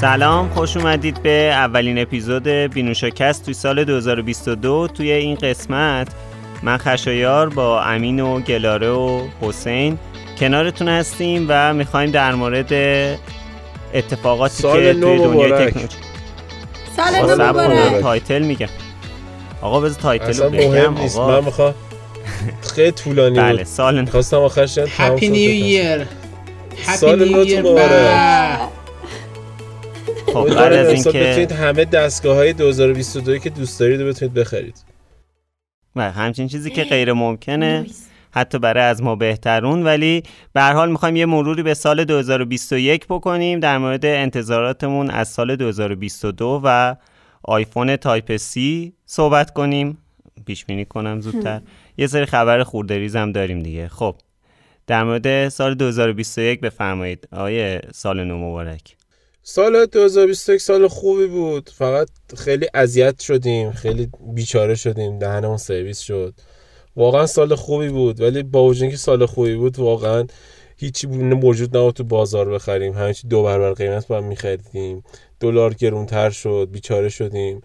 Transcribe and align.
سلام 0.00 0.48
خوش 0.48 0.76
اومدید 0.76 1.22
به 1.22 1.50
اولین 1.52 1.98
اپیزود 1.98 2.48
بینوشاکست 2.48 3.44
توی 3.44 3.54
سال 3.54 3.84
2022 3.84 4.88
توی 4.88 5.12
این 5.12 5.34
قسمت. 5.34 6.08
من 6.62 6.76
خشایار 6.76 7.48
با 7.48 7.82
امین 7.82 8.20
و 8.20 8.40
گلاره 8.40 8.88
و 8.88 9.20
حسین 9.40 9.98
کنارتون 10.38 10.88
هستیم 10.88 11.46
و 11.48 11.74
می‌خوایم 11.74 12.10
در 12.10 12.34
مورد 12.34 12.72
اتفاقاتی 13.94 14.62
که 14.62 14.68
توی 14.68 14.92
دنیای 14.92 15.70
تکنولوژی 15.70 15.96
سال 16.96 17.36
نو 17.36 17.48
مبارک. 17.48 18.02
title 18.02 18.42
میگم. 18.42 18.68
آقا 19.62 19.80
بذار 19.80 20.00
title 20.00 20.42
رو 20.42 20.50
بگم. 20.50 20.68
مهم 20.68 20.98
نیست. 20.98 21.18
آقا 21.18 21.40
من 21.40 21.44
می‌خوام 21.44 21.74
خیلی 22.74 22.92
طولانی 22.92 23.38
بله 23.38 23.56
بود. 23.56 23.66
سال 23.66 24.00
نو. 24.00 24.10
خواستم 24.10 24.36
آخرش 24.36 24.78
happy 24.78 25.28
new. 25.28 25.50
year 25.50 26.06
سال 26.96 27.28
نوتون 27.28 27.60
مبارک. 27.60 28.75
خب 30.44 30.54
بعد 30.54 30.72
از 30.72 30.88
اینکه 30.88 31.10
بتونید 31.10 31.52
همه 31.52 31.84
دستگاه 31.84 32.36
های 32.36 32.52
2022 32.52 33.38
که 33.38 33.50
دوست 33.50 33.80
دارید 33.80 34.00
رو 34.02 34.08
بتونید 34.08 34.34
بخرید. 34.34 34.84
بله، 35.94 36.10
همچین 36.10 36.48
چیزی 36.48 36.70
که 36.70 36.84
غیر 36.84 37.12
ممکنه. 37.12 37.86
حتی 38.30 38.58
برای 38.58 38.84
از 38.84 39.02
ما 39.02 39.16
بهترون 39.16 39.82
ولی 39.82 40.22
به 40.52 40.60
هر 40.60 40.72
حال 40.72 40.90
می‌خوایم 40.90 41.16
یه 41.16 41.26
مروری 41.26 41.62
به 41.62 41.74
سال 41.74 42.04
2021 42.04 43.06
بکنیم 43.06 43.60
در 43.60 43.78
مورد 43.78 44.06
انتظاراتمون 44.06 45.10
از 45.10 45.28
سال 45.28 45.56
2022 45.56 46.60
و 46.64 46.96
آیفون 47.42 47.96
Type 47.96 48.36
C 48.36 48.60
صحبت 49.06 49.50
کنیم. 49.50 49.98
پیش 50.46 50.64
بینی 50.64 50.84
کنم 50.84 51.20
زودتر. 51.20 51.60
یه 51.98 52.06
سری 52.06 52.26
خبر 52.26 52.62
خوردریز 52.62 53.16
هم 53.16 53.32
داریم 53.32 53.58
دیگه. 53.58 53.88
خب 53.88 54.16
در 54.86 55.04
مورد 55.04 55.48
سال 55.48 55.74
2021 55.74 56.60
بفرمایید. 56.60 57.28
آیه 57.32 57.80
سال 57.94 58.24
نو 58.24 58.38
مبارک. 58.38 58.95
سال 59.48 59.86
2021 59.86 60.60
سال 60.60 60.88
خوبی 60.88 61.26
بود. 61.26 61.70
فقط 61.74 62.08
خیلی 62.36 62.66
اذیت 62.74 63.20
شدیم. 63.20 63.72
خیلی 63.72 64.10
بیچاره 64.34 64.74
شدیم. 64.74 65.18
دهنمون 65.18 65.56
سرویس 65.56 65.98
شد. 65.98 66.34
واقعا 66.96 67.26
سال 67.26 67.54
خوبی 67.54 67.88
بود. 67.88 68.20
ولی 68.20 68.42
با 68.42 68.64
وجود 68.64 68.82
اینکه 68.82 68.96
سال 68.96 69.26
خوبی 69.26 69.54
بود 69.54 69.78
واقعا 69.78 70.26
هیچی 70.76 71.06
موجود 71.06 71.76
نبود 71.76 71.94
تو 71.94 72.04
بازار 72.04 72.48
بخریم. 72.48 72.92
همه 72.92 73.14
چی 73.14 73.28
دو 73.28 73.42
برابر 73.42 73.72
قیمت 73.72 74.06
با 74.06 74.16
هم 74.16 74.24
میخریدیم. 74.24 75.04
دلار 75.40 75.74
گرونتر 75.74 76.30
شد. 76.30 76.68
بیچاره 76.72 77.08
شدیم. 77.08 77.60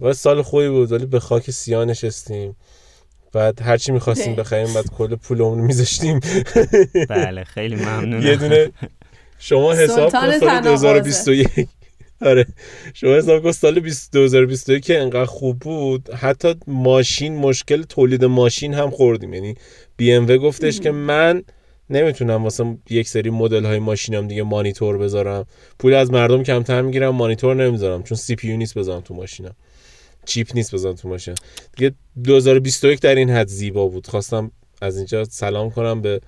و 0.00 0.12
سال 0.12 0.42
خوبی 0.42 0.68
بود. 0.68 0.92
ولی 0.92 1.06
به 1.06 1.20
خاک 1.20 1.50
سیاه 1.50 1.84
نشستیم. 1.84 2.56
بعد 3.32 3.62
هرچی 3.62 3.92
می‌خواستیم 3.92 4.34
ده. 4.34 4.40
بخریم 4.42 4.74
بعد 4.74 4.90
کل 4.98 5.16
پولمون 5.16 5.58
رو 5.58 5.64
میذاشتیم. 5.64 6.20
بله 7.08 7.44
خیلی 7.44 7.76
ممنونم. 7.76 8.26
یه 8.26 8.36
دونه 8.36 8.70
شما 9.38 9.72
حساب 9.72 10.12
کن 10.12 10.20
سال 10.20 10.38
تناقضه. 10.38 10.88
2021 10.88 11.68
آره. 12.20 12.46
شما 12.94 13.14
حساب 13.14 13.42
کن 13.42 13.52
سال 13.52 13.80
20 13.80 14.12
2021 14.12 14.84
که 14.84 14.98
انقدر 14.98 15.24
خوب 15.24 15.58
بود. 15.58 16.10
حتی 16.10 16.54
ماشین 16.66 17.36
مشکل 17.36 17.82
تولید 17.82 18.24
ماشین 18.24 18.74
هم 18.74 18.90
خوردیم. 18.90 19.34
یعنی 19.34 19.54
بی 19.96 20.12
ام 20.12 20.26
و 20.28 20.36
گفتش 20.36 20.80
که 20.80 20.90
من 20.90 21.42
نمی‌تونم 21.90 22.44
واسه 22.44 22.76
یک 22.90 23.08
سری 23.08 23.30
مدل 23.30 23.64
های 23.64 23.78
ماشینم 23.78 24.28
دیگه 24.28 24.42
مانیتور 24.42 24.98
بذارم. 24.98 25.46
پول 25.78 25.94
از 25.94 26.10
مردم 26.10 26.42
کمتر 26.42 26.82
می‌گیرم 26.82 27.14
مانیتور 27.14 27.54
نمی‌ذارم. 27.54 28.02
چون 28.02 28.16
سی 28.16 28.34
پی 28.34 28.56
نیست 28.56 28.74
بذارم 28.78 29.00
تو 29.00 29.14
ماشینم. 29.14 29.54
چیپ 30.24 30.50
نیست 30.54 30.74
بذارم 30.74 30.94
تو 30.94 31.08
ماشین 31.08 31.34
دیگه 31.76 31.94
2021 32.24 33.00
در 33.00 33.14
این 33.14 33.30
حد 33.30 33.48
زیبا 33.48 33.88
بود. 33.88 34.06
خواستم 34.06 34.50
از 34.82 34.96
اینجا 34.96 35.24
سلام 35.24 35.70
کنم 35.70 36.02
به 36.02 36.20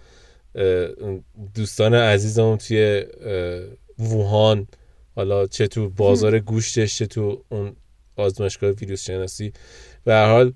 دوستان 1.54 1.94
عزیزم 1.94 2.56
توی 2.56 3.04
ووهان 3.98 4.66
حالا 5.16 5.46
چه 5.46 5.66
تو 5.66 5.90
بازار 5.90 6.38
گوشتش 6.38 6.98
چه 6.98 7.06
تو 7.06 7.42
اون 7.48 7.76
آزمایشگاه 8.16 8.70
ویروس 8.70 9.04
شناسی. 9.04 9.52
به 10.04 10.12
هر 10.12 10.26
حال 10.26 10.52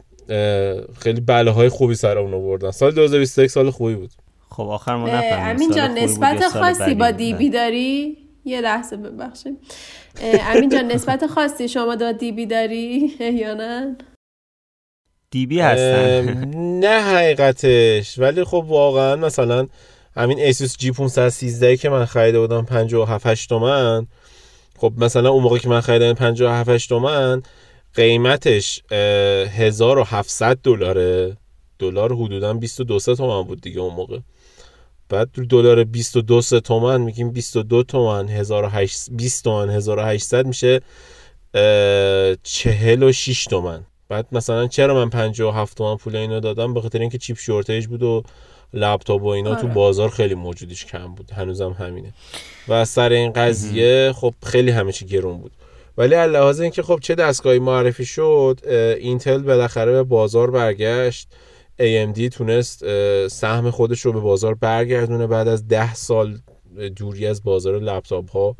خیلی 0.99 1.21
بلاهای 1.21 1.69
خوبی 1.69 1.95
سر 1.95 2.19
اون 2.19 2.35
آوردن. 2.35 2.71
سال 2.71 2.91
2021 2.91 3.51
سال 3.51 3.71
خوبی 3.71 3.95
بود. 3.95 4.11
خب 4.51 4.63
آخر 4.63 4.97
ما 4.97 5.07
اه، 5.09 5.15
نفهمیدیم 5.15 5.57
امین 5.57 5.71
جان 5.71 5.99
نسبت 5.99 6.49
خاصی 6.49 6.81
بدی 6.81 6.95
با. 6.95 7.11
دیبی 7.11 7.51
داری؟ 7.51 8.17
یه 8.45 8.61
لحظه 8.61 8.97
ببخشید. 8.97 9.59
امین 10.23 10.69
جان 10.69 10.85
نسبت 10.85 11.27
خاصی 11.27 11.69
شما 11.69 11.97
با 11.97 12.13
دیبی 12.13 12.47
داری؟ 12.47 13.13
یا 13.43 13.55
نه؟ 13.55 13.97
دیبی 15.31 15.61
هستن. 15.61 16.45
نه 16.55 17.01
حقیقتش. 17.01 18.19
ولی 18.19 18.45
خب 18.45 18.65
واقعا 18.69 19.17
مثلا 19.17 19.67
همین 20.17 20.39
اسوس 20.41 20.77
جی 20.77 20.91
513 20.91 21.77
که 21.77 21.89
من 21.89 22.05
خریده 22.05 22.41
بودم 22.41 22.65
57 22.65 23.27
8 23.27 23.49
تومن. 23.49 24.07
خب 24.79 24.93
مثلا 24.97 25.31
اون 25.31 25.43
موقع 25.43 25.59
که 25.59 25.69
من 25.69 25.81
خریدم 25.81 26.13
57 26.13 26.69
8 26.69 26.89
تومن 26.89 27.43
قیمتش 27.95 28.83
اه، 28.91 28.99
1700 28.99 30.59
دلاره. 30.63 31.37
دلار 31.79 32.15
حدودا 32.15 32.55
22 32.55 32.99
سه 32.99 33.15
تومن 33.15 33.43
بود 33.43 33.61
دیگه 33.61 33.81
اون 33.81 33.95
موقع. 33.95 34.19
بعد 35.09 35.29
دلار 35.51 35.85
22 35.85 36.43
سه 36.43 36.61
تومن 36.61 37.01
میگیم 37.01 37.31
22 37.31 37.83
تومن 37.83 38.29
1800 38.29 39.17
20 39.17 39.45
تومن 39.45 39.71
1800 39.71 40.47
میشه 40.47 40.81
اه، 41.55 42.35
46 42.43 43.45
تومن. 43.45 43.85
بعد 44.13 44.27
مثلا 44.33 44.67
چرا 44.67 44.95
من 44.95 45.11
57 45.11 45.77
تومن 45.77 45.97
پول 45.97 46.17
اینو 46.17 46.41
دادم؟ 46.41 46.75
به 46.75 46.81
خاطر 46.81 46.99
اینکه 46.99 47.19
chip 47.19 47.39
shortage 47.39 47.87
بود 47.87 48.03
و 48.03 48.23
لپتاپ 48.75 49.23
و 49.23 49.27
اینا 49.27 49.55
تو 49.55 49.67
آره. 49.67 49.75
بازار 49.75 50.09
خیلی 50.09 50.35
موجودیش 50.35 50.87
کم 50.87 51.15
بود. 51.15 51.31
هنوزم 51.31 51.73
همینه. 51.73 52.13
و 52.69 52.73
از 52.73 52.89
سر 52.89 53.13
این 53.13 53.33
قضیه 53.33 54.13
خب 54.17 54.35
خیلی 54.43 54.71
همه 54.71 54.93
چی 54.93 55.07
گرون 55.07 55.39
بود. 55.39 55.53
ولی 55.99 56.15
از 56.15 56.31
لحاظ 56.31 56.61
اینکه 56.61 56.83
خب 56.83 56.99
چه 57.03 57.15
دستگاهی 57.15 57.59
معرفی 57.59 58.05
شد 58.05 58.61
اینتل 58.99 59.39
بالاخره 59.39 59.93
به 59.93 60.03
بازار 60.03 60.51
برگشت. 60.51 61.29
AMD 61.81 62.29
تونست 62.33 62.85
سهم 63.29 63.71
خودش 63.71 64.01
رو 64.01 64.13
به 64.13 64.21
بازار 64.21 64.55
برگردونه 64.55 65.27
بعد 65.27 65.49
از 65.49 65.69
ده 65.69 65.95
سال 65.95 66.39
دوری 66.97 67.27
از 67.27 67.43
بازار 67.43 67.79
لپتاپ 67.79 68.31
ها. 68.31 68.57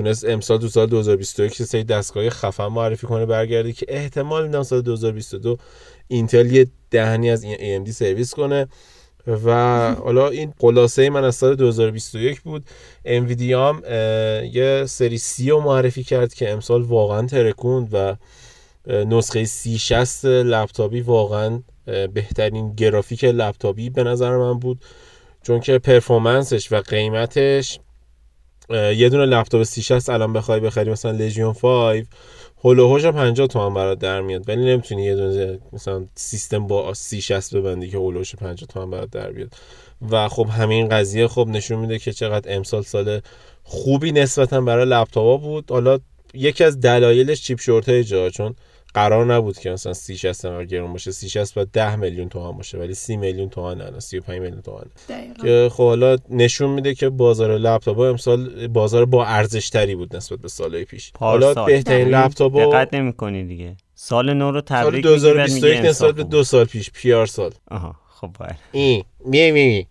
تونست 0.00 0.24
امسال 0.24 0.58
تو 0.58 0.68
سال 0.68 0.86
2021 0.86 1.60
یه 1.60 1.66
سری 1.66 1.84
دستگاه 1.84 2.30
خفن 2.30 2.66
معرفی 2.66 3.06
کنه 3.06 3.26
برگرده 3.26 3.72
که 3.72 3.86
احتمال 3.88 4.46
میدم 4.46 4.62
سال 4.62 4.80
2022 4.80 5.56
اینتل 6.08 6.52
یه 6.52 6.66
دهنی 6.90 7.30
از 7.30 7.44
AMD 7.44 7.90
سرویس 7.90 8.34
کنه. 8.34 8.68
و 9.26 9.50
حالا 9.94 10.28
این 10.28 10.52
خلاصه 10.60 11.10
من 11.10 11.24
از 11.24 11.34
سال 11.34 11.54
2021 11.54 12.40
بود. 12.40 12.64
انویدیا 13.04 13.68
هم 13.68 13.82
یه 14.52 14.84
سری 14.88 15.18
سی 15.18 15.50
رو 15.50 15.60
معرفی 15.60 16.04
کرد 16.04 16.34
که 16.34 16.50
امسال 16.50 16.82
واقعا 16.82 17.26
ترکوند 17.26 17.88
و 17.92 18.16
نسخه 18.86 19.44
3060 19.44 20.24
لپتاپی 20.24 21.00
واقعا 21.00 21.62
بهترین 22.14 22.74
گرافیک 22.74 23.24
لپتاپی 23.24 23.90
به 23.90 24.04
نظر 24.04 24.36
من 24.36 24.58
بود. 24.58 24.80
چون 25.42 25.60
که 25.60 25.78
پرفورمنسش 25.78 26.72
و 26.72 26.80
قیمتش 26.80 27.80
یه 28.70 29.08
دونه 29.08 29.26
لپتاپ 29.26 29.62
3060 29.62 30.10
الان 30.10 30.32
بخوای 30.32 30.60
بخری 30.60 30.90
مثلا 30.90 31.10
لژیون 31.10 31.52
5 31.52 32.04
هولوهوش 32.64 33.04
هم 33.04 33.12
50 33.12 33.46
تومن 33.46 33.74
برات 33.74 33.98
در 33.98 34.20
میاد. 34.20 34.48
ولی 34.48 34.64
نمی‌تونی 34.64 35.04
یه 35.04 35.14
دونه 35.14 35.58
مثلا 35.72 36.06
سیستم 36.14 36.66
با 36.66 36.94
3060 36.94 37.54
ببندی 37.54 37.90
که 37.90 37.96
هولوهوش 37.96 38.34
50 38.34 38.68
تومن 38.68 38.90
برات 38.90 39.10
در 39.10 39.30
بیاد. 39.32 39.54
و 40.10 40.28
خب 40.28 40.46
همین 40.50 40.88
قضیه 40.88 41.28
خب 41.28 41.48
نشون 41.50 41.78
میده 41.78 41.98
که 41.98 42.12
چقدر 42.12 42.56
امسال 42.56 42.82
سال 42.82 43.20
خوبی 43.62 44.12
نسبتا 44.12 44.60
برای 44.60 44.84
لپتاپا 44.84 45.36
بود. 45.36 45.70
حالا 45.70 45.98
یکی 46.34 46.64
از 46.64 46.80
دلایلش 46.80 47.42
چیپ 47.42 47.60
شورتیجه 47.60 48.30
چون 48.30 48.54
قرار 48.94 49.34
نبود 49.34 49.58
که 49.58 49.70
مثلا 49.70 49.92
3060 49.92 50.44
انقدر 50.44 50.64
گرون 50.64 50.92
باشه. 50.92 51.10
3060 51.10 51.54
باید 51.54 51.70
10 51.72 51.96
میلیون 51.96 52.28
تومان 52.28 52.56
باشه 52.56 52.78
ولی 52.78 52.94
30 52.94 53.16
میلیون 53.16 53.48
تومان 53.48 53.82
نه 53.82 54.00
35 54.00 54.40
میلیون 54.40 54.62
تومان 54.62 54.84
دقیقا. 55.08 55.42
که 55.42 55.68
خب 55.72 55.84
حالا 55.84 56.16
نشون 56.30 56.70
میده 56.70 56.94
که 56.94 57.08
بازار 57.08 57.58
لپتاپ 57.58 57.96
ها 57.96 58.08
امسال 58.08 58.66
بازار 58.66 59.04
با 59.04 59.26
ارزش 59.26 59.70
تری 59.70 59.94
بود 59.94 60.16
نسبت 60.16 60.38
به 60.38 60.48
سالهای 60.48 60.84
پیش. 60.84 61.12
حالا. 61.18 61.64
بهترین. 61.64 62.08
لپتاپ 62.08 62.56
دقت 62.56 62.94
نمی 62.94 63.12
کنی 63.12 63.44
دیگه. 63.44 63.76
سال 63.94 64.32
نو 64.32 64.50
رو 64.50 64.62
سال 64.68 64.82
تبریک 64.82 64.94
میگی 64.94 65.08
2021 65.08 65.76
امسال 65.76 65.88
نسبت 65.90 66.14
به. 66.14 66.24
دو 66.24 66.44
سال 66.44 66.64
پیش 66.64 66.90
پیار 66.90 67.26
سال. 67.26 67.50
آها 67.70 67.96
خب 68.20 68.30
بله. 68.40 68.56
این 68.72 69.04
می 69.24 69.50
می 69.50 69.66
می 69.66 69.86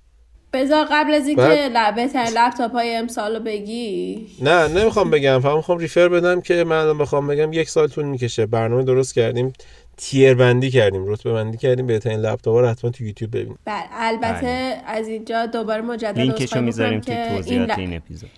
بذار 0.54 0.88
قبل 0.92 1.14
از 1.14 1.28
اینکه 1.28 1.42
بعد- 1.42 1.78
ل- 1.78 1.96
بهترین 1.96 2.38
لپتاپ 2.38 2.72
های 2.72 2.96
امسال 2.96 3.36
رو 3.36 3.44
بگی. 3.44 4.28
نه 4.42 4.68
نمی‌خوام 4.68 5.10
بگم. 5.10 5.40
فقط 5.40 5.56
می‌خوام 5.56 5.78
ریفر 5.78 6.10
بدم 6.10 6.42
که 6.42 6.64
من 6.64 6.76
الان 6.76 6.98
بخوام 6.98 7.28
بگم 7.28 7.54
یک 7.54 7.70
سال 7.70 7.88
طول 7.88 8.06
می‌کشه. 8.06 8.46
برنامه 8.46 8.84
درست 8.84 9.16
کردیم 9.16 9.54
تیر 9.98 10.34
بندی 10.34 10.72
کردیم 10.72 11.08
رتبه 11.08 11.34
بندی 11.34 11.58
کردیم. 11.58 11.88
بهترین 11.88 12.20
لپتاپ 12.20 12.56
رو 12.56 12.68
حتما 12.68 12.92
تو 12.92 13.04
یوتیوب 13.04 13.32
ببینید. 13.32 13.58
بله 13.66 13.84
البته 13.92 14.42
بله. 14.42 14.82
از 14.88 15.08
اینجا 15.08 15.46
دوباره 15.46 15.82
مجدد 15.82 16.20
لینکشو 16.20 16.62
می‌ذاریم 16.62 17.02
که 17.02 17.22
این, 17.22 17.36
توضیحات 17.36 17.70
ل- 17.70 17.80
این 17.80 17.96
اپیزود. 17.96 18.30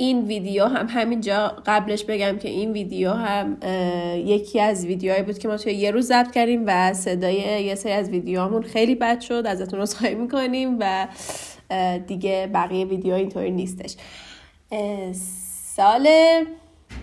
این 0.00 0.24
ویدیو 0.24 0.64
هم 0.64 0.86
همینجا 0.86 1.56
قبلش 1.66 2.04
بگم 2.04 2.38
که 2.38 2.48
این 2.48 2.72
ویدیو 2.72 3.10
هم 3.12 3.56
یکی 4.26 4.60
از 4.60 4.86
ویدیوهایی 4.86 5.22
بود 5.22 5.38
که 5.38 5.48
ما 5.48 5.56
توی 5.56 5.72
یه 5.72 5.90
روز 5.90 6.06
ضبط 6.06 6.30
کردیم 6.30 6.64
و 6.66 6.94
صدای 6.94 7.64
یه 7.64 7.74
سری 7.74 7.92
از 7.92 8.10
ویدیوهامون 8.10 8.62
خیلی 8.62 8.94
بد 8.94 9.20
شد 9.20 9.42
ازتون 9.46 9.80
عذرخواهی 9.80 10.14
می‌کنیم 10.14 10.76
و 10.80 11.08
دیگه 12.06 12.50
بقیه 12.54 12.84
ویدیو 12.84 13.14
اینطوری 13.14 13.50
نیستش. 13.50 13.96
سال 15.76 16.08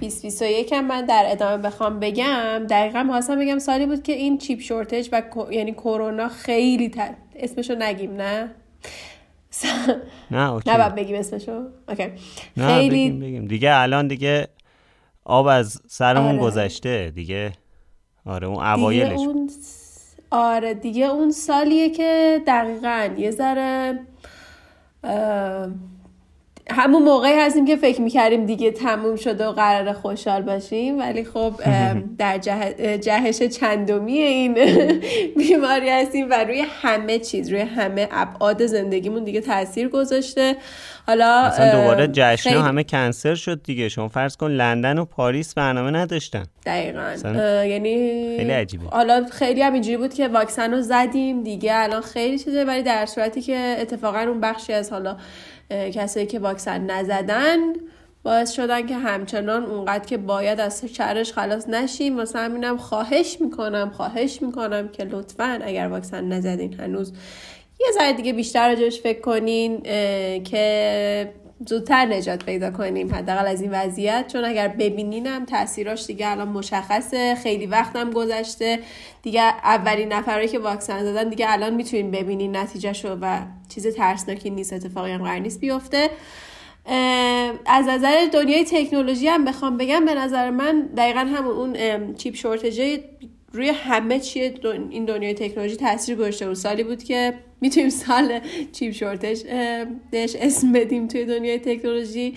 2021 0.01 0.73
هم 0.73 0.87
من 0.87 1.05
در 1.05 1.25
ادامه 1.27 1.63
بخوام 1.63 1.99
بگم 1.99 2.65
دقیقا 2.69 3.03
می‌خواستم 3.03 3.39
بگم 3.39 3.59
سالی 3.59 3.85
بود 3.85 4.03
که 4.03 4.13
این 4.13 4.37
chip 4.37 4.59
shortage 4.59 5.09
و 5.11 5.21
یعنی 5.51 5.71
کرونا 5.71 6.27
خیلی 6.27 6.89
ت... 6.89 6.95
اسمشو 7.35 7.75
نگیم 7.75 8.15
نه؟ 8.15 8.51
نه 10.31 10.51
اوکی. 10.51 10.71
نه 10.71 10.77
باید 10.77 10.95
بگیم 10.95 11.15
اسمشو. 11.15 11.63
اوکی. 11.89 12.07
نه 12.57 12.67
خیلی 12.67 12.89
بگیم 12.89 13.19
بگیم. 13.19 13.45
دیگه 13.45 13.71
الان 13.73 14.07
دیگه 14.07 14.47
آب 15.25 15.45
از 15.45 15.81
سرمون 15.87 16.31
آره. 16.35 16.37
گذشته 16.39 17.11
دیگه. 17.15 17.51
آره 18.25 18.47
اون 18.47 18.63
اوایلش. 18.63 19.19
اون 19.19 19.49
آره 20.31 20.73
دیگه 20.73 21.05
اون 21.05 21.31
سالیه 21.31 21.89
که 21.89 22.41
دقیقا 22.47 23.09
یه 23.17 23.31
ذره 23.31 23.99
اه، 25.03 25.67
همون 26.69 27.03
موقعی 27.03 27.33
هستیم 27.33 27.65
که 27.65 27.75
فکر 27.75 28.01
می‌کردیم 28.01 28.45
دیگه 28.45 28.71
تموم 28.71 29.15
شده 29.15 29.47
و 29.47 29.51
قرار 29.51 29.93
خوشحال 29.93 30.41
باشیم 30.41 30.99
ولی 30.99 31.23
خب 31.23 31.53
در 32.17 32.37
جه- 32.37 32.97
جهش 32.97 33.37
چندمی 33.43 34.17
این 34.17 34.53
بیماری 35.37 35.89
هستیم 35.89 36.27
و 36.29 36.43
روی 36.43 36.63
همه 36.81 37.19
چیز 37.19 37.49
روی 37.49 37.61
همه 37.61 38.07
ابعاد 38.11 38.65
زندگیمون 38.65 39.23
دیگه 39.23 39.41
تاثیر 39.41 39.89
گذاشته. 39.89 40.55
حالا 41.07 41.27
اصلا 41.27 41.71
دوباره 41.71 42.07
جشن 42.07 42.49
خیلی- 42.49 42.61
همه 42.61 42.83
کنسل 42.83 43.35
شد 43.35 43.63
دیگه. 43.63 43.89
شما 43.89 44.07
فرض 44.07 44.37
کن 44.37 44.51
لندن 44.51 44.97
و 44.97 45.05
پاریس 45.05 45.53
برنامه 45.53 45.91
نداشتن. 45.91 46.43
دقیقا. 46.65 47.13
یعنی 47.65 47.97
خیلی 48.37 48.51
عجیبه. 48.51 48.85
حالا 48.91 49.25
خیلی 49.31 49.61
هم 49.61 49.73
اینجوری 49.73 49.97
بود 49.97 50.13
که 50.13 50.27
واکسن 50.27 50.73
رو 50.73 50.81
زدیم 50.81 51.43
دیگه. 51.43 51.71
الان 51.75 52.01
خیلی 52.01 52.39
چیزه 52.39 52.63
ولی 52.63 52.83
در 52.83 53.05
صورتی 53.05 53.41
که 53.41 53.75
اتفاقا 53.79 54.19
اون 54.19 54.41
بخشی 54.41 54.73
از 54.73 54.91
حالا 54.91 55.17
کسایی 55.69 56.25
که 56.25 56.39
واکسن 56.39 56.81
نزدن 56.91 57.57
باعث 58.23 58.51
شدن 58.51 58.87
که 58.87 58.95
همچنان 58.95 59.63
اونقدر 59.65 60.05
که 60.05 60.17
باید 60.17 60.59
از 60.59 60.85
شرش 60.85 61.33
خلاص 61.33 61.69
نشیم. 61.69 62.17
واسه 62.17 62.39
همینم 62.39 62.77
خواهش 62.77 63.37
می‌کنم 63.41 63.89
خواهش 63.89 64.41
می‌کنم 64.41 64.87
که 64.87 65.03
لطفا 65.03 65.59
اگر 65.63 65.87
واکسن 65.87 66.23
نزدین 66.23 66.73
هنوز 66.73 67.13
یه 67.79 67.87
ذره 67.93 68.13
دیگه 68.13 68.33
بیشتر 68.33 68.69
راجبش 68.69 69.01
فکر 69.01 69.21
کنین 69.21 69.83
که 70.43 71.33
زودتر 71.67 72.05
نجات 72.05 72.45
پیدا 72.45 72.71
کنیم 72.71 73.15
حداقل 73.15 73.47
از 73.47 73.61
این 73.61 73.71
وضعیت. 73.71 74.25
چون 74.27 74.45
اگر 74.45 74.67
ببینینم 74.67 75.45
تاثیراش 75.45 76.05
دیگه 76.05 76.27
الان 76.27 76.47
مشخصه 76.47 77.35
خیلی 77.35 77.65
وقتم 77.65 78.11
گذشته. 78.11 78.79
دیگه 79.23 79.41
اولین 79.41 80.13
نفرایی 80.13 80.47
که 80.47 80.59
واکسن 80.59 81.03
زدن 81.03 81.29
دیگه 81.29 81.45
الان 81.49 81.73
می‌تونین 81.73 82.11
ببینین 82.11 82.55
نتیجهشو 82.55 83.17
و 83.21 83.41
چیز 83.75 83.87
ترسناکی 83.87 84.49
نیست 84.49 84.73
اتفاقی 84.73 85.11
هم 85.11 85.23
قرار 85.23 85.39
نیست 85.39 85.59
بیفته. 85.59 86.09
از 87.65 87.87
نظر 87.87 88.25
دنیای 88.33 88.63
تکنولوژی 88.63 89.27
هم 89.27 89.45
بخوام 89.45 89.77
بگم 89.77 90.05
به 90.05 90.15
نظر 90.15 90.49
من 90.49 90.89
دقیقا 90.97 91.19
همون 91.19 91.55
اون 91.55 92.13
چیپ 92.15 92.35
شورتجه 92.35 92.99
روی 93.51 93.69
همه 93.69 94.19
چیه 94.19 94.53
این 94.89 95.05
دنیای 95.05 95.33
تکنولوژی 95.33 95.75
تاثیر 95.75 96.15
گذاشته. 96.15 96.45
بود 96.47 96.55
سالی 96.55 96.83
بود 96.83 97.03
که 97.03 97.33
می‌تونیم 97.61 97.89
سال 97.89 98.39
چیپ 98.71 98.93
شورتج 98.93 99.43
اه، 99.49 99.85
بهش 100.11 100.35
اسم 100.35 100.71
بدیم 100.71 101.07
توی 101.07 101.25
دنیای 101.25 101.59
تکنولوژی. 101.59 102.33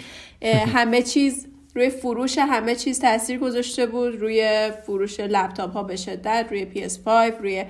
همه 0.67 1.03
چیز 1.03 1.47
روی 1.75 1.91
فروش 1.91 2.39
همه 2.39 2.75
چیز 2.75 3.01
تاثیر 3.01 3.39
گذاشته 3.39 3.87
بود. 3.87 4.21
روی 4.21 4.71
فروش 4.87 5.21
لپتاپ 5.21 5.73
ها 5.73 5.83
به 5.83 5.97
شدت 5.97 6.47
روی 6.51 6.67
PS5 6.75 7.09
روی 7.41 7.65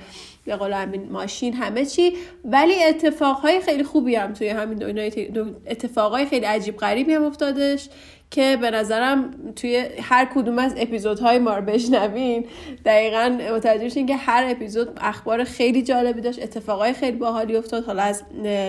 به 0.45 0.56
قول 0.56 0.73
همین 0.73 1.12
ماشین 1.12 1.55
همه 1.55 1.85
چی. 1.85 2.12
ولی 2.45 2.85
اتفاقهای 2.85 3.61
خیلی 3.61 3.85
خوبی 3.85 4.15
هم 4.15 4.33
توی 4.33 4.49
همین 4.49 4.79
دنیای 4.79 5.31
اتفاقهای 5.67 6.27
خیلی 6.27 6.47
عجیب 6.47 6.77
غریبی 6.77 7.12
هم 7.12 7.23
افتادش. 7.23 7.89
که 8.31 8.59
به 8.61 8.71
نظرم 8.71 9.31
توی 9.57 9.87
هر 10.03 10.29
کدوم 10.35 10.59
از 10.59 10.75
اپیزودهای 10.77 11.39
ما 11.39 11.55
رو 11.55 11.63
بشنوین 11.63 12.45
دقیقا 12.85 13.39
متوجه 13.57 13.85
میشین 13.85 14.07
که 14.07 14.17
هر 14.17 14.45
اپیزود 14.49 14.99
اخبار 15.01 15.45
خیلی 15.45 15.83
جالبی 15.83 16.21
داشت 16.21 16.43
اتفاقهای 16.43 16.93
خیلی 16.93 17.17
باحالی 17.17 17.57
افتاد 17.57 17.85
حالا 17.85 18.03
از 18.03 18.23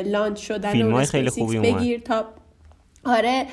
لانچ 0.06 0.48
شدن 0.48 0.82
اون 0.82 1.06
خیلی 1.06 1.30
خوبی. 1.30 1.60
بگیر 1.60 2.00
تا 2.00 2.26
آره 3.06 3.46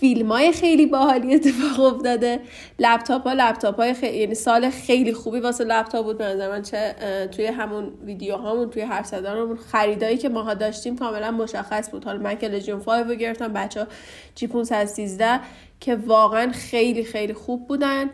فیلم 0.00 0.32
های 0.32 0.52
خیلی 0.52 0.86
باحالی 0.86 1.34
اتفاق 1.34 1.94
افتاده. 1.94 2.40
لپتاپ 2.78 3.22
ها 3.26 3.32
لپتاپ 3.32 3.76
های 3.76 3.94
خیلی 3.94 4.18
یعنی 4.18 4.34
سال 4.34 4.70
خیلی 4.70 5.12
خوبی 5.12 5.40
واسه 5.40 5.64
لپتاپ 5.64 6.04
بود. 6.04 6.18
به 6.18 6.24
نظر 6.24 6.48
من 6.48 6.62
چه 6.62 6.94
توی 7.36 7.46
همون 7.46 7.92
ویدیو 8.04 8.36
هامون 8.36 8.70
توی 8.70 8.82
حرف 8.82 9.06
زدنمون 9.06 9.56
خریدایی 9.56 10.16
که 10.16 10.28
ماها 10.28 10.54
داشتیم 10.54 10.96
کاملا 10.98 11.30
مشخص 11.30 11.90
بود. 11.90 12.04
حالا 12.04 12.18
من 12.18 12.38
که 12.38 12.48
لژیون 12.48 12.80
5 12.80 13.06
رو 13.06 13.14
گرفتم 13.14 13.52
بچه 13.52 13.80
ها 13.80 13.86
جی 14.34 14.46
513 14.46 15.40
که 15.80 15.96
واقعا 15.96 16.52
خیلی 16.52 17.04
خیلی 17.04 17.34
خوب 17.34 17.68
بودن. 17.68 18.10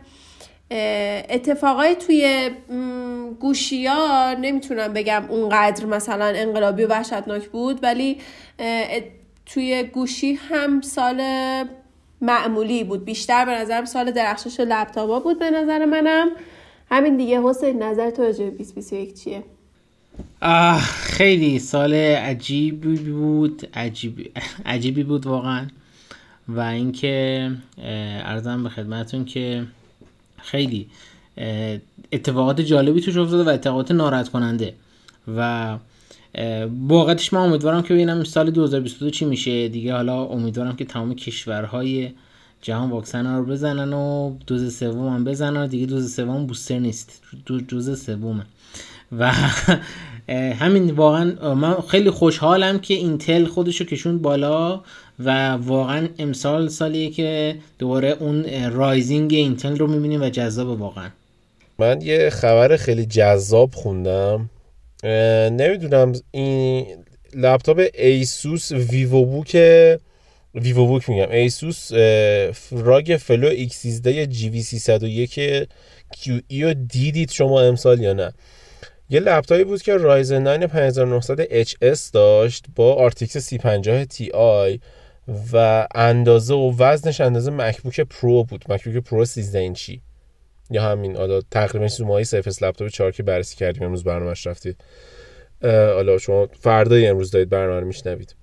اتفاقای 1.31 1.95
توی 1.95 2.51
گوشی 3.41 3.87
ها 3.87 4.35
نمی‌تونم 4.35 4.93
بگم 4.93 5.25
اونقدر 5.29 5.87
مثلا 5.87 6.25
انقلابی 6.25 6.85
و 6.85 6.89
وحشتناک 6.89 7.49
بود 7.49 7.79
ولی 7.83 8.19
توی 9.55 9.83
گوشی 9.83 10.33
هم 10.33 10.81
سال 10.81 11.23
معمولی 12.21 12.85
بود. 12.85 13.05
بیشتر 13.05 13.45
به 13.45 13.51
نظرم 13.51 13.85
سال 13.85 14.11
درخشش 14.11 14.61
لپتاپا 14.61 15.21
بود 15.21 15.39
به 15.39 15.51
نظر 15.51 15.85
منم. 15.85 16.29
همین 16.91 17.17
دیگه. 17.17 17.43
حسین 17.43 17.83
نظر 17.83 18.11
تو 18.11 18.23
راجع 18.23 18.45
به 18.45 18.51
2021 18.51 19.15
چیه؟ 19.15 19.43
آه 20.43 20.81
خیلی 20.81 21.59
سال 21.59 21.95
عجیبی 21.95 22.97
بود. 22.97 23.69
عجیب 23.75 24.31
عجیبی 24.67 25.03
بود 25.03 25.27
واقعا. 25.27 25.67
و 26.49 26.61
اینکه 26.61 27.51
ارزم 28.25 28.63
به 28.63 28.69
خدمتون 28.69 29.25
که 29.25 29.67
خیلی 30.37 30.89
اتفاقات 32.13 32.61
جالبی 32.61 33.01
توش 33.01 33.17
افتاده 33.17 33.45
و 33.45 33.49
اتفاقات 33.49 33.91
ناراحت 33.91 34.29
کننده 34.29 34.75
و 35.37 35.77
واقعتش 36.89 37.33
من 37.33 37.41
امیدوارم 37.41 37.83
که 37.83 37.95
ببینم 37.95 38.25
سال 38.25 38.51
2022 38.51 39.11
چی 39.11 39.25
میشه. 39.25 39.69
دیگه 39.69 39.95
حالا 39.95 40.25
امیدوارم 40.25 40.77
که 40.77 40.85
تمام 40.85 41.15
کشورهای 41.15 42.11
جهان 42.63 42.91
واکسن 42.91 43.37
رو 43.37 43.45
بزنن 43.45 43.93
و 43.93 44.37
دوز 44.47 44.77
سوم 44.77 45.09
هم 45.09 45.25
بزنن. 45.25 45.67
دیگه 45.67 45.87
دوز 45.87 46.15
سوم 46.15 46.47
booster 46.47 46.79
نیست. 46.79 47.23
دو 47.47 47.61
دوز 47.61 48.05
سومه. 48.05 48.47
و 49.19 49.33
همین 50.61 50.91
واقعا 50.91 51.55
من 51.55 51.75
خیلی 51.89 52.11
خوشحالم 52.11 52.79
که 52.79 52.95
اینتل 52.95 53.45
خودشو 53.45 53.85
کشوند 53.85 54.19
بالا 54.19 54.81
و 55.19 55.51
واقعا 55.51 56.09
امسال 56.19 56.69
سالیه 56.69 57.11
که 57.11 57.57
دوباره 57.79 58.17
اون 58.21 58.45
rising 58.73 59.35
اینتل 59.35 59.77
رو 59.77 59.87
می‌بینیم 59.87 60.23
و 60.23 60.29
جذاب 60.29 60.81
واقعا. 60.81 61.09
من 61.79 62.01
یه 62.01 62.31
خبر 62.31 62.77
خیلی 62.77 63.07
جذاب 63.07 63.71
خوندم. 63.73 64.51
نمی‌دونم 65.03 66.13
این 66.31 67.05
لپتاپ 67.35 67.81
ایسوس 67.95 68.73
VivoBook 68.73 69.57
ویوو 70.55 70.87
بوک 70.87 71.11
میگم 71.11 71.31
ایسوس 71.31 71.93
راگ 72.71 73.17
فلو 73.21 73.49
ایکس 73.49 73.77
13 73.77 74.27
جی 74.27 74.49
وی 74.49 74.63
301 74.63 75.69
کیو 76.13 76.41
ای 76.49 76.63
رو 76.63 76.75
دیدید 76.75 77.31
شما 77.31 77.61
امسال 77.61 78.01
یا 78.01 78.13
نه؟ 78.13 78.33
یه 79.11 79.21
لپتاپی 79.21 79.65
بود 79.65 79.83
که 79.83 79.97
رایزن 79.97 80.49
9 80.49 80.67
5900 80.67 81.63
HS 81.63 82.11
داشت 82.13 82.65
با 82.77 83.11
350 83.17 84.05
تی 84.05 84.31
آی 84.31 84.81
و 85.53 85.87
اندازه 85.95 86.55
و 86.55 86.75
وزنش 86.79 87.21
اندازه 87.21 87.51
مکبوک 87.51 88.01
پرو 88.01 88.45
بود. 88.45 88.65
مکبوک 88.69 88.97
پرو 88.97 89.25
13 89.25 89.59
اینچی. 89.59 90.03
یا 90.75 90.83
همین 90.83 91.17
حالا 91.17 91.41
تقریبا 91.51 91.89
سومایی 91.89 92.25
سرفس 92.25 92.63
لپتاپ 92.63 92.89
4 92.89 93.13
که 93.13 93.23
بررسی 93.23 93.57
کردیم 93.57 93.83
امروز 93.83 94.05
برنامه‌اش 94.05 94.47
رفتید. 94.47 94.77
حالا 95.63 96.19
شما 96.19 96.49
فردای 96.61 97.07
امروز 97.07 97.31
دارید 97.31 97.49
برنامه 97.49 97.81
رو 97.81 97.87
میشنوید. 97.87 98.37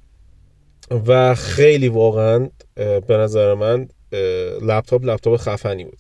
و 1.08 1.36
خیلی 1.36 1.88
واقعا 1.88 2.50
به 2.76 3.18
نظر 3.18 3.54
من 3.54 3.88
لپتاپ 4.62 5.06
لپتاپ 5.06 5.38
خفنی 5.38 5.84
بود. 5.84 6.00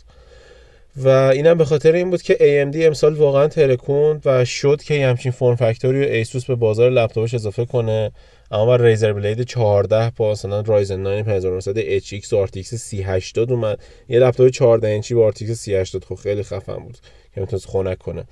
و 0.98 1.08
اینم 1.08 1.58
به 1.58 1.66
خاطر 1.66 1.92
این 1.92 2.10
بود 2.10 2.22
که 2.22 2.34
AMD 2.34 2.76
امسال 2.76 3.14
واقعا 3.14 3.48
ترکوند 3.48 4.22
و 4.26 4.46
شد 4.46 4.82
که 4.82 5.08
همچین 5.08 5.32
form 5.32 5.56
factor 5.56 5.93
ی 5.93 6.00
و 6.00 6.04
ایسوس 6.04 6.46
به 6.46 6.56
بازار 6.56 6.92
لپتاپش 6.92 7.34
اضافه 7.34 7.66
کنه. 7.66 8.12
اما 8.52 8.76
Razer 8.76 9.14
Blade 9.14 9.42
14 9.42 10.12
با 10.16 10.32
مثلا 10.32 10.62
Ryzen 10.62 11.00
9 11.04 11.24
5900 11.24 12.00
HX 12.00 12.34
و 12.34 12.48
RTX 12.48 12.62
3080 12.62 13.52
اومد. 13.52 13.80
یه 14.10 14.20
لپتاپ 14.20 14.50
14 14.50 14.88
اینچی 14.88 15.14
با 15.14 15.32
RTX 15.32 15.52
3080 15.52 16.06
خب 16.06 16.16
خیلی 16.16 16.44
خفن 16.44 16.78
بود 16.78 16.98
که 17.36 17.42
می‌تونست 17.42 17.68
خنک 17.68 17.98
کنه. 17.98 18.24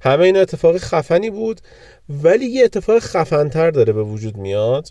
همه 0.00 0.24
این 0.24 0.36
اتفاق 0.36 0.78
خفنی 0.78 1.30
بود 1.30 1.60
ولی 2.08 2.46
یه 2.46 2.64
اتفاق 2.64 2.98
خفنتر 2.98 3.70
داره 3.70 3.92
به 3.92 4.02
وجود 4.02 4.36
میاد. 4.36 4.88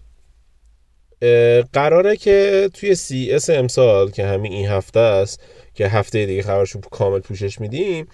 قراره 1.73 2.15
که 2.15 2.69
توی 2.73 2.95
CES 2.96 3.50
امسال 3.50 4.11
که 4.11 4.25
همین 4.25 4.53
این 4.53 4.67
هفته 4.67 5.00
است 5.00 5.43
که 5.73 5.88
هفته 5.88 6.25
دیگه 6.25 6.41
خبرشو 6.41 6.79
کامل 6.79 7.19
پوشش 7.19 7.61
میدیم 7.61 8.07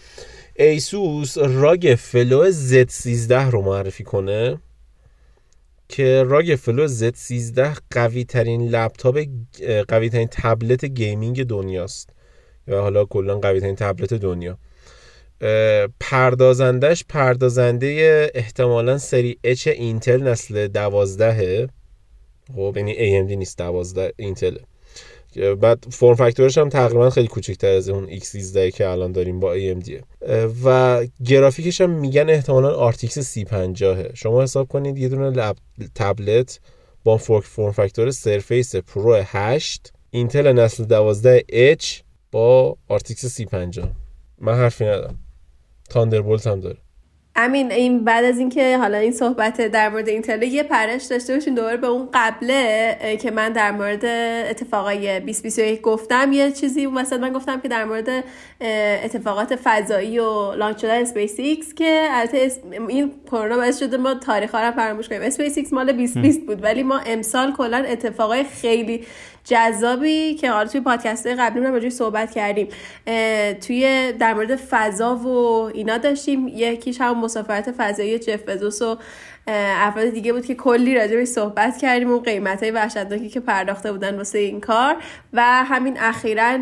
ASUS 0.56 1.38
ROG 1.38 1.96
Flow 2.00 2.52
Z13 2.52 3.32
رو 3.32 3.62
معرفی 3.62 4.04
کنه. 4.04 4.60
که 5.90 6.24
ROG 6.28 6.56
Flow 6.56 6.88
Z13 6.88 7.60
قوی 7.92 8.24
ترین 8.24 8.70
لپتاپ 8.70 9.28
قوی 9.88 10.10
ترین 10.10 10.28
تبلت 10.32 10.86
gaming 10.86 11.44
دنیاست. 11.44 12.10
یا 12.68 12.82
حالا 12.82 13.06
کلا 13.06 13.40
قوی 13.40 13.60
ترین 13.60 13.76
تبلت 13.76 14.14
دنیا. 14.14 14.58
پردازندش 16.00 17.06
پردازنده 17.10 18.32
احتمالا 18.36 18.98
سری 18.98 19.40
H 19.44 19.68
اینتل 19.68 20.24
نسل 20.24 20.68
دوازدهه 20.68 21.70
خب 22.56 22.74
یعنی 22.78 22.94
AMD 22.94 23.32
نیست 23.32 23.58
دوازده 23.58 24.14
اینتل 24.18 24.58
بعد 25.62 25.86
form 25.92 26.16
factor 26.16 26.47
ش 26.47 26.58
هم 26.58 26.70
تقریبا 26.70 27.10
خیلی 27.10 27.28
کوچکتر 27.28 27.68
از 27.68 27.90
اون 27.90 28.20
X13 28.20 28.58
که 28.58 28.88
الان 28.88 29.12
داریم 29.12 29.40
با 29.40 29.56
AMD 29.56 29.92
و 30.64 31.06
گرافیکش 31.26 31.82
هم 31.82 31.90
میگن 31.90 32.30
احتمالا 32.30 32.92
RTX 32.92 33.10
3050 33.10 34.14
شما 34.14 34.44
حساب 34.44 34.68
کنید 34.68 34.98
یه 34.98 35.10
دونه 35.10 35.30
لپ... 35.30 35.56
تبلت 35.96 36.60
با 37.04 37.18
form 37.18 37.72
factor 37.72 38.12
Surface 38.12 38.76
Pro 38.76 39.24
8 39.26 39.94
اینتل 40.12 40.52
نسل 40.52 40.84
12 40.84 41.76
H 41.80 41.86
با 42.32 42.78
RTX 42.92 43.14
3050 43.14 43.90
من 44.38 44.54
حرفی 44.54 44.86
ندارم. 44.86 45.20
Thunderbolt 45.90 46.48
هم 46.48 46.60
داره. 46.60 46.78
امین 47.38 47.72
این 47.72 48.04
بعد 48.04 48.26
از 48.26 48.40
اینکه 48.40 48.78
حالا 48.78 48.98
این 48.98 49.12
صحبت 49.12 49.62
در 49.62 49.90
مورد 49.90 50.10
اینتل 50.10 50.44
یه 50.44 50.64
پرش 50.64 51.04
داشته 51.04 51.34
باشین 51.34 51.56
دوباره 51.56 51.78
به 51.78 51.88
اون 51.88 52.10
قبله 52.14 53.18
که 53.22 53.32
من 53.32 53.50
در 53.50 53.72
مورد 53.72 54.06
اتفاقای 54.50 55.20
2021 55.20 55.82
گفتم 55.82 56.32
یه 56.34 56.52
چیزی 56.52 56.86
اون 56.86 56.98
وسط 56.98 57.20
من 57.20 57.34
گفتم 57.34 57.62
که 57.62 57.68
در 57.68 57.86
مورد 57.86 58.24
اتفاقات 59.04 59.56
فضایی 59.56 60.20
و 60.20 60.52
launch 60.56 60.82
شدن 60.82 61.02
اسپیس 61.02 61.40
ایکس 61.40 61.74
که 61.74 62.08
البته 62.12 62.52
این 62.88 63.12
کرونا 63.32 63.56
باعث 63.56 63.80
شده 63.80 63.98
ما 63.98 64.14
تاریخ 64.14 64.56
ها 64.56 64.62
رو 64.62 64.72
فراموش 64.72 65.10
کنیم. 65.10 65.22
اسپیس 65.22 65.58
ایکس 65.58 65.74
مال 65.74 65.92
2020 65.92 66.42
بود 66.42 66.64
ولی 66.64 66.84
ما 66.84 67.00
امسال 67.00 67.54
کلا 67.54 67.78
اتفاقای 67.78 68.44
خیلی 68.44 69.04
جذابی 69.48 70.34
که 70.34 70.52
حالا 70.52 70.70
توی 70.70 70.82
پادکست 70.82 71.28
قبلی 71.28 71.66
هم 71.66 71.74
راجعش 71.74 71.92
صحبت 71.92 72.32
کردیم. 72.32 72.68
توی 73.68 74.14
در 74.20 74.34
مورد 74.34 74.56
فضا 74.56 75.16
و 75.16 75.28
اینا 75.74 75.98
داشتیم. 75.98 76.48
یکیش 76.48 77.02
هم 77.02 77.20
مسافرت 77.20 77.72
فضایی 77.72 78.20
جف 78.20 78.44
بزوس 78.44 78.82
و 78.82 78.98
افراد 79.48 80.10
دیگه 80.10 80.34
بود 80.34 80.46
که 80.46 80.56
کلی 80.56 80.96
راجع 80.96 81.24
صحبت 81.24 81.78
کردیم 81.78 82.12
و 82.12 82.20
قیمت 82.20 82.64
های 82.64 82.72
وحشتناکی 82.72 83.30
که 83.30 83.40
پرداخته 83.40 83.92
بودن 83.92 84.18
واسه 84.18 84.40
این 84.40 84.62
کار. 84.62 84.96
و 85.34 85.42
همین 85.44 85.98
اخیرا 86.00 86.58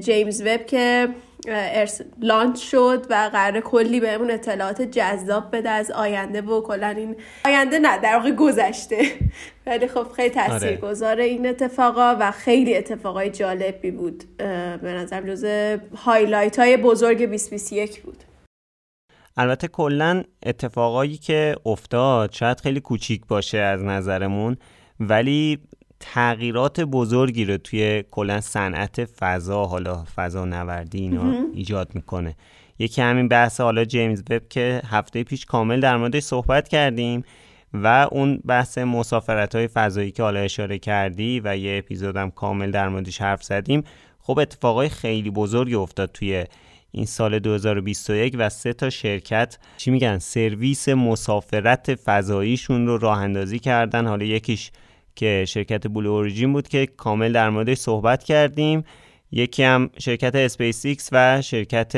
جیمز 0.00 0.42
وب 0.42 0.66
که 0.66 1.08
ارس 1.48 2.00
لانچ 2.20 2.58
شد 2.58 3.06
و 3.10 3.30
قرار 3.32 3.60
کلی 3.60 4.00
بهمون 4.00 4.30
اطلاعات 4.30 4.82
جذاب 4.82 5.56
بده 5.56 5.70
از 5.70 5.90
آینده 5.90 6.42
و 6.42 6.60
کلا 6.60 6.88
این 6.88 7.16
آینده 7.44 7.78
نه 7.78 7.98
در 7.98 8.16
واقع 8.16 8.30
گذشته. 8.30 9.02
ولی 9.66 9.88
خب 9.88 10.06
خیلی 10.16 10.40
آره. 10.40 10.48
تاثیرگذار 10.48 11.20
این 11.20 11.46
اتفاقا 11.46 12.16
و 12.20 12.30
خیلی 12.30 12.76
اتفاقای 12.76 13.30
جالبی 13.30 13.90
بود. 13.90 14.24
به 14.36 14.92
نظرم 14.92 15.26
جز 15.26 15.46
هایلایت 15.96 16.58
های 16.58 16.76
بزرگ 16.76 17.18
2021 17.18 18.02
بود. 18.02 18.24
البته 19.36 19.68
کلا 19.68 20.22
اتفاقایی 20.46 21.16
که 21.16 21.56
افتاد 21.66 22.32
شاید 22.32 22.60
خیلی 22.60 22.80
کوچیک 22.80 23.26
باشه 23.26 23.58
از 23.58 23.82
نظرمون 23.82 24.56
ولی 25.00 25.58
تغییرات 26.06 26.80
بزرگی 26.80 27.44
رو 27.44 27.56
توی 27.56 28.04
کلا 28.10 28.40
صنعت 28.40 29.04
فضا 29.04 29.64
حالا 29.64 30.04
فضا 30.16 30.44
نوردی 30.44 30.98
اینا 30.98 31.34
ایجاد 31.54 31.94
می‌کنه. 31.94 32.36
یکی 32.78 33.02
همین 33.02 33.28
بحث 33.28 33.60
حالا 33.60 33.84
جیمز 33.84 34.22
وب 34.30 34.42
که 34.50 34.82
هفته 34.86 35.24
پیش 35.24 35.44
کامل 35.44 35.80
در 35.80 35.96
موردش 35.96 36.22
صحبت 36.22 36.68
کردیم 36.68 37.24
و 37.74 38.08
اون 38.12 38.40
بحث 38.46 38.78
مسافرت 38.78 39.54
های 39.54 39.68
فضایی 39.68 40.10
که 40.10 40.22
حالا 40.22 40.40
اشاره 40.40 40.78
کردی 40.78 41.40
و 41.44 41.56
یه 41.56 41.78
اپیزودم 41.78 42.30
کامل 42.30 42.70
در 42.70 42.88
موردش 42.88 43.20
حرف 43.20 43.42
زدیم 43.42 43.84
خب 44.18 44.38
اتفاقای 44.38 44.88
خیلی 44.88 45.30
بزرگی 45.30 45.74
افتاد 45.74 46.10
توی 46.12 46.44
این 46.90 47.06
سال 47.06 47.38
2021 47.38 48.34
و 48.38 48.48
سه 48.48 48.72
تا 48.72 48.90
شرکت 48.90 49.58
چی 49.76 49.90
میگن؟ 49.90 50.18
سرویس 50.18 50.88
مسافرت 50.88 51.94
فضاییشون 51.94 52.86
رو 52.86 52.98
راه 52.98 53.18
اندازی 53.18 53.58
کردن. 53.58 54.06
حالا 54.06 54.24
یکیش 54.24 54.70
که 55.14 55.44
شرکت 55.48 55.86
بلو 55.86 56.10
اوریجین 56.10 56.52
بود 56.52 56.68
که 56.68 56.86
کامل 56.86 57.32
در 57.32 57.50
موردش 57.50 57.78
صحبت 57.78 58.24
کردیم. 58.24 58.84
یکی 59.32 59.62
هم 59.62 59.90
شرکت 59.98 60.34
اسپیس 60.34 60.86
ایکس 60.86 61.08
و 61.12 61.42
شرکت 61.42 61.94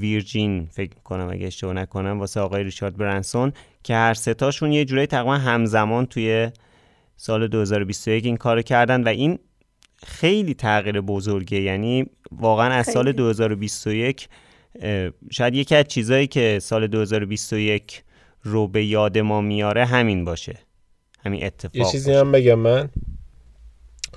ویرجین 0.00 0.68
فکر 0.72 0.94
کنم 1.04 1.28
اگه 1.30 1.46
اشتباه 1.46 1.74
نکنم 1.74 2.20
واسه 2.20 2.40
آقای 2.40 2.64
ریچارد 2.64 2.96
برنسون 2.96 3.52
که 3.82 3.94
هر 3.94 4.14
ستاشون 4.14 4.72
یه 4.72 4.84
جورایی 4.84 5.06
تقریبا 5.06 5.34
همزمان 5.36 6.06
توی 6.06 6.50
سال 7.16 7.48
2021 7.48 8.26
این 8.26 8.36
کار 8.36 8.62
کردن 8.62 9.02
و 9.02 9.08
این 9.08 9.38
خیلی 10.06 10.54
تغییر 10.54 11.00
بزرگه 11.00 11.60
یعنی 11.60 12.06
واقعا 12.32 12.72
از 12.72 12.86
سال 12.86 13.12
2021 13.12 14.28
شاید 15.30 15.54
یکی 15.54 15.74
از 15.74 15.84
چیزهایی 15.84 16.26
که 16.26 16.58
سال 16.62 16.86
2021 16.86 18.02
رو 18.42 18.68
به 18.68 18.84
یاد 18.84 19.18
ما 19.18 19.40
میاره 19.40 19.84
همین 19.84 20.24
باشه. 20.24 20.58
همین 21.24 21.44
اتفاق 21.44 21.76
یه 21.76 21.84
چیزی 21.84 22.12
هم 22.12 22.32
بگم 22.32 22.54
من. 22.54 22.88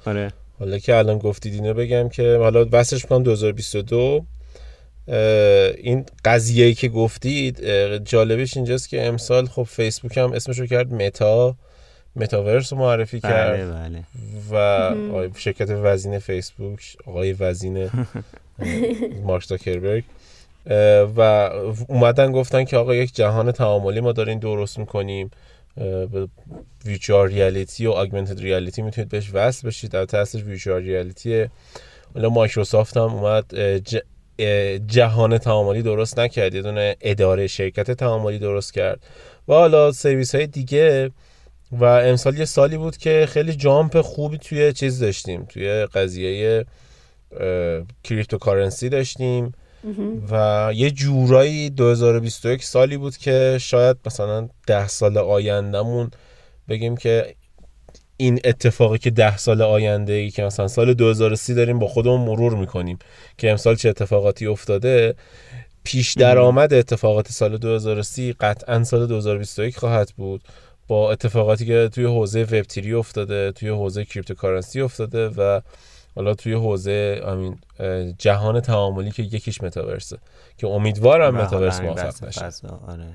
آره. 0.06 0.32
حالا 0.60 0.80
که 0.80 0.96
الان 0.96 1.18
گفتید 1.18 1.54
اینو 1.54 1.74
بگم 1.74 2.10
که 2.10 2.38
حالا 2.38 2.64
بسش 2.66 3.06
کنم 3.06 3.24
2022 3.24 4.26
این 5.78 6.06
قضیه 6.26 6.74
که 6.74 6.90
گفتید 6.90 7.68
جالبش 7.98 8.58
اینجاست 8.58 8.90
که 8.90 9.06
امسال 9.06 9.46
خب 9.46 9.64
فیسبوک 9.64 10.18
هم 10.18 10.32
اسمش 10.32 10.60
رو 10.60 10.66
کرد 10.66 10.94
متا. 10.94 11.56
متاورس 12.16 12.74
رو 12.74 12.80
معرفی 12.80 13.20
بله 13.20 13.32
کرد. 13.34 13.74
بله. 13.74 14.04
و 14.52 15.30
شرکت 15.38 15.70
وزین 15.70 16.20
فیسبوک 16.20 16.96
آقای 17.06 17.34
وزین 17.34 17.90
مارک 19.24 19.46
زاکربرگ. 19.46 20.04
و 21.18 21.50
اومدن 21.88 22.32
گفتن 22.32 22.64
که 22.64 22.78
آقا 22.78 22.96
یک 22.96 23.16
جهان 23.16 23.52
تعاملی 23.52 24.00
ما 24.00 24.12
داریم 24.12 24.40
درست 24.40 24.80
می‌کنیم. 24.80 25.32
virtual 26.86 27.28
reality 27.28 27.88
و 27.88 27.92
augmented 27.92 28.40
reality 28.40 28.82
می‌تونید 28.82 29.10
بهش 29.10 29.30
وصل 29.34 29.68
بشید. 29.68 29.92
در 29.92 30.20
اصلش 30.20 30.44
virtual 30.44 30.82
reality 30.82 31.43
ه 31.43 31.52
حالا 32.14 32.30
مایکروسافت 32.30 32.98
هم 32.98 33.04
اومد. 33.04 33.56
جهان 34.88 35.38
تعاملی 35.38 35.82
درست 35.82 36.20
نکرد. 36.20 36.54
یه 36.54 36.62
دونه 36.62 36.96
اداره 37.02 37.48
شرکت 37.48 37.92
تعاملی 37.92 38.40
درست 38.40 38.74
کرد. 38.74 39.04
و 39.48 39.54
حالا 39.54 39.92
سرویس 39.92 40.36
های 40.36 40.48
دیگه 40.48 41.12
و 41.72 41.84
امسال 41.84 42.38
یه 42.38 42.46
سالی 42.46 42.78
بود 42.78 42.98
که 42.98 43.26
خیلی 43.30 43.54
jump 43.54 44.02
خوبی 44.02 44.38
توی 44.38 44.74
چیز 44.74 45.00
داشتیم. 45.00 45.46
توی 45.46 45.86
قضیه 45.86 46.66
cryptocurrency 48.04 48.90
داشتیم. 48.90 49.52
و 50.30 50.72
یه 50.76 50.92
جورایی 50.92 51.70
2021 51.70 52.64
سالی 52.64 52.98
بود 52.98 53.18
که 53.18 53.58
شاید 53.62 53.98
مثلا 54.06 54.50
ده 54.68 54.88
سال 54.88 55.18
آیندهمون 55.18 56.12
بگیم 56.70 56.98
که 56.98 57.36
این 58.18 58.40
اتفاقی 58.44 58.98
که 58.98 59.10
ده 59.10 59.38
سال 59.38 59.62
آینده 59.62 60.14
ای 60.14 60.30
که 60.32 60.44
مثلا 60.44 60.68
سال 60.68 60.94
2030 60.94 61.54
داریم 61.54 61.80
با 61.80 61.88
خودمون 61.88 62.22
مرور 62.22 62.56
می‌کنیم 62.56 63.00
که 63.38 63.52
امسال 63.52 63.76
چه 63.76 63.90
اتفاقاتی 63.90 64.48
افتاده 64.48 65.16
پیش 65.84 66.14
درآمد 66.14 66.74
اتفاقات 66.74 67.32
سال 67.32 67.58
2030 67.58 68.34
قطعا 68.34 68.84
سال 68.84 69.08
2021 69.08 69.78
خواهد 69.78 70.12
بود 70.18 70.42
با 70.88 71.12
اتفاقاتی 71.12 71.66
که 71.66 71.90
توی 71.94 72.06
حوزه 72.06 72.44
وب 72.44 72.96
افتاده 72.98 73.52
توی 73.52 73.70
حوزه 73.70 74.06
cryptocurrency 74.06 74.82
افتاده 74.82 75.28
و 75.30 75.62
حالا 76.16 76.34
توی 76.34 76.54
حوزه 76.54 77.22
امین 77.26 77.58
جهان 78.18 78.60
تعاملی 78.60 79.12
که 79.12 79.24
یکیش 79.24 79.62
متاورسه 79.62 80.18
که 80.58 80.68
امیدوارم 80.68 81.36
متاورس 81.36 81.82
موفق 81.82 82.26
بشه. 82.26 82.68
آره. 82.88 83.08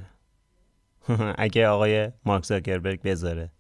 اگه 1.38 1.66
آقای 1.66 2.11
مارک 2.25 2.45
زاکربرگ 2.45 3.02
بذاره. 3.02 3.50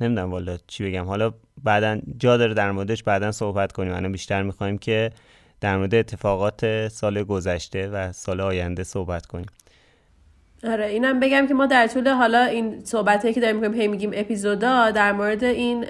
نمی‌دونم 0.00 0.30
والا 0.30 0.58
چی 0.66 0.84
بگم. 0.84 1.04
حالا 1.04 1.32
بعدا 1.64 2.00
جا 2.18 2.36
داره 2.36 2.54
در 2.54 2.70
موردش 2.72 3.02
بعدا 3.02 3.32
صحبت 3.32 3.72
کنیم. 3.72 3.94
الان 3.94 4.12
بیشتر 4.12 4.42
می‌خوایم 4.42 4.78
که 4.78 5.10
در 5.60 5.76
مورد 5.76 5.94
اتفاقات 5.94 6.88
سال 6.88 7.22
گذشته 7.22 7.88
و 7.88 8.12
سال 8.12 8.40
آینده 8.40 8.84
صحبت 8.84 9.26
کنیم. 9.26 9.46
آره 10.64 10.86
اینم 10.86 11.20
بگم 11.20 11.46
که 11.48 11.54
ما 11.54 11.66
در 11.66 11.86
طول 11.86 12.08
حالا 12.08 12.44
این 12.44 12.84
صحبت 12.84 13.32
که 13.34 13.40
داریم 13.40 13.56
می‌کنیم 13.56 13.80
هی 13.80 13.88
میگیم 13.88 14.10
اپیزودا 14.14 14.90
در 14.90 15.12
مورد 15.12 15.44
این 15.44 15.84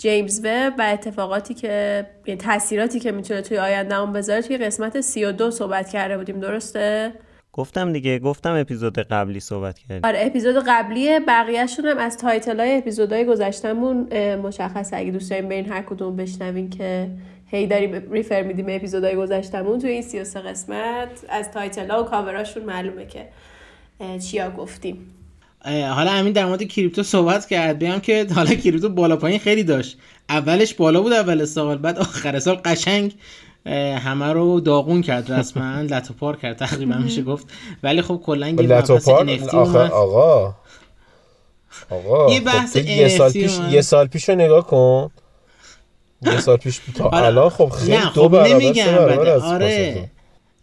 جیمز 0.00 0.40
وب 0.44 0.72
و 0.78 0.82
اتفاقاتی 0.92 1.54
که 1.54 2.06
یعنی 2.26 2.40
تاثیراتی 2.40 3.00
که 3.00 3.12
می‌تونه 3.12 3.42
توی 3.42 3.58
آینده 3.58 3.98
اون 3.98 4.12
بذاره 4.12 4.42
توی 4.42 4.58
قسمت 4.58 5.00
32 5.00 5.50
صحبت 5.50 5.88
کرده 5.88 6.18
بودیم 6.18 6.40
درسته؟ 6.40 7.12
گفتم 7.52 7.92
دیگه 7.92 8.18
گفتم 8.18 8.54
اپیزود 8.54 8.98
قبلی 8.98 9.40
صحبت 9.40 9.78
کردیم. 9.78 10.00
آره 10.04 10.18
اپیزود 10.26 10.64
قبلی 10.66 11.20
بقیهشون 11.20 11.84
هم 11.84 11.98
از 11.98 12.16
title 12.18 12.60
های 12.60 12.78
اپیزودهای 12.78 13.24
گذشتمون 13.24 13.96
مشخصه. 14.36 14.96
اگه 14.96 15.10
دوست 15.10 15.30
داریم 15.30 15.48
این 15.48 15.72
هر 15.72 15.82
کدوم 15.82 16.16
بشنوین 16.16 16.70
که 16.70 17.10
هی 17.46 17.66
داریم 17.66 18.12
refer 18.12 18.42
میدیم 18.42 18.66
اپیزودهای 18.68 19.16
گذشتمون 19.16 19.78
توی 19.78 19.90
این 19.90 20.02
33 20.02 20.40
قسمت 20.40 21.08
از 21.28 21.50
title 21.50 21.90
ها 21.90 22.02
و 22.02 22.06
کاوراشون 22.06 22.62
معلومه 22.62 23.06
که 23.06 23.28
چیا 24.18 24.50
گفتیم. 24.50 25.19
حالا 25.64 26.10
همین 26.10 26.32
در 26.32 26.46
مورد 26.46 26.62
کریپتو 26.62 27.02
صحبت 27.02 27.46
کرد. 27.46 27.78
بگم 27.78 28.00
که 28.00 28.26
حالا 28.34 28.54
کریپتو 28.54 28.88
بالا 28.88 29.16
پایین 29.16 29.38
خیلی 29.38 29.62
داشت. 29.64 29.98
اولش 30.28 30.74
بالا 30.74 31.00
بود 31.00 31.12
اول 31.12 31.44
سال 31.44 31.78
بعد 31.78 31.98
آخر 31.98 32.38
سال 32.38 32.60
قشنگ 32.64 33.14
همه 33.98 34.32
رو 34.32 34.60
داغون 34.60 35.02
کرد 35.02 35.32
رسما. 35.32 35.80
لتوپار 35.92 36.36
کرد 36.36 36.56
تقریبا 36.56 36.96
میشه 36.96 37.22
گفت. 37.22 37.46
ولی 37.82 38.02
خب 38.02 38.20
کلا 38.24 38.48
یه 38.48 38.54
لتوپار 38.54 39.86
آقا. 39.92 40.54
آقا 41.90 42.32
یه 42.32 42.40
بحث 42.40 42.76
خب 42.76 42.86
یه 42.86 43.08
سال 43.08 43.32
پیش 43.32 43.58
یه 43.70 43.82
سال 43.82 44.06
پیش 44.06 44.28
رو 44.28 44.34
نگاه 44.34 44.66
کن. 44.66 45.10
یه 46.22 46.40
سال 46.40 46.56
پیش 46.56 46.80
تا. 46.94 47.08
الان 47.08 47.48
خب 47.48 47.68
خیلی 47.68 47.98
دو 48.14 48.28
خب 48.28 48.28
برابر 48.28 49.28
آره. 49.28 50.10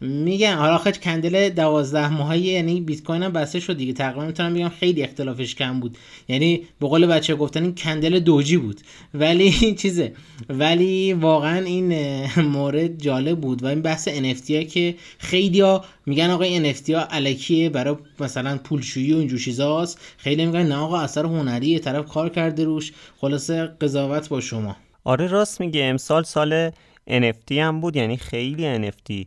میگن 0.01 0.53
حالا 0.55 0.77
خیلی 0.77 0.97
کندل 0.97 1.49
دوازده 1.49 2.09
ماهی 2.09 2.39
یعنی 2.39 2.81
بیت 2.81 3.03
کوین 3.03 3.23
هم 3.23 3.31
بسته 3.33 3.59
شد 3.59 3.77
دیگه. 3.77 3.93
تقریبا 3.93 4.25
می‌تونم 4.25 4.53
بگم 4.53 4.69
خیلی 4.69 5.03
اختلافش 5.03 5.55
کم 5.55 5.79
بود. 5.79 5.97
یعنی 6.27 6.61
به 6.79 6.87
قول 6.87 7.05
بچه 7.05 7.35
گفتن 7.35 7.63
این 7.63 7.75
کندل 7.75 8.19
دوجی 8.19 8.57
بود. 8.57 8.81
ولی 9.13 9.51
چیزه. 9.81 10.13
ولی 10.49 11.13
واقعا 11.13 11.65
این 11.65 11.93
مورد 12.41 13.01
جالب 13.01 13.39
بود. 13.41 13.63
و 13.63 13.67
این 13.67 13.81
بحث 13.81 14.09
NFT 14.09 14.51
ها 14.51 14.63
که 14.63 14.95
خیلی 15.17 15.61
ها 15.61 15.85
میگن 16.05 16.29
آقا 16.29 16.43
این 16.43 16.73
NFT 16.73 16.89
ها 16.89 17.01
علکیه 17.01 17.69
برای 17.69 17.95
مثلا 18.19 18.57
پولشویی 18.57 19.13
و 19.13 19.17
اینجور 19.17 19.39
چیزاست. 19.39 19.99
خیلی 20.17 20.45
میگن 20.45 20.63
نه 20.67 20.75
آقا 20.75 20.99
اثر 20.99 21.25
هنریه 21.25 21.79
طرف 21.79 22.05
کار 22.05 22.29
کرده 22.29 22.63
روش. 22.63 22.93
خلاصه 23.17 23.65
قضاوت 23.65 24.29
با 24.29 24.41
شما. 24.41 24.75
آره 25.03 25.27
راست 25.27 25.59
میگه. 25.59 25.83
امسال 25.83 26.23
سال 26.23 26.71
NFT 27.09 27.51
هم 27.51 27.81
بود 27.81 27.95
یعنی 27.95 28.17
خیلی 28.17 28.91
NFT 28.91 29.25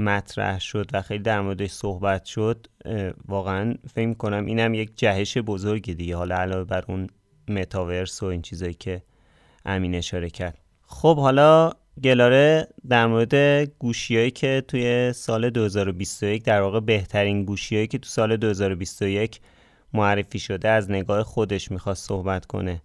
مطرح 0.00 0.60
شد 0.60 0.90
و 0.92 1.02
خیلی 1.02 1.22
در 1.22 1.40
موردش 1.40 1.70
صحبت 1.70 2.24
شد 2.24 2.66
واقعا 3.28 3.74
فکر 3.94 4.14
کنم 4.14 4.46
اینم 4.46 4.74
یک 4.74 4.90
جهش 4.96 5.38
بزرگی 5.38 5.94
دیگه. 5.94 6.16
حالا 6.16 6.36
علاوه 6.36 6.64
بر 6.64 6.84
اون 6.88 7.06
متاورس 7.48 8.22
و 8.22 8.26
این 8.26 8.42
چیزایی 8.42 8.74
که 8.74 9.02
امین 9.64 9.94
اشاره 9.94 10.30
کرد. 10.30 10.58
خب 10.82 11.16
حالا 11.18 11.72
گلاره 12.04 12.68
در 12.88 13.06
مورد 13.06 13.34
گوشیایی 13.78 14.30
که 14.30 14.62
توی 14.68 15.12
سال 15.12 15.50
2021 15.50 16.44
در 16.44 16.60
واقع 16.60 16.80
بهترین 16.80 17.44
گوشیایی 17.44 17.86
که 17.86 17.98
تو 17.98 18.08
سال 18.08 18.36
2021 18.36 19.40
معرفی 19.92 20.38
شده 20.38 20.68
از 20.68 20.90
نگاه 20.90 21.22
خودش 21.22 21.70
می‌خواست 21.70 22.08
صحبت 22.08 22.46
کنه. 22.46 22.82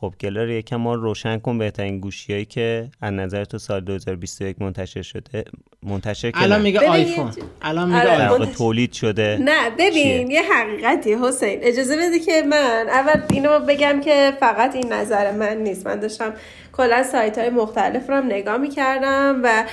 خب 0.00 0.14
گلار 0.20 0.48
یکم 0.48 0.76
ما 0.76 0.94
روشن 0.94 1.38
کن 1.38 1.58
بهترین 1.58 2.00
گوشیایی 2.00 2.44
که 2.44 2.88
از 3.02 3.12
نظر 3.12 3.44
تو 3.44 3.58
سال 3.58 3.80
2021 3.80 4.62
منتشر 4.62 5.02
شده. 5.02 5.44
منتشر 5.82 6.30
که 6.30 6.42
الان 6.42 6.62
میگه 6.62 6.80
آیفون. 6.80 7.30
الان 7.62 7.88
میگه 7.88 8.00
آره، 8.00 8.10
واقع 8.10 8.22
آیفون. 8.24 8.38
منتشر- 8.46 8.58
تولید 8.58 8.92
شده. 8.92 9.38
نه 9.40 9.70
ببین 9.70 9.92
چیه؟ 9.92 10.26
یه 10.30 10.42
حقیقتی 10.52 11.14
حسین. 11.22 11.58
اجازه 11.62 11.96
بده 11.96 12.18
که 12.18 12.42
من 12.42 12.86
اول 12.88 13.22
اینو 13.32 13.58
بگم 13.58 14.00
که 14.00 14.32
فقط 14.40 14.74
این 14.74 14.92
نظر 14.92 15.32
من 15.32 15.56
نیست. 15.56 15.86
من 15.86 16.00
داشتم 16.00 16.32
کلا 16.72 17.02
سایت 17.02 17.38
های 17.38 17.50
مختلف 17.50 18.08
رو 18.10 18.16
هم 18.16 18.26
نگاه 18.26 18.56
می‌کردم 18.56 19.40
و 19.44 19.64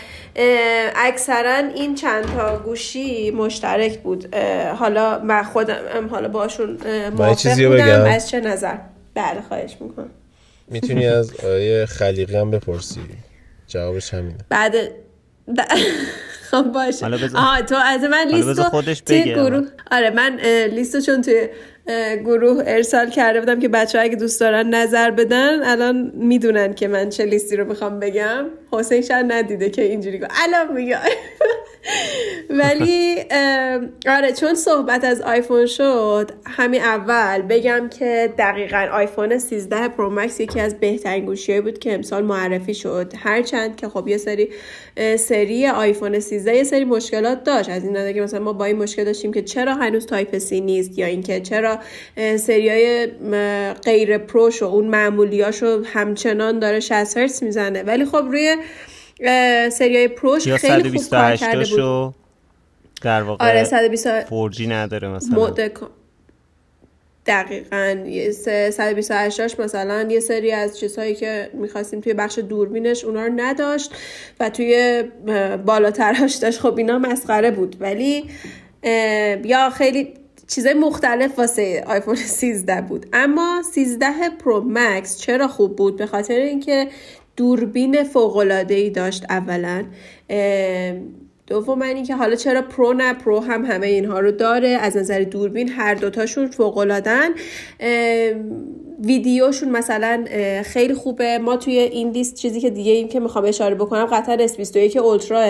اکثرا 0.96 1.56
این 1.76 1.96
چند 1.96 2.24
تا 2.26 2.60
گوشی 2.60 3.32
مشترک 3.32 4.00
بود. 4.00 4.36
حالا 4.80 5.20
من 5.20 5.44
خودم 5.44 5.76
حالا 6.12 6.28
باشون 6.28 6.78
موافق 7.18 7.68
بودم 7.68 7.86
بگم؟ 7.86 8.04
از 8.16 8.30
چه 8.30 8.40
نظر؟ 8.40 8.76
بله 9.16 9.42
خواهش 9.42 9.78
می‌کنم. 9.80 10.10
می‌تونی 10.68 11.08
از 11.08 11.40
آیه 11.40 11.86
خلیقی 11.86 12.36
هم 12.38 12.52
بپرسی؟ 12.52 13.00
جوابش 13.68 14.14
همینه. 14.14 14.38
بعد 14.50 14.76
ب- 15.58 15.62
خب 16.52 16.62
باشه. 16.64 17.06
آها 17.36 17.62
تو 17.62 17.76
از 17.76 18.04
من 18.04 18.28
لیستو 18.32 18.64
خودش 18.64 19.00
توی. 19.00 19.24
گروه 19.24 19.68
آره 19.92 20.10
من 20.10 20.40
لیستو 20.72 21.02
چون 21.02 21.22
توی 21.22 21.50
گروه 22.26 22.64
ارسال 22.66 23.10
کرده 23.10 23.40
بودم 23.40 23.60
که 23.60 23.68
بچه 23.68 24.00
اگه 24.00 24.16
دوست 24.16 24.40
دارن 24.40 24.70
نظر 24.70 25.12
بدن 25.12 25.64
الان 25.64 26.12
می‌دونن 26.16 26.74
که 26.74 26.88
من 26.88 27.10
چه 27.10 27.26
لیستی 27.26 27.56
رو 27.56 27.66
می‌خوام 27.66 28.00
بگم. 28.00 28.46
حسین 28.72 29.02
شاید 29.02 29.26
ندیده 29.32 29.70
که 29.70 29.82
اینجوری 29.82 30.20
گفت. 30.20 30.32
الان 30.44 30.74
میگم 30.74 30.98
ولی 32.60 33.16
آره 34.08 34.32
چون 34.40 34.56
صحبت 34.56 35.04
از 35.04 35.22
آیفون 35.22 35.66
شد 35.66 36.32
همین 36.46 36.82
اول 36.82 37.42
بگم 37.42 37.90
که 38.00 38.34
دقیقا 38.38 38.88
آیفون 38.94 39.38
13 39.38 39.88
Pro 39.88 40.10
Max 40.10 40.40
یکی 40.40 40.60
از 40.60 40.80
بهترین 40.80 41.26
گوشیایی 41.26 41.62
بود 41.62 41.80
که 41.80 41.94
امسال 41.94 42.24
معرفی 42.24 42.74
شد. 42.74 43.14
هرچند 43.18 43.76
که 43.76 43.90
خب 43.90 44.08
یه 44.08 44.18
سری 44.18 44.50
سری 45.18 45.68
آیفون 45.68 46.20
13 46.20 46.56
یه 46.56 46.64
سری 46.64 46.86
مشکلات 46.86 47.44
داشت. 47.44 47.70
از 47.70 47.84
این 47.84 47.98
نظر 47.98 48.12
که 48.12 48.22
مثلا 48.22 48.40
ما 48.40 48.54
با 48.54 48.66
این 48.66 48.78
مشکل 48.78 49.04
داشتیم 49.04 49.34
که 49.34 49.42
چرا 49.42 49.76
هنوز 49.76 50.06
تایپ 50.06 50.38
سی 50.38 50.62
نیست 50.62 51.00
یا 51.00 51.06
اینکه 51.06 51.40
چرا 51.40 51.75
سریای 52.38 53.08
غیر 53.86 54.18
پروش 54.18 54.62
و 54.62 54.66
اون 54.66 54.86
معمولیاشو 54.88 55.84
همچنان 55.86 56.60
داره 56.60 56.80
60 56.80 57.18
هرتز 57.18 57.44
می‌زنه. 57.44 57.84
ولی 57.84 58.06
خب 58.06 58.16
روی 58.32 58.58
سریای 59.72 60.08
پروش 60.08 60.48
خیلی 60.48 60.90
خوب 60.90 61.10
کار 61.10 61.36
128 61.36 61.44
کرده 61.44 61.66
بود. 61.66 62.16
در 63.02 63.22
واقع 63.22 63.50
آره 63.50 63.64
120 63.64 64.26
4G 64.26 64.62
نداره 64.62 65.08
مثلا. 65.08 65.36
مود 65.40 65.60
دقیقا. 67.26 67.96
یه 68.06 68.32
سه- 68.32 68.72
128 68.72 69.38
داشت 69.38 69.60
مثلا 69.60 70.08
یه 70.10 70.20
سری 70.20 70.52
از 70.52 70.80
چیزهایی 70.80 71.16
که 71.16 71.50
می‌خواستیم 71.54 72.02
توی 72.02 72.14
بخش 72.14 72.40
دوربینش 72.40 73.04
اونا 73.04 73.26
رو 73.26 73.34
نداشت 73.36 73.92
و 74.40 74.50
توی 74.50 75.04
بالاترش 75.66 76.36
داشت 76.36 76.60
خب 76.60 76.78
اینا 76.78 77.00
مسخره 77.00 77.52
بود. 77.52 77.76
ولی 77.80 78.30
یا 79.44 79.70
خیلی 79.70 80.14
چیزای 80.48 80.74
مختلف 80.74 81.40
واسه 81.40 81.84
آیفون 81.88 82.16
13 82.16 82.82
بود. 82.82 83.06
اما 83.14 83.62
13 83.74 84.08
Pro 84.40 84.64
Max 84.68 85.18
چرا 85.18 85.48
خوب 85.48 85.76
بود؟ 85.76 85.98
به 85.98 86.06
خاطر 86.06 86.34
اینکه 86.34 86.88
دوربین 87.38 88.04
فوق 88.04 88.38
العاده‌ای 88.70 88.90
داشت 88.90 89.26
اولا. 89.30 89.86
دوم 91.48 91.82
این 91.82 92.06
که 92.06 92.16
حالا 92.16 92.36
چرا 92.36 92.62
Pro 92.62 92.94
نه؟ 92.94 93.14
Pro 93.14 93.40
هم 93.40 93.66
همه 93.66 93.88
اینها 93.88 94.20
رو 94.20 94.32
داره. 94.32 94.68
از 94.68 94.98
نظر 94.98 95.20
دوربین 95.20 95.70
هر 95.70 95.96
دوتاشون 95.96 96.48
فوق 96.48 96.78
العادن 96.78 97.30
ویدیوشون 99.00 99.70
مثلا 99.70 100.26
خیلی 100.64 100.94
خوبه. 100.94 101.38
ما 101.38 101.58
توی 101.58 101.80
این 101.80 102.10
لیست 102.10 102.36
چیزی 102.36 102.62
که 102.62 102.70
دیگه 102.70 102.92
این 102.92 103.08
که 103.08 103.20
می‌خوام 103.20 103.46
اشاره 103.46 103.76
بکنم 103.76 104.06
قطر 104.06 104.48
S21 104.48 104.96
اولتراه 104.96 105.48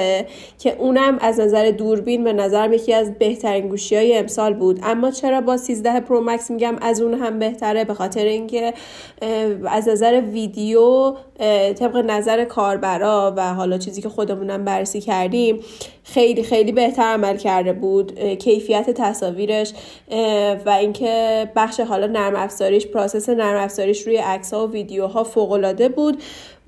که 0.60 0.76
اونم 0.80 1.18
از 1.22 1.40
نظر 1.40 1.72
دوربین 1.72 2.24
به 2.24 2.34
نظرم 2.34 2.74
یکی 2.74 2.94
از 2.94 3.14
بهترین 3.20 3.68
گوشی 3.68 3.96
های 3.96 4.18
امسال 4.18 4.54
بود. 4.54 4.80
اما 4.84 5.12
چرا 5.12 5.42
با 5.42 5.58
13 5.58 6.00
پرو 6.00 6.22
مکس 6.22 6.52
میگم 6.52 6.76
از 6.82 7.02
اون 7.02 7.14
هم 7.14 7.40
بهتره؟ 7.40 7.84
به 7.84 7.94
خاطر 7.94 8.26
اینکه 8.26 8.74
از 9.66 9.88
نظر 9.88 10.22
ویدیو 10.32 11.16
طبق 11.76 11.96
نظر 11.96 12.46
کاربرا 12.46 13.34
و 13.38 13.54
حالا 13.54 13.78
چیزی 13.78 14.02
که 14.02 14.10
خودمونم 14.10 14.66
بررسی 14.66 15.02
کردیم 15.02 15.60
خیلی 16.08 16.44
خیلی 16.44 16.72
بهتر 16.72 17.04
عمل 17.04 17.38
کرده 17.38 17.74
بود 17.74 18.20
کیفیت 18.20 18.90
تصاویرش 18.90 19.74
و 20.66 20.70
اینکه 20.70 21.52
بخش 21.56 21.80
حالا 21.80 22.08
نرم 22.08 22.36
افزاریش 22.36 22.88
process 22.88 23.30
نرم 23.30 23.64
افزاریش 23.64 24.08
روی 24.08 24.18
عکس 24.18 24.54
ها 24.54 24.68
و 24.68 24.72
ویدیوها 24.72 25.24
فوق 25.24 25.52
العاده 25.52 25.90
بود. 25.90 26.24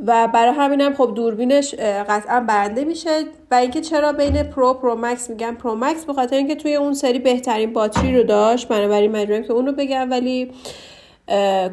و 0.06 0.28
برای 0.34 0.54
همینم 0.54 0.94
خب 0.94 1.12
دوربینش 1.16 1.76
قطعا 2.10 2.40
برنده 2.40 2.84
میشه. 2.84 3.10
و 3.52 3.56
اینکه 3.56 3.82
چرا 3.82 4.12
بین 4.12 4.44
Pro 4.44 4.74
Pro 4.74 4.96
Max 4.96 5.30
میگم 5.30 5.58
Pro 5.64 5.76
Max؟ 5.76 6.06
به 6.06 6.14
خاطر 6.14 6.36
اینکه 6.36 6.56
توی 6.56 6.76
اون 6.76 6.94
سری 6.94 7.20
بهترین 7.20 7.74
باتری 7.74 8.18
رو 8.18 8.24
داشت. 8.24 8.68
بنابراین 8.68 9.12
مجبورم 9.12 9.44
که 9.44 9.54
اونو 9.54 9.72
بگم 9.72 10.12
ولی 10.12 10.52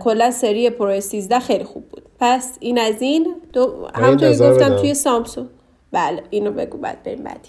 کلا 0.00 0.30
سری 0.30 0.70
Pro 0.70 1.00
13 1.00 1.38
خیلی 1.38 1.64
خوب 1.64 1.88
بود. 1.88 2.02
پس 2.20 2.56
این 2.60 2.78
از 2.78 3.02
این. 3.02 3.34
دو 3.52 3.88
همونطوری 3.94 4.30
نظر 4.30 4.52
گفتم 4.52 4.68
بدم. 4.68 4.76
توی 4.76 4.94
سامسونگ. 4.94 5.48
بله 5.94 6.22
اینو 6.30 6.52
بگو 6.52 6.78
بعد 6.78 7.02
بریم 7.02 7.22
بعدی. 7.24 7.48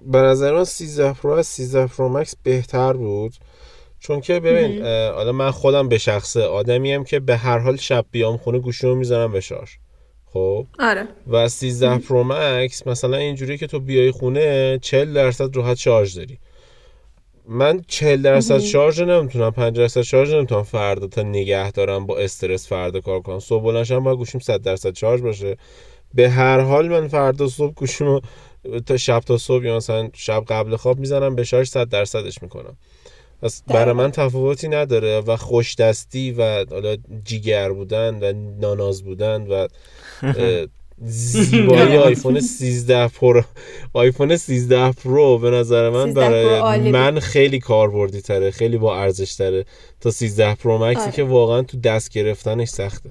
به 0.00 0.18
نظر 0.18 0.52
من 0.52 0.64
13 0.64 1.12
Pro 1.12 1.30
از 1.30 1.46
13 1.46 1.86
Pro 1.86 2.08
Max 2.08 2.34
بهتر 2.42 2.92
بود. 2.92 3.32
چون 3.98 4.20
که 4.20 4.40
ببین 4.40 4.82
حالا 4.86 5.32
من 5.32 5.50
خودم 5.50 5.88
به 5.88 5.98
شخصه 5.98 6.42
آدمیم 6.42 7.04
که 7.04 7.20
به 7.20 7.36
هر 7.36 7.58
حال 7.58 7.76
شب 7.76 8.04
بیام 8.10 8.36
خونه 8.36 8.58
گوشیمو 8.58 8.94
می‌ذارم 8.94 9.32
به 9.32 9.40
شارژ. 9.40 9.70
خب؟ 10.26 10.66
آره. 10.78 11.08
و 11.26 11.48
13 11.48 11.98
Pro 11.98 12.24
Max 12.24 12.86
مثلا 12.86 13.16
اینجوری 13.16 13.58
که 13.58 13.66
تو 13.66 13.80
بیای 13.80 14.10
خونه 14.10 14.78
40 14.82 15.12
درصد 15.12 15.56
راحت 15.56 15.76
شارژ 15.76 16.16
داری. 16.16 16.38
من 17.48 17.82
40 17.88 18.22
درصد 18.22 18.58
شارژ 18.58 19.00
نمی‌تونم 19.00 19.50
5 19.50 19.76
درصد 19.76 20.02
شارژ 20.02 20.34
نمی‌تونم 20.34 20.62
فردا 20.62 21.06
تا 21.06 21.22
نگه 21.22 21.70
دارم 21.70 22.06
با 22.06 22.18
استرس 22.18 22.68
فردا 22.68 23.00
کار 23.00 23.20
کنم. 23.20 23.38
صبح 23.38 23.64
بلنشم 23.64 24.04
باید 24.04 24.18
گوشیم 24.18 24.40
100 24.40 24.62
درصد 24.62 24.94
شارژ 24.94 25.20
باشه. 25.20 25.56
به 26.14 26.30
هر 26.30 26.60
حال 26.60 26.88
من 26.88 27.08
فردا 27.08 27.48
صبح 27.48 27.74
گوشیمو 27.74 28.20
تا 28.86 28.96
شب 28.96 29.20
تا 29.20 29.38
صبح 29.38 29.64
یا 29.64 29.76
مثلا 29.76 30.08
شب 30.12 30.44
قبل 30.48 30.76
خواب 30.76 30.98
می‌زنم 30.98 31.34
به 31.34 31.44
شارژ 31.44 31.68
100 31.68 31.88
درصدش 31.88 32.42
می‌کنم 32.42 32.76
پس 33.42 33.62
برای 33.66 33.94
من 33.94 34.10
تفاوتی 34.10 34.68
نداره 34.68 35.20
و 35.20 35.36
خوش 35.36 35.74
دستی 35.74 36.32
و 36.32 36.64
حالا 36.70 36.96
جیگر 37.24 37.72
بودن 37.72 38.14
و 38.22 38.32
ناناز 38.60 39.04
بودن 39.04 39.46
و 39.46 39.68
زیبایی 41.02 41.96
آیفون 42.06 42.40
13 42.40 43.08
پرو 43.08 43.42
آیفون 43.92 44.36
13 44.36 44.92
پرو 44.92 45.38
به 45.38 45.50
نظر 45.50 45.90
من 45.90 46.06
13 46.06 46.20
پرو 46.28 46.62
برای. 46.62 46.90
من 46.90 47.20
خیلی 47.20 47.58
کاربردی 47.58 48.20
تره 48.20 48.50
خیلی 48.50 48.78
با 48.78 49.00
ارزش 49.00 49.34
تره 49.34 49.64
تا 50.00 50.10
13 50.10 50.54
پرو 50.54 50.78
مکسی 50.78 51.02
آره. 51.02 51.12
که 51.12 51.22
واقعا 51.22 51.62
تو 51.62 51.80
دست 51.80 52.10
گرفتنش 52.10 52.68
سخته 52.68 53.10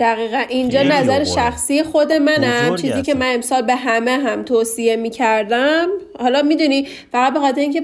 دقیقا 0.00 0.42
اینجا 0.48 0.82
نظر 0.82 1.24
شخصی 1.24 1.82
خود 1.82 2.12
منم. 2.12 2.76
چیزی 2.76 3.02
که 3.02 3.14
من 3.14 3.34
امسال 3.34 3.62
به 3.62 3.74
همه 3.74 4.10
هم 4.10 4.42
توصیه 4.42 4.96
می‌کردم. 4.96 5.88
حالا 6.18 6.42
می‌دونی 6.42 6.86
فقط 7.12 7.32
به 7.32 7.40
خاطر 7.40 7.60
اینکه 7.60 7.82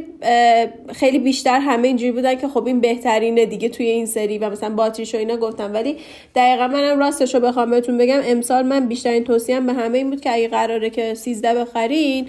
خیلی 0.94 1.18
بیشتر 1.18 1.58
همه 1.60 1.88
اینجوری 1.88 2.12
بودن 2.12 2.34
که 2.34 2.48
خب 2.48 2.66
این 2.66 2.80
بهترینه 2.80 3.46
دیگه 3.46 3.68
توی 3.68 3.86
این 3.86 4.06
سری 4.06 4.38
و 4.38 4.50
مثلا 4.50 4.70
باتریش 4.70 5.14
و 5.14 5.18
اینا 5.18 5.36
گفتم. 5.36 5.74
ولی 5.74 5.96
دقیقا 6.34 6.68
منم 6.68 6.98
راستش 6.98 7.34
رو 7.34 7.40
بخوام 7.40 7.70
بهتون 7.70 7.98
بگم 7.98 8.20
امسال 8.24 8.66
من 8.66 8.86
بیشترین 8.86 9.24
توصیه 9.24 9.60
به 9.60 9.72
همه 9.72 9.98
این 9.98 10.10
بود 10.10 10.20
که 10.20 10.32
اگه 10.32 10.48
قراره 10.48 10.90
که 10.90 11.14
13 11.14 11.54
بخرین 11.54 12.28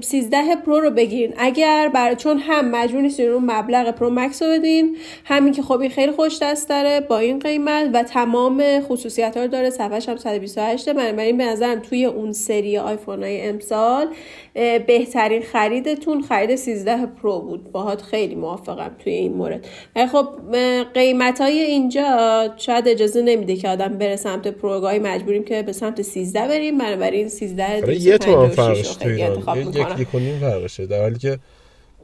13 0.00 0.56
پرو 0.56 0.80
رو 0.80 0.90
بگیرین. 0.90 1.34
اگر 1.38 1.90
بر 1.94 2.14
چون 2.14 2.38
هم 2.38 2.70
مجبور 2.70 3.00
نیستین 3.00 3.30
اون 3.30 3.50
مبلغ 3.50 3.90
پرو 3.90 4.10
مکس 4.10 4.42
رو 4.42 4.48
بدین 4.48 4.96
همین 5.24 5.52
که 5.52 5.62
خب 5.62 5.80
این 5.80 5.90
خیلی 5.90 6.12
خوش 6.12 6.38
دست 6.42 6.68
داره 6.68 7.00
با 7.00 7.18
این 7.18 7.38
قیمت 7.38 7.90
و 7.92 8.02
تمام 8.02 8.80
خصوصیت 8.88 9.36
ها 9.36 9.42
رو 9.42 9.48
داره. 9.48 9.70
صفحش 9.70 10.08
هم 10.08 10.16
128 10.16 10.88
بنابراین 10.88 11.36
به 11.36 11.44
نظرم 11.44 11.80
توی 11.80 12.04
اون 12.04 12.32
سری 12.32 12.78
آیفون 12.78 13.22
های 13.22 13.48
امسال 13.48 14.06
بهترین 14.86 15.42
خریدتون 15.42 16.22
خرید 16.22 16.56
13 16.56 17.06
پرو 17.06 17.40
بود. 17.40 17.72
باهات 17.72 18.02
خیلی 18.02 18.34
موافقم 18.34 18.90
توی 18.98 19.12
این 19.12 19.32
مورد. 19.32 19.66
ولی 19.96 20.06
خب 20.06 20.28
قیمت 20.94 21.40
های 21.40 21.58
اینجا 21.58 22.54
شاید 22.56 22.88
اجازه 22.88 23.22
نمیده 23.22 23.56
که 23.56 23.68
آدم 23.68 23.98
بره 23.98 24.16
سمت 24.16 24.48
پروگاهی 24.48 24.98
مجبوریم 24.98 25.44
که 25.44 25.62
به 25.62 25.72
سمت 25.72 26.02
13 26.02 26.48
بریم. 26.48 26.78
بنابراین 26.78 27.28
13 27.28 27.76
آره، 27.76 28.00
یه 28.00 28.18
تومن 28.18 28.48
فرقش 28.48 28.96
توی 28.96 29.12
ایران. 29.12 29.38
یک 29.38 30.38
فرقشه. 30.40 30.86
در 30.86 31.00
حالی 31.00 31.18
که 31.18 31.38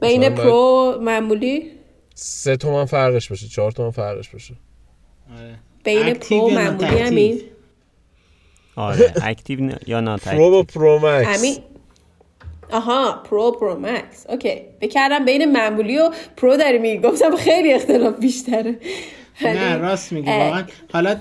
بین 0.01 0.29
پرو 0.29 0.97
معمولی؟ 1.01 1.71
سه 2.15 2.57
تومن 2.57 2.85
فرقش 2.85 3.29
باشه. 3.29 3.47
چهار 3.47 3.71
تومن 3.71 3.91
فرقش 3.91 4.29
باشه. 4.29 4.53
آره. 5.39 5.59
بین 5.83 6.13
پرو 6.13 6.49
معمولی 6.49 6.99
همین 6.99 7.41
آره 8.75 9.13
اکتیو 9.23 9.71
یا 9.87 9.99
نات 9.99 10.27
پرو 10.27 10.59
و 10.59 10.63
پرو 10.63 10.99
مکس 10.99 11.59
آها 12.71 13.11
پرو 13.11 13.51
پرو 13.51 13.79
مکس 13.79 14.25
okay. 14.29 14.61
فکر 14.81 15.01
کردم 15.01 15.25
بین 15.25 15.51
معمولی 15.51 15.97
و 15.97 16.11
پرو 16.37 16.57
داری 16.57 16.77
میگی 16.77 16.97
گفتم 16.97 17.35
خیلی 17.35 17.73
اختلاف 17.73 18.19
بیشتره. 18.19 18.75
نه 19.41 19.77
راست 19.77 20.11
میگی 20.11 20.29
واقعا. 20.29 20.63
حالا 20.93 21.15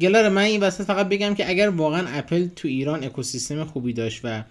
گلار 0.00 0.28
من 0.28 0.42
این 0.42 0.60
وسط 0.60 0.84
فقط 0.84 1.08
بگم 1.08 1.34
که 1.34 1.50
اگر 1.50 1.68
واقعا 1.68 2.06
اپل 2.08 2.46
تو 2.56 2.68
ایران 2.68 3.04
اکوسیستم 3.04 3.64
خوبی 3.64 3.92
داشت 3.92 4.20
و 4.24 4.42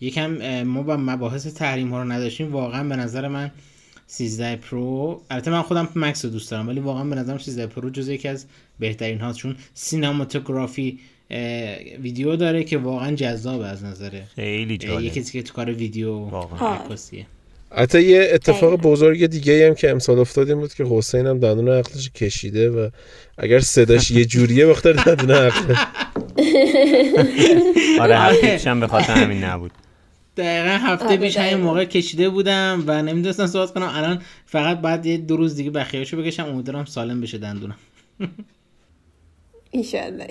یکم 0.00 0.62
ما 0.62 0.82
با 0.82 0.96
مباحث 0.96 1.46
تحریم 1.46 1.90
ها 1.90 2.02
رو 2.02 2.12
نداشتیم 2.12 2.52
واقعا 2.52 2.84
به 2.84 2.96
نظر 2.96 3.28
من 3.28 3.50
13 4.10 4.56
پرو. 4.56 5.22
البته 5.30 5.50
من 5.50 5.62
خودم 5.62 5.88
مکس 5.96 6.24
رو 6.24 6.30
دوست 6.30 6.50
دارم 6.50 6.68
ولی 6.68 6.80
واقعا 6.80 7.04
به 7.04 7.16
نظرم 7.16 7.38
13 7.38 7.66
پرو 7.66 7.90
جز 7.90 8.08
یکی 8.08 8.28
از 8.28 8.44
بهترین 8.78 9.20
هاست 9.20 9.38
چون 9.38 9.56
cinematography 9.74 10.98
ویدیو 12.02 12.36
داره 12.36 12.64
که 12.64 12.78
واقعا 12.78 13.14
جذاب 13.14 13.60
از 13.60 13.84
نظره 13.84 14.24
خیلی 14.36 14.78
جالب. 14.78 15.04
یکی 15.04 15.22
که 15.22 15.42
تو 15.42 15.54
کار 15.54 15.72
ویدیو 15.72 16.12
واقعا. 16.12 16.78
حتی 17.70 18.02
یه 18.02 18.28
اتفاق 18.32 18.80
بزرگ 18.80 19.26
دیگه 19.26 19.68
هم 19.68 19.74
که 19.74 19.90
امسال 19.90 20.18
افتاد 20.18 20.48
این 20.48 20.58
بود 20.58 20.74
که 20.74 20.84
حسین 20.84 21.26
هم 21.26 21.38
دندون 21.38 21.68
عقلش 21.68 22.10
کشیده 22.10 22.70
و 22.70 22.90
اگر 23.38 23.60
صداش 23.60 24.10
یه 24.10 24.24
جوریه 24.24 24.66
به‌خاطر 24.66 24.92
دندون 24.92 25.30
عقل 25.30 25.74
آره 28.00 28.18
هفته 28.18 28.74
به 28.74 28.86
خاطر 28.86 29.12
همین 29.12 29.44
نبود. 29.44 29.70
دقیقا 30.38 30.76
هفته 30.76 31.16
پیش 31.16 31.36
همین 31.36 31.64
موقع 31.64 31.84
کشیده 31.84 32.28
بودم 32.28 32.84
و 32.86 33.02
نمی‌دونستم 33.02 33.46
صحبت 33.46 33.70
کنم. 33.70 33.92
الان 33.94 34.22
فقط 34.46 34.78
بعد 34.80 35.06
یه 35.06 35.16
دو 35.16 35.36
روز 35.36 35.56
دیگه 35.56 35.70
بخیرشو 35.70 36.22
بکشم. 36.22 36.44
امیدوارم 36.44 36.84
سالم 36.84 37.20
بشه 37.20 37.38
دندونم. 37.38 37.76
ایشالله. 39.70 40.26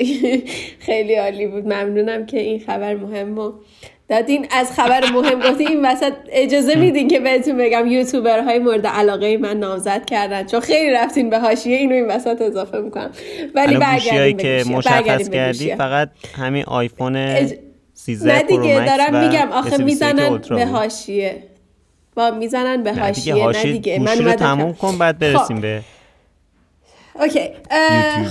خیلی 0.80 1.16
عالی 1.16 1.48
بود. 1.48 1.64
ممنونم 1.64 2.26
که 2.26 2.40
این 2.40 2.60
خبر 2.60 2.96
مهم 2.96 3.40
و 3.40 3.52
دادین. 4.10 4.48
از 4.52 4.72
خبر 4.72 5.04
مهم 5.14 5.40
گفتی 5.40 5.68
این 5.68 5.86
وسط 5.86 6.14
اجازه 6.32 6.76
میدین 6.76 7.08
که 7.08 7.20
بهتون 7.20 7.58
بگم 7.58 7.88
یوتیوبرهای 7.88 8.60
مورد 8.60 8.88
علاقه 8.88 9.38
من 9.38 9.58
نامزد 9.58 10.06
کردن. 10.06 10.46
چون 10.46 10.60
خیلی 10.60 10.92
رفتین 10.92 11.30
به 11.30 11.40
حاشیه 11.40 11.78
اینو 11.78 11.96
این 11.96 12.08
وسط 12.08 12.42
اضافه 12.42 12.80
می‌کنم. 12.80 13.12
ولی 13.56 13.78
برگردیم 13.78 14.38
که 14.38 14.64
مشخص 14.70 15.30
کردی 15.30 15.76
فقط 15.76 16.10
همین 16.38 16.64
آیفون 16.64 17.16
اج... 17.16 17.54
13 17.98 18.34
نه 18.34 18.44
دیگه 18.44 18.86
دارم 18.86 19.28
میگم 19.28 19.52
آخه 19.52 19.78
می‌زنن 19.78 20.38
به 20.38 20.66
حاشیه 20.66 21.44
با 22.16 22.32
می‌زنن 22.32 22.84
به 22.84 22.94
حاشیه 22.94 23.48
نه 23.48 23.64
دیگه 23.64 24.00
من 24.00 24.36
تموم 24.36 24.74
کن 24.74 24.98
بعد 24.98 25.20
برسیم 25.20 25.58
خب. 25.58 25.62
به 25.62 25.82
okay. 27.20 27.50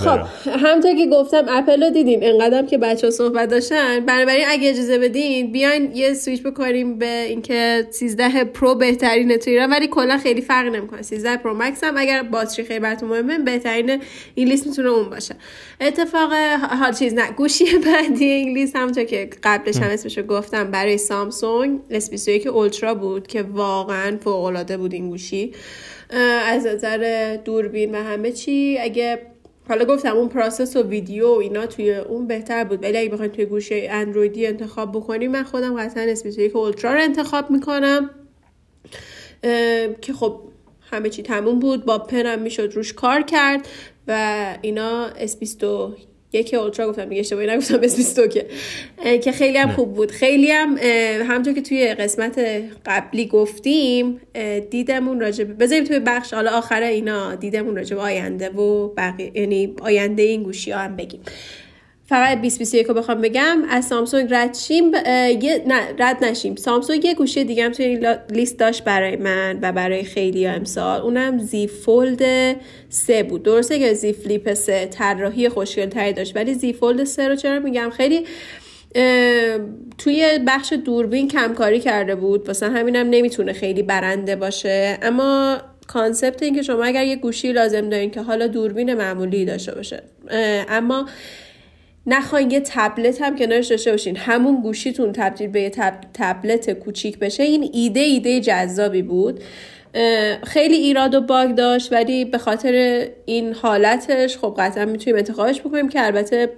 خب 0.05 0.19
همونطور 0.65 0.95
که 0.95 1.07
گفتم 1.13 1.45
اپل 1.49 1.83
رو 1.83 1.91
دیدیم 1.91 2.21
انقدرم 2.23 2.67
که 2.67 2.79
بچه 2.79 3.07
ها 3.07 3.11
صحبت 3.11 3.49
داشتن. 3.49 4.01
بنابراین 4.01 4.45
اگه 4.49 4.71
اجازه 4.71 4.99
بدین 4.99 5.53
بیاین 5.53 5.91
یه 5.95 6.15
سویچ 6.15 6.43
بکنیم 6.43 6.99
به 6.99 7.23
اینکه 7.23 7.87
13 7.91 8.45
پرو 8.45 8.75
بهترینه 8.75 9.39
تو 9.39 9.51
ایران. 9.51 9.71
ولی 9.71 9.87
کلا 9.87 10.19
خیلی 10.19 10.41
فرق 10.41 10.67
نمی‌کنه. 10.67 11.03
13 11.03 11.37
پرو 11.37 11.55
مکس 11.55 11.85
هم 11.85 11.95
اگر 11.97 12.23
باتری 12.23 12.65
خیلی 12.65 12.81
براتون 12.81 13.09
مهمه 13.09 13.39
بهترین 13.39 14.03
این 14.35 14.49
لیست 14.49 14.67
می‌تونه 14.67 14.89
اون 14.89 15.11
باشه. 15.11 15.35
اتفاق 15.81 16.33
حال 16.81 16.93
چیز 16.93 17.15
نه. 17.15 17.31
گوشی 17.37 17.65
بعدی 17.79 18.25
این 18.25 18.55
لیست 18.55 18.77
همونطور 18.77 19.05
که 19.05 19.31
قبلش 19.43 19.77
هم 19.77 19.91
اسمشو 19.91 20.23
گفتم 20.23 20.71
برای 20.71 20.99
سامسونگ 20.99 21.81
S21 21.91 22.47
اولترا 22.47 22.95
بود 22.95 23.27
که 23.27 23.43
واقعا 23.43 24.17
فوق 24.25 24.45
العاده 24.45 24.77
بود 24.77 24.93
این 24.93 25.11
گوشی. 25.11 25.53
از 26.11 26.67
نظر 26.67 27.37
دوربین 27.45 27.95
و 27.95 28.03
همه 28.03 28.33
چی 28.33 28.79
اگه 28.81 29.19
حالا 29.69 29.85
گفتم 29.85 30.17
اون 30.17 30.29
process 30.29 30.77
و 30.77 30.83
ویدیو 30.83 31.29
و 31.29 31.39
اینا 31.39 31.67
توی 31.67 31.95
اون 31.95 32.27
بهتر 32.27 32.65
بود. 32.65 32.83
ولی 32.83 32.99
اگه 32.99 33.09
بخواید 33.09 33.33
توی 33.33 33.45
گوشی 33.45 33.89
اندرویدی 33.91 34.47
انتخاب 34.47 34.93
بکنیم 34.93 35.31
من 35.31 35.43
خودم 35.43 35.81
قطعا 35.81 36.03
S21 36.03 36.57
اولترا 36.57 36.95
رو 36.95 37.01
انتخاب 37.01 37.51
می‌کنم. 37.51 38.11
که 40.01 40.13
خب 40.13 40.41
همه 40.91 41.11
چی 41.11 41.23
تموم 41.23 41.59
بود. 41.59 41.85
با 41.85 41.99
pen 41.99 42.32
م 42.32 42.43
می‌شد 42.43 42.73
روش 42.75 42.93
کار 42.93 43.23
کرد 43.23 43.69
و 44.09 44.45
اینا 44.63 45.07
S21 45.07 46.57
اولترا 46.57 46.89
گفتم 46.89 47.05
دیگه 47.05 47.21
اشتباهی 47.21 47.47
نگفتم 47.47 47.81
اس 47.83 48.21
که 48.21 48.47
که 49.19 49.33
خیلی 49.33 49.59
هم 49.59 49.71
خوب 49.71 49.95
بود. 49.95 50.11
خیلی 50.11 50.51
هم 50.51 50.77
همونطور 51.23 51.53
که 51.55 51.63
توی 51.63 51.95
قسمت 51.95 52.41
قبلی 52.87 53.27
گفتیم 53.27 54.21
دیدمون 54.71 55.21
راجب 55.21 55.63
بذاریم 55.63 55.85
توی 55.85 55.99
بخش 55.99 56.35
حالا 56.35 56.51
آخر 56.51 56.83
اینا 56.83 57.35
دیدمون 57.35 57.77
راجب 57.77 57.99
آینده 57.99 58.49
و 58.49 58.89
بقیه 58.89 59.31
یعنی 59.35 59.75
آینده 59.83 60.23
این 60.23 60.43
گوشی 60.43 60.71
ها 60.71 60.79
هم 60.79 60.97
بگیم. 60.97 61.21
فقط 62.09 62.39
2021 62.39 62.87
رو 62.87 62.95
بخوام 62.95 63.21
بگم. 63.21 63.63
از 63.71 63.85
سامسونگ 63.85 64.29
رد 64.31 64.55
شیم 64.55 64.93
یه... 64.95 65.63
نه 65.67 65.81
رد 65.99 66.25
نشیم. 66.25 66.57
سامسونگ 66.57 67.05
یه 67.05 67.15
گوشی 67.15 67.45
دیگه 67.45 67.65
هم 67.65 67.73
توی 67.73 67.85
این 67.85 68.07
لیست 68.31 68.59
داشت 68.59 68.85
برای 68.85 69.17
من 69.17 69.59
و 69.63 69.73
برای 69.73 70.05
خیلی 70.05 70.47
امسال. 70.47 71.01
اونم 71.01 71.39
Z 71.39 71.67
Fold 71.67 72.57
3 72.89 73.23
بود. 73.23 73.43
درسته 73.43 73.79
که 73.79 73.95
Z 73.95 74.13
Flip 74.13 74.55
3 74.55 74.87
طراحی 74.87 75.49
خوشگل 75.49 75.87
تری 75.87 76.13
داشت 76.13 76.37
ولی 76.37 76.55
Z 76.55 76.73
Fold 76.73 77.05
3 77.05 77.29
رو 77.29 77.37
چرا 77.37 77.61
میگم؟ 77.61 77.91
خیلی 77.91 78.25
توی 79.99 80.39
بخش 80.47 80.73
دوربین 80.73 81.29
کمکاری 81.29 81.81
کرده 81.81 82.15
بود. 82.15 82.47
واسه 82.47 82.67
همینم 82.67 83.11
نمی‌تونه 83.11 83.53
خیلی 83.53 83.83
برنده 83.83 84.37
باشه. 84.37 84.99
اما 85.03 85.59
concept 85.87 86.43
این 86.43 86.55
که 86.55 86.63
شما 86.63 86.85
اگر 86.85 87.05
یه 87.05 87.17
گوشی 87.17 87.53
لازم 87.53 87.89
دارین 87.89 88.11
که 88.11 88.21
حالا 88.21 88.47
دوربین 88.47 88.95
معمولی 88.95 89.45
داشته 89.45 89.75
باشه 89.75 90.03
اما 90.69 91.07
نخواین 92.07 92.51
یه 92.51 92.61
تبلت 92.61 93.23
هم 93.23 93.37
کنارش 93.37 93.67
داشته 93.67 93.91
باشین. 93.91 94.17
همون 94.17 94.63
گوشیتون 94.63 95.13
تبدیل 95.13 95.49
به 95.49 95.61
یه 95.61 95.71
تبلت 96.15 96.71
کوچیک 96.71 97.19
بشه. 97.19 97.43
این 97.43 97.71
ایده 97.73 98.01
ایده 98.01 98.41
جذابی 98.41 99.03
بود. 99.03 99.41
خیلی 100.43 100.75
ایراد 100.75 101.15
و 101.15 101.21
باگ 101.21 101.55
داشت 101.55 101.93
ولی 101.93 102.25
به 102.25 102.39
خاطر 102.39 103.07
این 103.25 103.53
حالتش 103.53 104.39
خب 104.39 104.55
قطعا 104.59 104.85
می‌تونیم 104.85 105.17
انتخابش 105.17 105.61
بکنیم 105.61 105.89
که 105.89 106.07
البته 106.07 106.53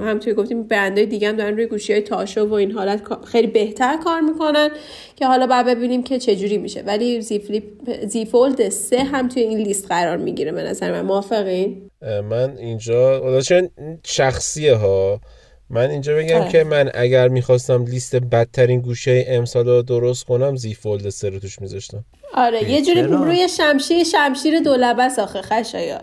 همونطوری 0.00 0.36
گفتیم 0.36 0.62
برندهای 0.62 1.06
دیگه 1.06 1.28
هم 1.28 1.36
دارن 1.36 1.54
روی 1.56 1.66
گوشی 1.66 1.92
های 1.92 2.02
تاشو 2.02 2.40
و 2.40 2.52
این 2.52 2.72
حالت 2.72 3.02
خیلی 3.24 3.46
بهتر 3.46 3.96
کار 4.04 4.20
می‌کنن 4.20 4.68
که 5.16 5.26
حالا 5.26 5.46
باید 5.46 5.66
ببینیم 5.66 6.02
که 6.02 6.18
چجوری 6.18 6.58
میشه. 6.58 6.82
ولی 6.82 7.20
زی, 7.20 7.38
فلیپ 7.38 7.64
زی 8.06 8.24
فولد 8.24 8.68
سه 8.68 9.04
هم 9.04 9.28
توی 9.28 9.42
این 9.42 9.58
لیست 9.58 9.88
قرار 9.88 10.16
می‌گیره 10.16 10.52
به 10.52 10.62
نظر 10.62 10.92
من. 10.92 11.00
موافقین؟ 11.00 11.90
من 12.30 12.56
اینجا 12.56 13.22
شخصیه 14.04 14.74
ها 14.74 15.20
من 15.70 15.90
اینجا 15.90 16.16
بگم 16.16 16.40
آه. 16.40 16.48
که 16.48 16.64
من 16.64 16.90
اگر 16.94 17.28
می‌خواستم 17.28 17.84
لیست 17.84 18.16
بدترین 18.16 18.80
گوشه 18.80 19.24
امسال 19.28 19.68
رو 19.68 19.82
درست 19.82 20.24
کنم 20.24 20.56
زی 20.56 20.74
فولد 20.74 21.08
سه 21.08 21.28
رو 21.28 21.38
توش 21.38 21.60
میذاشتم. 21.60 22.04
آره 22.34 22.70
یه 22.70 22.82
جوری 22.82 23.02
روی 23.02 23.48
شمشیر 23.48 24.04
شمشیر 24.04 24.60
دولبه 24.60 25.08
آخه 25.18 25.42
خشایار. 25.42 26.02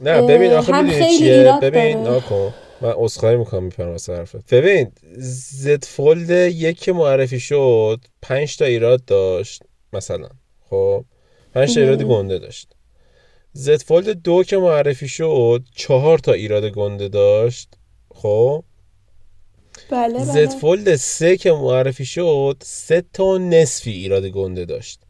نه 0.00 0.22
ببین 0.22 0.52
آخه 0.52 0.82
می‌دونی 0.82 1.18
چیه؟ 1.18 1.58
ببین 1.62 2.02
ناکن 2.02 2.54
من 2.80 2.92
اسخای 2.98 3.36
می‌کنم 3.36 3.62
میپرم 3.62 3.90
واسه 3.90 4.16
حرفت. 4.16 4.54
ببین 4.54 4.92
زد 5.18 5.84
فولد 5.84 6.30
یک 6.30 6.88
معرفی 6.88 7.40
شد 7.40 8.00
پنج 8.22 8.56
تا 8.56 8.64
ایراد 8.64 9.04
داشت 9.04 9.62
مثلا 9.92 10.28
خب؟ 10.70 11.04
پنج 11.54 11.74
تا 11.74 11.80
ایرادی 11.80 12.04
گنده 12.04 12.38
داشت. 12.38 12.68
زد 13.52 13.82
فولد 13.82 14.22
دو 14.22 14.44
که 14.44 14.56
معرفی 14.56 15.08
شد 15.08 15.62
چهار 15.74 16.18
تا 16.18 16.32
ایراد 16.32 16.64
گنده 16.64 17.08
داشت. 17.08 17.74
خب. 18.22 18.64
بله 19.90 20.24
زد 20.24 20.34
بله. 20.34 20.46
فولد 20.46 20.96
سه 20.96 21.36
که 21.36 21.52
معرفی 21.52 22.04
شد 22.04 22.56
سه 22.64 23.04
تا 23.12 23.38
نصفی 23.38 23.90
ایراد 23.90 24.26
گنده 24.26 24.64
داشت. 24.64 25.00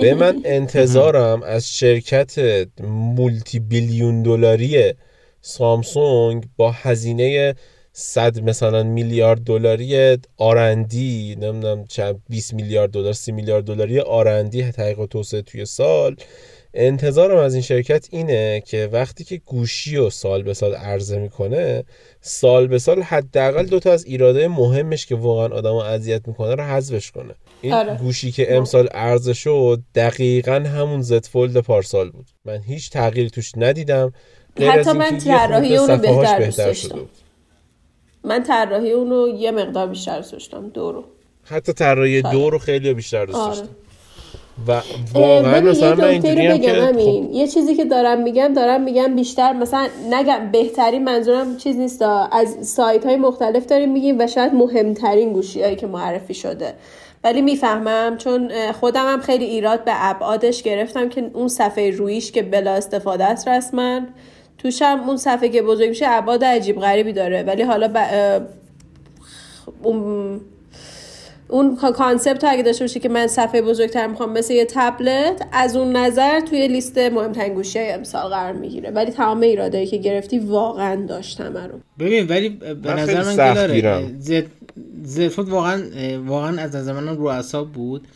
به 0.00 0.14
من 0.14 0.42
انتظارم 0.44 1.42
از 1.42 1.72
شرکت 1.76 2.34
مولتی 2.80 3.58
بیلیون 3.58 4.22
دلاری 4.22 4.94
سامسونگ 5.40 6.44
با 6.56 6.70
هزینه 6.72 7.54
صد 7.92 8.40
مثلا 8.40 8.82
میلیارد 8.82 9.40
دلاری 9.40 10.18
آرندی 10.36 11.36
نمی‌دونم 11.40 11.84
چند 11.86 12.22
20 12.28 12.54
میلیارد 12.54 12.90
دلار 12.90 13.12
30 13.12 13.32
میلیارد 13.32 13.64
دلاری 13.64 14.00
آرندی 14.00 14.70
تحقیق 14.70 15.06
توسعه 15.06 15.42
توی 15.42 15.64
سال. 15.64 16.16
انتظارم 16.74 17.36
از 17.36 17.54
این 17.54 17.62
شرکت 17.62 18.08
اینه 18.10 18.62
که 18.66 18.88
وقتی 18.92 19.24
که 19.24 19.36
گوشی 19.36 19.96
رو 19.96 20.10
سال 20.10 20.42
به 20.42 20.54
سال 20.54 20.74
عرضه 20.74 21.18
می‌کنه 21.18 21.84
سال 22.20 22.66
به 22.66 22.78
سال 22.78 23.02
حداقل 23.02 23.66
دو 23.66 23.80
تا 23.80 23.92
از 23.92 24.04
ایراده 24.04 24.48
مهمش 24.48 25.06
که 25.06 25.14
واقعا 25.14 25.58
آدمو 25.58 25.76
اذیت 25.76 26.28
می‌کنه 26.28 26.54
رو 26.54 26.62
حذفش 26.62 27.10
کنه 27.10 27.34
این 27.60 27.72
آره. 27.72 27.96
گوشی 27.96 28.32
که 28.32 28.56
امسال 28.56 28.86
عرضه 28.86 29.32
شد 29.32 29.82
دقیقا 29.94 30.54
همون 30.54 31.02
زد 31.02 31.26
فولد 31.26 31.58
پارسال 31.58 32.10
بود 32.10 32.26
من 32.44 32.60
هیچ 32.66 32.90
تغییری 32.90 33.30
توش 33.30 33.52
ندیدم 33.56 34.12
غیر 34.56 34.70
حتی 34.70 34.92
من 34.92 35.18
طراحی 35.18 35.76
اونو 35.76 35.96
صفحه‌هاش 35.96 36.28
بهتر 36.28 36.38
بهتر 36.38 36.64
داشتم. 36.64 36.88
شده 36.88 37.00
بود. 37.00 37.10
من 38.24 38.42
طراحی 38.42 38.90
اونو 38.90 39.28
یه 39.28 39.50
مقدار 39.50 39.86
بیشتر 39.86 40.16
دوست 40.16 40.32
داشتم 40.32 40.68
دو 40.68 40.92
رو 40.92 41.04
حتی 41.44 41.72
طراحی. 41.72 42.22
دو 42.22 42.50
رو 42.50 42.58
خیلی 42.58 42.94
بیشتر 42.94 43.26
دوست 43.26 43.38
آره. 43.38 43.68
و 44.68 44.80
واقعا 45.14 45.60
مثلا 45.60 45.94
من 45.94 46.04
اینجوری 46.04 46.46
هم 46.46 46.58
که 46.58 46.72
خب، 46.72 46.98
یه 47.32 47.46
چیزی 47.46 47.74
که 47.74 47.84
دارم 47.84 48.22
میگم 48.22 48.52
دارم 48.54 48.80
میگم 48.82 49.14
بیشتر 49.14 49.52
مثلا 49.52 49.88
نگم 50.10 50.50
بهترین 50.52 51.04
منظورم 51.04 51.56
چیز 51.56 51.76
نیست. 51.76 52.02
از 52.32 52.68
سایت 52.68 53.06
های 53.06 53.16
مختلف 53.16 53.66
داریم 53.66 53.92
میگیم 53.92 54.18
و 54.18 54.26
شاید 54.26 54.54
مهمترین 54.54 55.32
گوشی 55.32 55.62
هایی 55.62 55.76
که 55.76 55.86
معرفی 55.86 56.34
شده. 56.34 56.74
ولی 57.24 57.42
می‌فهمم 57.42 58.16
چون 58.18 58.72
خودم 58.72 59.12
هم 59.12 59.20
خیلی 59.20 59.44
ایراد 59.44 59.84
به 59.84 59.92
ابعادش 59.94 60.62
گرفتم 60.62 61.08
که 61.08 61.30
اون 61.32 61.48
صفحه 61.48 61.90
رویش 61.90 62.32
که 62.32 62.42
بلا 62.42 62.70
استفاده 62.70 63.24
است 63.24 63.48
رسما. 63.48 64.00
توش 64.58 64.82
هم 64.82 65.08
اون 65.08 65.16
صفحه 65.16 65.48
که 65.48 65.62
بزرگ 65.62 65.88
میشه 65.88 66.06
ابعاد 66.08 66.44
عجیب 66.44 66.80
غریبی 66.80 67.12
داره. 67.12 67.42
ولی 67.42 67.62
حالا 67.62 67.88
ب... 67.88 67.96
اون 69.82 70.40
اون 71.54 71.76
کا- 71.76 71.92
کانسپت 71.92 72.44
اگه 72.44 72.62
داشته 72.62 72.84
باشه 72.84 73.00
که 73.00 73.08
من 73.08 73.26
صفحه 73.26 73.62
بزرگتر 73.62 74.06
می‌خوام 74.06 74.32
مثل 74.32 74.54
یه 74.54 74.66
تبلت 74.70 75.46
از 75.52 75.76
اون 75.76 75.96
نظر 75.96 76.40
توی 76.40 76.68
لیست 76.68 76.98
مهمترین 76.98 77.54
گوشی 77.54 77.78
های 77.78 77.92
امسال 77.92 78.28
قرار 78.30 78.52
می‌گیره. 78.52 78.90
ولی 78.90 79.10
تمام 79.10 79.40
ایرادایی 79.40 79.86
که 79.86 79.96
گرفتی 79.96 80.38
واقعا 80.38 81.06
داشتم 81.06 81.56
رو. 81.56 81.80
ببین 81.98 82.26
ولی 82.26 82.48
به 82.48 82.74
من 82.74 82.98
نظر 82.98 83.24
من 83.24 83.54
داره. 83.54 84.14
زد 84.18 84.46
واقعا 85.38 85.82
واقعا 86.26 86.62
از 86.62 86.76
نظر 86.76 86.92
من 86.92 87.16
رو 87.16 87.24
اعصاب 87.26 87.72
بود 87.72 88.06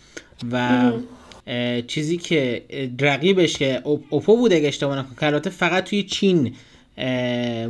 و 0.53 0.69
چیزی 1.87 2.17
که 2.17 2.63
رقیبش 3.01 3.57
که 3.59 3.83
اوپ- 3.85 4.13
اوپو 4.13 4.37
بود 4.37 4.53
اگه 4.53 4.69
اشتباه 4.69 4.99
نکنم 4.99 5.17
که 5.21 5.27
البته 5.27 5.51
فقط 5.51 5.85
توی 5.85 6.03
چین 6.03 6.55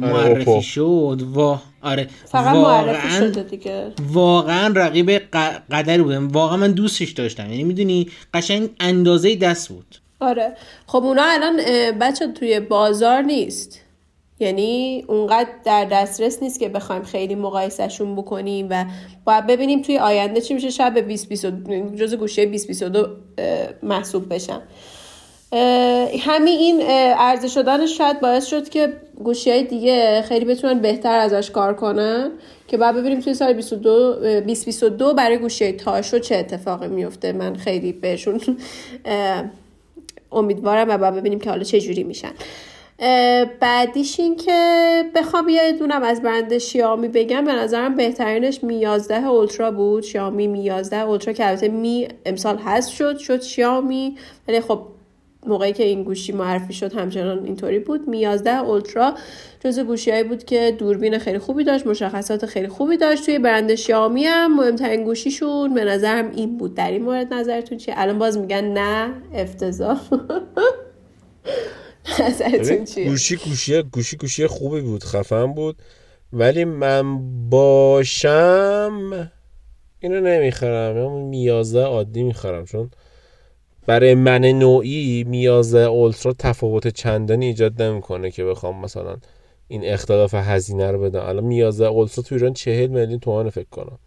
معرفی 0.01 0.51
اوپو. 0.51 0.63
شد. 0.63 1.23
و 1.37 1.59
آره. 1.83 2.09
فقط 2.27 2.55
معرفی 2.57 3.07
واقعا 3.09 3.31
شده 3.31 3.43
دیگه. 3.43 3.93
واقعا 4.13 4.73
رقیب 4.77 5.19
ق- 5.19 5.63
قدری 5.71 6.03
بودم. 6.03 6.29
واقعا 6.29 6.57
من 6.57 6.73
دوستش 6.73 7.11
داشتم. 7.11 7.43
یعنی 7.51 7.65
می‌دونی 7.65 8.09
قشنگ 8.35 8.69
اندازه 8.81 9.37
دست 9.37 9.69
بود. 9.69 9.97
آره. 10.21 10.57
خب 10.87 11.03
اونا 11.05 11.23
الان 11.25 11.57
بچه 11.99 12.27
توی 12.33 12.61
بازار 12.61 13.23
نیست. 13.23 13.81
یعنی 14.41 15.05
اونقدر 15.09 15.49
در 15.65 15.85
دسترس 15.85 16.43
نیست 16.43 16.61
که 16.61 16.69
بخوایم 16.69 17.03
خیلی 17.03 17.35
مقایسهشون 17.35 18.17
بکنیم 18.17 18.67
و 18.71 18.85
باید 19.25 19.47
ببینیم 19.47 19.83
توی 19.83 19.99
آینده 19.99 20.41
چی 20.41 20.55
میشه. 20.55 20.71
شب 20.71 20.95
2022 20.95 21.97
جز 21.97 22.15
گوشه 22.15 22.45
2022 22.47 23.07
اه، 23.39 23.69
محسوب 23.83 24.35
بشن 24.35 24.61
همین 26.21 26.59
این 26.59 26.83
عرضه 27.19 27.49
شدنش 27.49 27.99
شاید 27.99 28.21
باعث 28.21 28.47
شد 28.47 28.69
که 28.69 28.93
گوشی 29.25 29.51
های 29.51 29.65
دیگه 29.65 30.23
خیلی 30.23 30.45
بتونن 30.45 30.79
بهتر 30.79 31.19
ازش 31.19 31.51
کار 31.51 31.75
کنن 31.75 32.31
که 32.69 32.77
بعد 32.77 32.97
ببینیم 32.97 33.21
توی 33.21 33.35
سال 33.35 33.53
22 33.53 33.91
اه، 33.91 34.41
2022 34.41 35.15
برای 35.15 35.39
گوشی 35.39 35.65
های 35.65 35.73
تاشو 35.73 36.19
چه 36.19 36.37
اتفاقی 36.37 36.89
میفته 36.89 37.33
من 37.33 37.57
خیلی 37.57 37.93
بهشون 37.93 38.41
امیدوارم 40.33 40.89
و 40.89 40.99
بعد 40.99 41.15
ببینیم 41.15 41.41
که 41.41 41.51
حالا 41.51 41.63
چه 41.63 41.81
جوری 41.81 42.05
میشن. 42.05 42.33
بعدیش 43.61 44.21
این 44.21 44.37
که 44.37 45.05
بخوام 45.15 45.49
یه 45.49 45.73
دونم 45.73 46.03
از 46.03 46.23
برند 46.23 46.59
شیائمی 46.59 47.09
بگم. 47.09 47.45
به 47.45 47.53
نظرم 47.53 47.95
بهترینش 47.97 48.65
می 48.65 48.75
11 48.75 49.27
اولترا 49.27 49.71
بود. 49.71 50.03
شیائمی 50.03 50.47
می 50.47 50.65
11 50.65 50.97
اولترا 50.97 51.33
که 51.33 51.49
البته 51.49 51.69
می 51.69 52.09
امسال 52.27 52.59
حذف 52.59 52.93
شد 52.95 53.19
شد 53.19 53.43
شیائمی 53.43 54.17
ولی 54.49 54.61
خب 54.61 54.81
موقعی 55.49 55.73
که 55.73 55.83
این 55.83 56.03
گوشی 56.03 56.33
معرفی 56.33 56.73
شد 56.73 56.93
همچنان 56.93 57.45
اینطوری 57.45 57.79
بود. 57.79 58.09
می 58.09 58.19
11 58.19 58.51
اولترا 58.51 59.15
جز 59.61 59.79
گوشیهایی 59.79 60.23
بود 60.23 60.45
که 60.45 60.77
دوربین 60.79 61.19
خیلی 61.19 61.39
خوبی 61.39 61.65
داشت 61.65 61.87
مشخصات 61.87 62.47
خیلی 62.47 62.69
خوبی 62.69 62.97
داشت. 62.97 63.25
توی 63.25 63.39
برند 63.39 63.75
شیائمی 63.75 64.25
هم 64.25 64.57
مهمترین 64.57 65.05
گوشیشون 65.05 65.75
به 65.75 65.85
نظرم 65.85 66.31
این 66.31 66.59
بود. 66.59 66.75
در 66.75 66.91
این 66.91 67.03
مورد 67.03 67.35
نظرتون 67.35 67.79
چیه؟ 67.79 67.95
الان 67.97 68.19
باز 68.19 68.39
میگن 68.39 68.65
نه 68.65 69.15
افتضاح. 69.35 70.01
نظرتون 72.21 72.85
چیه؟ 72.85 73.09
گوشی 73.09 73.37
گوشی 73.37 73.83
گوشی 73.83 74.17
گوشی 74.17 74.47
خوبی 74.47 74.81
بود 74.81 75.05
خفن 75.05 75.47
بود. 75.47 75.77
ولی 76.33 76.65
من 76.65 77.19
باشم 77.51 79.31
اینو 80.01 80.21
نمی‌خرم. 80.21 80.97
همون 80.97 81.23
میازه 81.23 81.81
عادی 81.81 82.23
می‌خرم 82.23 82.65
چون 82.65 82.91
برای 83.89 84.15
من 84.15 84.45
نوعی 84.45 85.25
میازه 85.25 85.79
اولترا 85.79 86.33
تفاوت 86.39 86.89
چندانی 86.89 87.47
ایجاد 87.47 87.83
نمی‌کنه 87.83 88.31
که 88.31 88.45
بخوام 88.45 88.81
مثلا 88.81 89.17
این 89.69 89.85
اختلاف 89.85 90.35
هزینه 90.35 90.91
رو 90.91 91.01
بدم. 91.01 91.21
الان 91.21 91.45
میازه 91.45 91.85
اولترا 91.85 92.25
تو 92.25 92.35
ایران 92.35 92.53
چهل 92.53 92.87
میلیون 92.87 93.19
تومن 93.19 93.51
فکر 93.51 93.69
کنم. 93.71 93.99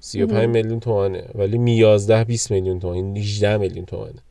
35 0.00 0.48
میلیون 0.48 0.80
تومنه 0.80 1.24
ولی 1.34 1.58
میازده 1.58 2.24
20 2.24 2.50
میلیون 2.50 2.80
تومن 2.80 2.94
این 2.94 3.16
18 3.16 3.56
میلیون 3.56 3.84
تومنه 3.84 4.22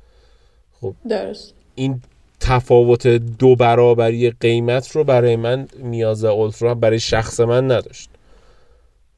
درست. 1.09 1.53
این 1.75 2.01
تفاوت 2.39 3.07
دو 3.07 3.55
برابری 3.55 4.29
قیمت 4.29 4.91
رو 4.91 5.03
برای 5.03 5.35
من 5.35 5.67
میازه 5.83 6.27
اولترا 6.27 6.75
برای 6.75 6.99
شخص 6.99 7.39
من 7.39 7.71
نداشت. 7.71 8.09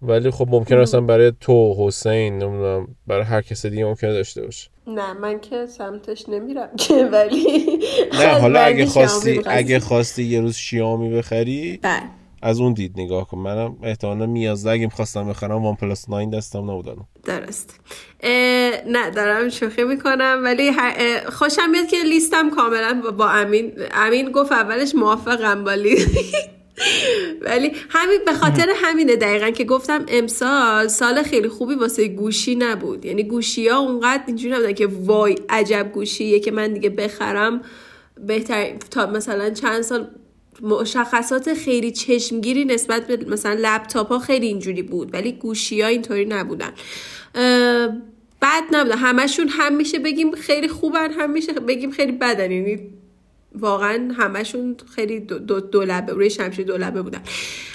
ولی 0.01 0.31
خب 0.31 0.47
ممکن 0.49 0.77
اصلا 0.77 1.01
برای 1.01 1.33
تو 1.39 1.75
حسین 1.77 2.37
نمی‌دونم 2.37 2.87
برای 3.07 3.23
هر 3.23 3.41
کس 3.41 3.65
دیگه 3.65 3.85
ممکنه 3.85 4.13
داشته 4.13 4.41
باشه. 4.41 4.69
نه 4.87 5.13
من 5.13 5.39
که 5.39 5.65
سمتش 5.65 6.29
نمیرم 6.29 6.69
که 6.77 6.93
ولی 7.05 7.79
نه 8.13 8.27
حالا 8.39 8.59
اگه 8.59 8.85
خواستی. 8.85 9.41
اگه 9.45 9.79
خواستی 9.79 10.23
یه 10.23 10.41
روز 10.41 10.55
شیائمی 10.55 11.09
بخری 11.17 11.79
بله. 11.81 12.01
از 12.41 12.59
اون 12.59 12.73
دید 12.73 12.91
نگاه 12.95 13.27
کن. 13.27 13.37
منم 13.39 13.77
احتمالا 13.83 14.25
میازده 14.25 14.71
اگه 14.71 14.85
می‌خواستم 14.85 15.29
بخرم 15.29 15.63
وان 15.65 15.75
پلاس 15.75 16.09
9 16.09 16.29
دستم 16.37 16.71
نبودن. 16.71 16.95
درست. 17.23 17.79
نه 18.87 19.09
دارم 19.15 19.49
شوخی 19.49 19.83
می‌کنم 19.83 20.41
ولی 20.43 20.71
خوشم 21.29 21.69
میاد 21.71 21.87
که 21.87 21.97
لیستم 22.09 22.49
کاملا 22.49 23.01
با- 23.03 23.11
با 23.11 23.29
امین 23.29 23.71
امین 23.93 24.31
گفت 24.31 24.51
اولش 24.51 24.95
موافقم 24.95 25.63
با 25.63 25.73
لیست 25.73 26.17
ولی 27.41 27.71
همین 27.89 28.19
به 28.25 28.33
خاطر 28.33 28.69
همینه 28.75 29.15
دقیقا 29.15 29.49
که 29.49 29.63
گفتم 29.63 30.05
امسال 30.07 30.87
سال 30.87 31.23
خیلی 31.23 31.47
خوبی 31.47 31.75
واسه 31.75 32.07
گوشی 32.07 32.55
نبود. 32.55 33.05
یعنی 33.05 33.23
گوشی 33.23 33.67
ها 33.67 33.77
اونقدر 33.77 34.23
اینجوری 34.27 34.53
نبودن 34.53 34.73
که 34.73 34.87
وای 34.87 35.35
عجب 35.49 35.91
گوشیه 35.93 36.39
که 36.39 36.51
من 36.51 36.73
دیگه 36.73 36.89
بخرم. 36.89 37.61
بهتر 38.27 38.77
تا 38.91 39.05
مثلا 39.05 39.49
چند 39.49 39.81
سال 39.81 40.07
مشخصات 40.61 41.53
خیلی 41.53 41.91
چشمگیری 41.91 42.65
نسبت 42.65 43.07
به 43.07 43.25
مثلا 43.27 43.57
لپتاپ 43.59 44.07
ها 44.07 44.19
خیلی 44.19 44.47
اینجوری 44.47 44.81
بود 44.81 45.13
ولی 45.13 45.31
گوشی 45.31 45.81
ها 45.81 45.87
اینطوری 45.87 46.25
نبودن. 46.25 46.71
بد 48.41 48.63
نبودن. 48.71 48.97
همشون 48.97 49.47
هم 49.47 49.75
میشه 49.75 49.99
بگیم 49.99 50.31
خیلی 50.31 50.67
خوبن 50.67 51.11
هم 51.11 51.31
میشه 51.31 51.53
بگیم 51.53 51.91
خیلی 51.91 52.11
بدن. 52.11 52.51
یعنی 52.51 52.79
واقعا 53.59 54.13
همشون 54.17 54.75
خیلی 54.95 55.19
دو, 55.19 55.39
دو, 55.39 55.59
دو 55.59 55.83
لبه 55.83 56.13
روی 56.13 56.29
شمشیر 56.29 56.65
دو 56.65 56.77
لبه 56.77 57.01
بودن. 57.01 57.21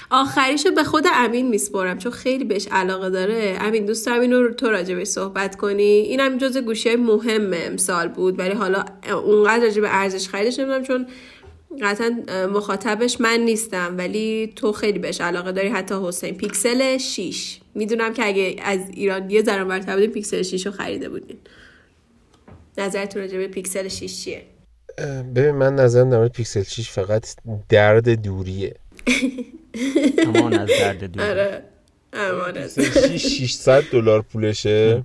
آخریشو 0.09 0.71
به 0.71 0.83
خود 0.83 1.05
امین 1.13 1.47
میسپرم 1.47 1.97
چون 1.97 2.11
خیلی 2.11 2.43
بهش 2.43 2.67
علاقه 2.71 3.09
داره. 3.09 3.57
امین 3.61 3.85
دوست 3.85 4.05
دارم 4.05 4.21
اینو 4.21 4.49
تو 4.49 4.67
راجع 4.67 4.95
بهش 4.95 5.07
صحبت 5.07 5.55
کنی. 5.55 5.83
اینم 5.83 6.37
جز 6.37 6.57
گوشی 6.57 6.89
های 6.89 6.97
مهم 6.97 7.51
امسال 7.53 8.07
بود 8.07 8.39
ولی 8.39 8.53
حالا 8.53 8.85
اونقدر 9.25 9.63
راجع 9.63 9.81
به 9.81 9.95
ارزش 9.95 10.27
خریدش 10.27 10.59
نمی‌دونم 10.59 10.83
چون 10.83 11.07
قطعا 11.81 12.09
مخاطبش 12.53 13.21
من 13.21 13.39
نیستم 13.39 13.95
ولی 13.97 14.53
تو 14.55 14.71
خیلی 14.71 14.99
بهش 14.99 15.21
علاقه 15.21 15.51
داری 15.51 15.67
حتی 15.67 15.95
حسین. 16.03 16.35
پیکسل 16.35 16.97
6 16.97 17.59
می‌دونم 17.75 18.13
که 18.13 18.27
اگه 18.27 18.55
از 18.63 18.79
ایران 18.93 19.29
یه 19.29 19.43
ذره 19.43 19.63
برتر 19.63 19.93
بودین 19.93 20.11
پیکسل 20.11 20.41
6 20.41 20.65
رو 20.65 20.71
خریده 20.71 21.09
بودین. 21.09 21.37
نظرتون 22.77 23.21
راجع 23.21 23.37
به 23.37 23.47
پیکسل 23.47 23.87
6 23.87 24.23
چیه؟ 24.23 24.41
ببین 25.35 25.51
من 25.51 25.75
نظرم 25.75 26.09
در 26.09 26.17
مورد 26.17 26.31
پیکسل 26.31 26.63
6 26.63 26.89
فقط 26.89 27.35
درد 27.69 28.09
دوریه. 28.09 28.75
امان 30.27 30.53
از 30.53 30.69
درد 30.79 31.03
دوری. 31.03 31.29
آره. 31.29 31.63
امانت 32.13 33.17
600 33.17 33.83
دلار 33.91 34.21
پولشه. 34.21 35.03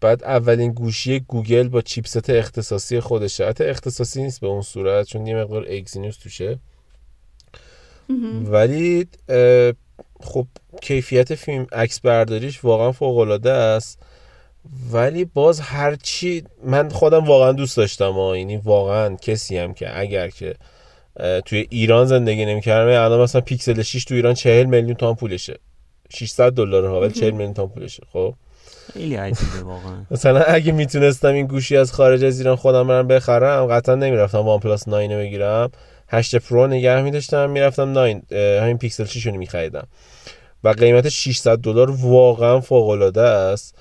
بعد 0.00 0.24
اولین 0.24 0.72
گوشی 0.72 1.20
گوگل 1.20 1.68
با 1.68 1.82
chipset 1.82 2.30
اختصاصی 2.30 3.00
خودشه. 3.00 3.46
حتی 3.46 3.64
اختصاصی 3.64 4.22
نیست 4.22 4.40
به 4.40 4.46
اون 4.46 4.62
صورت 4.62 5.06
چون 5.06 5.26
یه 5.26 5.36
مقدار 5.36 5.66
اگزینوس 5.68 6.16
توشه. 6.16 6.58
ولی 8.44 9.08
خب 10.20 10.46
کیفیت 10.82 11.34
فیلم 11.34 11.66
عکس 11.72 12.00
برداریش 12.00 12.64
واقعا 12.64 12.92
فوق 12.92 13.18
العاده 13.18 13.52
است. 13.52 13.98
ولی 14.92 15.24
باز 15.24 15.60
هرچی 15.60 16.44
من 16.64 16.88
خودم 16.88 17.24
واقعا 17.24 17.52
دوست 17.52 17.76
داشتم 17.76 18.12
ها 18.12 18.36
یعنی 18.36 18.56
واقعا 18.56 19.16
کسی 19.16 19.58
هم 19.58 19.74
که 19.74 20.00
اگر 20.00 20.28
که 20.28 20.54
توی 21.46 21.66
ایران 21.70 22.06
زندگی 22.06 22.44
نمی‌کردم 22.44 23.04
الان 23.04 23.20
مثلا 23.20 23.40
پیکسل 23.40 23.82
6 23.82 24.04
تو 24.04 24.14
ایران 24.14 24.34
40 24.34 24.66
میلیون 24.66 24.94
تومان 24.94 25.14
پولشه. 25.14 25.58
600 26.10 26.52
دلار 26.52 26.86
ها 26.86 27.00
ولی 27.00 27.12
40 27.12 27.30
میلیون 27.30 27.54
تومان 27.54 27.70
پولشه 27.70 28.02
خب؟ 28.12 28.34
خیلی 28.92 29.16
عجیبه 29.16 29.62
واقعا. 29.62 30.04
مثلا 30.10 30.40
اگه 30.40 30.72
می‌تونستم 30.72 31.28
این 31.28 31.46
گوشی 31.46 31.76
از 31.76 31.92
خارج 31.92 32.24
از 32.24 32.38
ایران 32.38 32.56
خودم 32.56 32.86
برم 32.88 33.06
بخرم 33.06 33.66
قطعا 33.66 33.94
نمی‌رفتم 33.94 34.38
وان 34.38 34.60
پلاس 34.60 34.88
9 34.88 35.14
رو 35.14 35.20
بگیرم. 35.20 35.70
8 36.08 36.36
پرو 36.36 36.66
نگه 36.66 37.02
میداشتم 37.02 37.50
می‌رفتم 37.50 37.98
9 37.98 38.22
اه، 38.30 38.62
همین 38.62 38.78
پیکسل 38.78 39.04
6 39.04 39.26
رو 39.26 39.36
میخریدم. 39.36 39.86
و 40.64 40.68
قیمت 40.68 41.08
600 41.08 41.58
دلار 41.58 41.90
واقعا 41.90 42.60
فوق 42.60 42.88
العاده 42.88 43.22
است. 43.22 43.74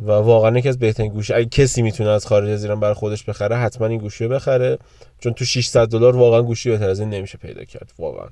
و 0.00 0.10
واقعا 0.10 0.58
یکی 0.58 0.68
از 0.68 0.78
بهترین 0.78 1.12
گوشی 1.12 1.32
اگه 1.34 1.48
کسی 1.48 1.82
می‌تونه 1.82 2.10
از 2.10 2.26
خارج 2.26 2.50
از 2.50 2.64
ایران 2.64 2.80
برای 2.80 2.94
خودش 2.94 3.24
بخره 3.24 3.56
حتما 3.56 3.86
این 3.86 3.98
گوشی 3.98 4.24
رو 4.24 4.30
بخره. 4.34 4.78
چون 5.20 5.32
تو 5.32 5.44
600 5.44 5.88
دلار 5.88 6.16
واقعا 6.16 6.42
گوشی 6.42 6.70
بهتر 6.70 6.88
از 6.88 7.00
این 7.00 7.10
نمیشه 7.10 7.38
پیدا 7.38 7.64
کرد 7.64 7.92
واقعا. 7.98 8.28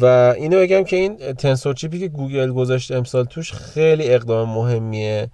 و 0.00 0.04
اینو 0.36 0.60
بگم 0.60 0.84
که 0.84 0.96
این 0.96 1.16
تنسور 1.16 1.74
چیپی 1.74 1.98
که 1.98 2.08
گوگل 2.08 2.52
گذاشته 2.52 2.94
امسال 2.94 3.24
توش 3.24 3.52
خیلی 3.52 4.08
اقدام 4.10 4.48
مهمیه. 4.48 5.30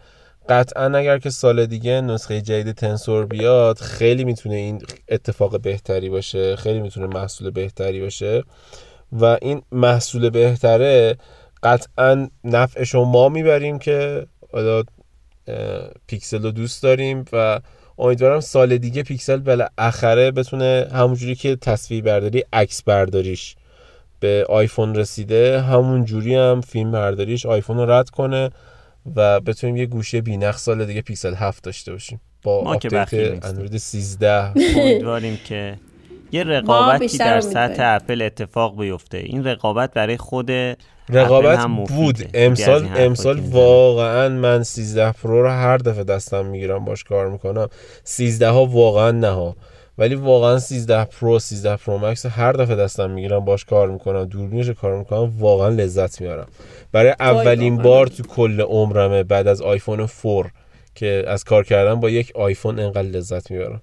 قطعا 0.49 0.99
اگر 0.99 1.19
که 1.19 1.31
سال 1.31 1.67
دیگه 1.67 2.01
نسخه 2.01 2.41
جدید 2.41 2.75
تنسور 2.75 3.27
بیاد 3.27 3.79
خیلی 3.79 4.25
می‌تونه 4.25 4.55
این 4.55 4.83
اتفاق 5.09 5.61
بهتری 5.61 6.09
باشه 6.11 6.57
خیلی 6.57 6.81
می‌تونه 6.81 7.07
محصول 7.07 7.51
بهتری 7.51 8.01
باشه. 8.01 8.43
و 9.13 9.39
این 9.43 9.63
محصول 9.73 10.31
بهتره 10.31 11.17
قطعا 11.63 12.29
رو 12.93 13.05
ما 13.05 13.29
می‌بریم 13.29 13.79
که 13.79 14.27
پیکسل 16.07 16.43
رو 16.43 16.51
دوست 16.51 16.83
داریم 16.83 17.25
و 17.33 17.61
امیدوارم 17.99 18.41
سال 18.41 18.79
دیگه 18.79 19.03
پیکسل 19.03 19.37
بالاخره 19.37 20.31
بتونه 20.31 20.89
همونجوری 20.93 21.35
که 21.35 21.57
تصویر 21.57 22.05
برداری 22.05 22.45
عکس 22.53 22.83
برداریش 22.83 23.57
به 24.21 24.47
آیفون 24.49 24.95
رسیده 24.95 25.61
همون 25.61 26.05
جوری 26.05 26.35
هم 26.35 26.61
فیلم 26.61 26.93
برداریش 26.93 27.47
آیفون 27.47 27.77
رو 27.77 27.91
رد 27.91 28.11
کنه 28.11 28.51
و 29.17 29.41
بتونیم 29.41 29.77
یه 29.77 29.87
گوشی 29.87 30.21
بی‌نقص 30.21 30.63
سال 30.63 30.85
دیگه 30.85 31.03
پیکسل 31.03 31.35
7 31.35 31.65
داشته 31.65 31.93
باشیم 31.93 32.21
با 32.43 32.65
ما 32.65 32.77
که 32.77 32.89
بخیل 32.89 33.27
آپدیت. 33.27 33.45
اندروید 33.45 33.77
13 33.77 34.33
امیدواریم 34.77 35.39
که 35.45 35.79
یه 36.33 36.45
رقابتی 36.45 37.19
در. 37.19 37.41
سطح 37.41 37.83
اپل 37.85 38.23
اتفاق 38.23 38.81
بیفته 38.81 39.19
این 39.19 39.45
رقابت 39.45 39.93
برای 39.95 40.17
خود 40.17 40.51
رقابت 41.11 41.59
هم. 41.59 41.85
بود 41.85 42.31
امسال 42.35 42.89
امسال. 42.97 43.41
واقعا 43.41 44.29
من 44.29 44.63
13 44.63 45.13
پرو 45.13 45.43
رو 45.43 45.49
هر 45.49 45.77
دفعه 45.77 46.05
دستم 46.05 46.47
می‌گیرم 46.47 46.85
باش 46.85 47.05
کار 47.05 47.29
می‌کنم 47.31 47.69
13 48.05 48.49
ها 48.49 48.67
واقعا 48.67 49.11
نه 49.11 49.29
ها 49.29 49.57
ولی 49.99 50.15
واقعا 50.15 50.59
13 50.59 51.05
پرو 51.05 51.39
13 51.39 51.77
پرو 51.77 51.99
مکس 51.99 52.27
هر 52.27 52.53
دفعه 52.53 52.77
دستم 52.77 53.11
می‌گیرم 53.11 53.45
باش 53.45 53.65
کار 53.65 53.91
می‌کنم 53.91 54.25
دوربینش 54.25 54.71
کار 54.71 54.99
می‌کنم 54.99 55.33
واقعا 55.39 55.69
لذت 55.69 56.21
می‌برم 56.21 56.47
برای 56.93 57.15
اولین. 57.21 57.77
بار 57.77 58.07
تو 58.07 58.23
کل 58.23 58.61
عمرمه 58.61 59.23
بعد 59.23 59.49
از 59.49 59.63
آیفون 59.63 60.09
4 60.23 60.53
که 60.95 61.25
از 61.27 61.45
کار 61.45 61.65
کردن 61.65 61.95
با 61.95 62.11
یک 62.11 62.33
آیفون 62.37 62.79
انقدر 62.79 63.03
لذت 63.03 63.51
می‌برم 63.51 63.83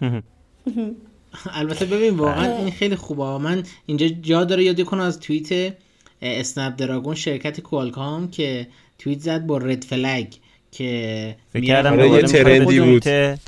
البته 1.52 1.84
ببین 1.84 2.16
واقعا 2.16 2.56
این 2.56 2.70
خیلی 2.70 2.96
خوبه 2.96 3.38
من 3.38 3.62
اینجا 3.86 4.08
جا 4.08 4.44
داره 4.44 4.64
یاد 4.64 4.82
کنم 4.82 5.00
از 5.00 5.20
توییت 5.20 5.74
اسنپ 6.22 6.76
دراگون 6.76 7.14
شرکت 7.14 7.60
کوالکام 7.60 8.30
که 8.30 8.66
توییت 8.98 9.20
زد 9.20 9.46
با 9.46 9.58
رد 9.58 9.84
فلگ 9.84 10.34
که 10.70 11.36
فکر 11.52 11.64
کردم 11.64 12.00
یه 12.00 12.22
ترندی 12.22 12.80
بود. 12.80 13.02
توییت 13.02 13.40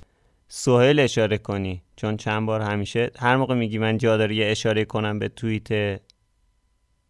سهیل 0.48 1.00
اشاره 1.00 1.38
کنی 1.38 1.82
چون 1.96 2.16
چند 2.16 2.46
بار 2.46 2.60
همیشه 2.60 3.10
هر 3.18 3.36
موقع 3.36 3.54
میگی 3.54 3.78
من 3.78 3.98
جا 3.98 4.16
داره 4.16 4.34
یه 4.34 4.46
اشاره 4.46 4.84
کنم 4.84 5.18
به 5.18 5.28
توییت 5.28 6.00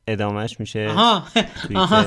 ادامهش 0.08 0.60
میشه 0.60 0.88
آها. 0.90 1.26
آها. 1.74 2.04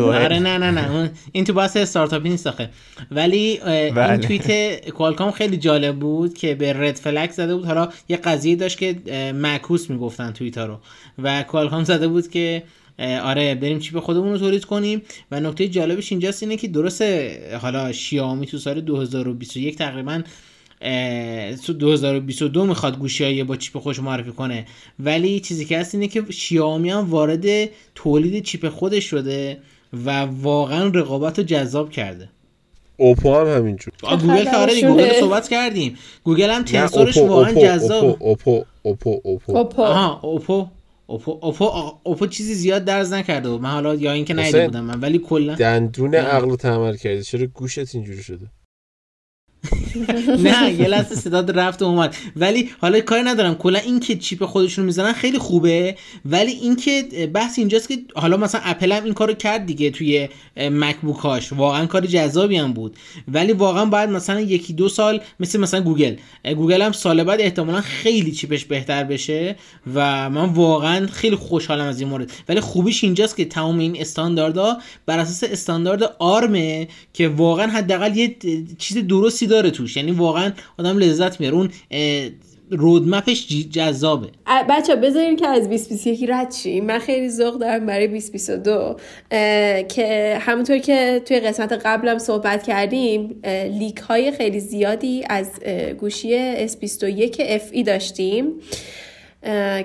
آره 0.00 0.38
نه 0.38 0.58
نه 0.58 0.70
نه. 0.70 0.90
اون- 0.92 1.10
این 1.32 1.44
تو 1.44 1.52
بحث 1.52 1.76
استارتاپی 1.76 2.28
نیست 2.28 2.46
آخه. 2.46 2.70
ولی 3.10 3.60
این 3.66 3.94
بله. 3.94 4.16
توییت 4.16 4.88
کوالکام 4.90 5.30
خیلی 5.30 5.56
جالب 5.56 5.98
بود 5.98 6.34
که 6.38 6.54
به 6.54 6.72
رد 6.72 6.96
فلک 6.96 7.30
زده 7.30 7.54
بود. 7.54 7.64
حالا 7.66 7.88
یه 8.08 8.16
قضیه 8.16 8.56
داشت 8.56 8.78
که 8.78 8.96
معکوس 9.34 9.90
می‌گفتن 9.90 10.32
توییت 10.32 10.58
ها 10.58 10.66
رو. 10.66 10.78
و 11.18 11.42
کوالکام 11.42 11.84
زده 11.84 12.08
بود 12.08 12.30
که 12.30 12.62
آره 13.22 13.54
بریم 13.54 13.78
چیپ 13.78 13.98
خودمون 13.98 14.32
رو 14.32 14.38
تولید 14.38 14.64
کنیم. 14.64 15.02
و 15.30 15.40
نکته 15.40 15.68
جالبش 15.68 16.12
اینجاست 16.12 16.42
اینه 16.42 16.56
که 16.56 16.68
درسته 16.68 17.38
حالا 17.62 17.92
شیائومی 17.92 18.46
تو 18.46 18.58
سال 18.58 18.80
2021 18.80 19.78
تقریبا 19.78 20.22
2022 21.78 22.66
می‌خواد 22.66 22.98
گوشی 22.98 23.42
با 23.42 23.56
چیپ 23.56 23.78
خوش 23.78 24.00
معرفی 24.00 24.32
کنه. 24.32 24.66
ولی 24.98 25.40
چیزی 25.40 25.64
که 25.64 25.78
هست 25.78 25.94
اینه 25.94 26.08
که 26.08 26.24
شیائومی 26.30 26.90
هم 26.90 27.10
وارد 27.10 27.68
تولید 27.94 28.44
چیپ 28.44 28.68
خودش 28.68 29.04
شده 29.04 29.58
و 30.04 30.20
واقعا 30.20 30.86
رقابت 30.88 31.38
رو 31.38 31.44
جذاب 31.44 31.90
کرده. 31.90 32.28
اوپو 32.96 33.34
هم 33.34 33.46
همینجور. 33.46 33.94
گوگل 34.02 34.44
که 34.44 34.56
آره. 34.56 34.80
گوگل 34.80 35.20
صحبت 35.20 35.48
کردیم. 35.48 35.98
گوگل 36.24 36.50
هم 36.50 36.62
تنسورش 36.62 37.16
واقعا 37.16 37.52
جذاب. 37.52 38.04
اوپو 38.04 38.16
اوپو 38.20 38.64
اوپو 38.82 39.20
اوپو. 39.24 39.56
اوپو. 39.56 39.82
آها 39.82 40.20
اوپو 40.22 40.66
اوپو 41.06 41.38
اوپو 41.42 41.64
اوپو 42.02 42.26
چیزی 42.26 42.54
زیاد 42.54 42.84
درز 42.84 43.12
نکرده 43.12 43.48
من 43.48 43.70
حالا 43.70 43.94
یا 43.94 44.12
اینکه 44.12 44.34
حسین، 44.34 44.64
بودم 44.64 44.84
من 44.84 45.00
ولی 45.00 45.18
کلا 45.18 45.54
دندون. 45.54 46.14
عقل 46.14 46.50
رو 46.50 46.56
عمل 46.56 46.96
کردی. 46.96 47.22
چرا 47.22 47.46
گوشت 47.46 47.94
اینجوری 47.94 48.22
شده؟ 48.22 48.46
نه 50.44 50.72
یه 50.72 50.88
لحظه 50.88 51.14
صدا 51.14 51.40
رفت 51.40 51.82
و 51.82 51.84
اومد. 51.84 52.16
ولی 52.36 52.70
حالا 52.80 53.00
کاری 53.00 53.22
ندارم. 53.22 53.54
کلا 53.54 53.78
این 53.78 54.00
که 54.00 54.16
چیپ 54.16 54.44
خودشون 54.44 54.84
می‌زنن 54.84 55.12
خیلی 55.12 55.38
خوبه. 55.38 55.96
ولی 56.24 56.52
این 56.52 56.76
که 56.76 57.02
بحث 57.34 57.58
اینجاست 57.58 57.88
که 57.88 57.98
حالا 58.14 58.36
مثلا 58.36 58.60
اپل 58.64 58.92
هم 58.92 59.04
این 59.04 59.14
کارو 59.14 59.34
کرد 59.34 59.66
دیگه 59.66 59.90
توی 59.90 60.28
مکبوک 60.56 61.16
هاش 61.16 61.52
واقعا 61.52 61.86
کار 61.86 62.06
جذابی 62.06 62.56
هم 62.56 62.72
بود. 62.72 62.96
ولی 63.28 63.52
واقعا 63.52 63.84
باید 63.84 64.10
مثلا 64.10 64.40
یکی 64.40 64.72
دو 64.72 64.88
سال 64.88 65.20
مثل 65.40 65.60
مثلا 65.60 65.80
گوگل. 65.80 66.14
گوگل 66.56 66.82
هم 66.82 66.92
سال 66.92 67.24
بعد 67.24 67.40
احتمالا 67.40 67.80
خیلی 67.80 68.32
چیپش 68.32 68.64
بهتر 68.64 69.04
بشه 69.04 69.56
و 69.94 70.30
من 70.30 70.44
واقعا 70.44 71.06
خیلی 71.06 71.36
خوشحالم 71.36 71.84
از 71.84 72.00
این 72.00 72.08
مورد. 72.08 72.30
ولی 72.48 72.60
خوبیش 72.60 73.04
اینجاست 73.04 73.36
که 73.36 73.44
تمام 73.44 73.78
این 73.78 74.00
استانداردها 74.00 74.78
بر 75.06 75.18
اساس 75.18 75.50
استاندارد 75.50 76.16
آرمه 76.18 76.88
که 77.12 77.28
واقعا 77.28 77.66
حداقل 77.66 78.16
یه 78.16 78.36
چیز 78.78 78.96
درستی 78.96 79.51
داره 79.52 79.70
توش. 79.70 79.96
یعنی 79.96 80.10
واقعا 80.10 80.52
آدم 80.78 80.98
لذت 80.98 81.40
می‌بره 81.40 81.56
اون 81.56 81.70
رودمپش 82.70 83.48
جذابه. 83.70 84.28
بچه 84.68 84.96
بذاریم 84.96 85.36
که 85.36 85.46
از 85.46 85.68
2021 85.68 86.24
رد 86.28 86.52
شیم. 86.52 86.84
من 86.84 86.98
خیلی 86.98 87.28
ذوق 87.28 87.58
دارم 87.58 87.86
برای 87.86 88.06
2022 88.06 88.96
اه، 89.30 89.82
که 89.82 90.38
همونطور 90.40 90.78
که 90.78 91.22
توی 91.24 91.40
قسمت 91.40 91.72
قبلم 91.72 92.18
صحبت 92.18 92.62
کردیم 92.62 93.40
لیک 93.78 93.96
های 93.98 94.32
خیلی 94.32 94.60
زیادی 94.60 95.24
از 95.30 95.50
گوشی 95.98 96.66
S21 96.68 97.36
FE 97.36 97.82
داشتیم. 97.86 98.46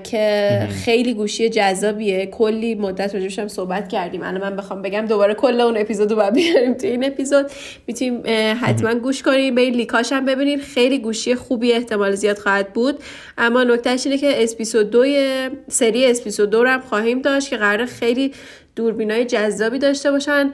که 0.04 0.68
خیلی 0.86 1.14
گوشی 1.14 1.50
جذابیه. 1.50 2.26
کلی 2.26 2.76
مدت 2.76 3.16
راجبش 3.16 3.40
هم 3.40 3.48
صحبت 3.48 3.90
کردیم. 3.90 4.24
الان 4.24 4.42
من 4.42 4.56
بخوام 4.56 4.82
بگم 4.82 5.06
دوباره 5.06 5.34
کل 5.34 5.62
اون 5.62 5.78
اپیزود 5.78 6.12
رو 6.12 6.32
بیاریم 6.32 6.74
توی 6.74 6.90
این 6.90 7.06
اپیزود. 7.06 7.46
می‌تونیم 7.88 8.24
حتما 8.62 8.94
گوش 8.94 9.24
کنیم 9.24 9.56
به 9.56 9.62
این 9.62 9.74
لیکاش 9.74 10.12
هم 10.12 10.26
ببینید. 10.26 10.62
خیلی 10.62 11.00
گوشی 11.00 11.36
خوبی 11.36 11.74
احتمال 11.74 12.12
زیاد 12.16 12.38
خواهد 12.38 12.74
بود. 12.74 13.00
اما 13.38 13.64
نکتهش 13.64 14.06
اینه 14.06 14.18
که 14.18 14.48
S22 14.48 14.96
سری 15.68 16.16
S22 16.16 16.54
رو 16.54 16.68
هم 16.68 16.82
خواهیم 16.82 17.22
داشت 17.22 17.50
که 17.50 17.58
قرار 17.58 17.86
خیلی 17.86 18.34
دوربینای 18.76 19.26
جذابی 19.26 19.80
داشته 19.80 20.12
باشن. 20.12 20.52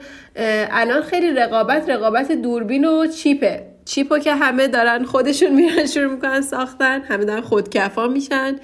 الان 0.70 1.02
خیلی 1.02 1.30
رقابت 1.30 1.90
رقابت 1.90 2.32
دوربین 2.32 2.84
و 2.84 3.06
چیپه. 3.06 3.62
چیپو 3.84 4.18
که 4.18 4.34
همه 4.34 4.68
دارن 4.68 5.04
خودشون 5.04 5.54
میرن 5.54 5.86
شروع 5.86 6.14
می‌کنن 6.14 6.40
ساختن. 6.40 7.00
همه 7.00 7.24
دارن 7.24 7.40
خودکفا 7.40 8.08
میشن. 8.08 8.56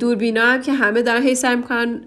دوربینا 0.00 0.42
هم 0.46 0.62
که 0.62 0.72
همه 0.72 1.02
دارن 1.02 1.22
هی 1.22 1.34
سعی 1.34 1.56
می‌کنن 1.56 2.00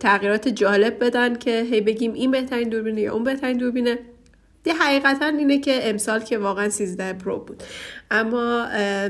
تغییرات 0.00 0.48
جالب 0.48 1.04
بدن 1.04 1.34
که 1.34 1.66
هی 1.70 1.80
بگیم 1.80 2.12
این 2.12 2.30
بهترین 2.30 2.68
دوربینه 2.68 3.00
یا 3.00 3.14
اون 3.14 3.24
بهترین 3.24 3.56
دوربینه. 3.56 3.98
دی 4.62 4.70
حقیقتا 4.70 5.26
اینه 5.26 5.58
که 5.58 5.90
امسال 5.90 6.20
که 6.20 6.38
واقعا 6.38 6.68
13 6.68 7.12
پرو 7.12 7.38
بود. 7.38 7.62
اما 8.10 8.66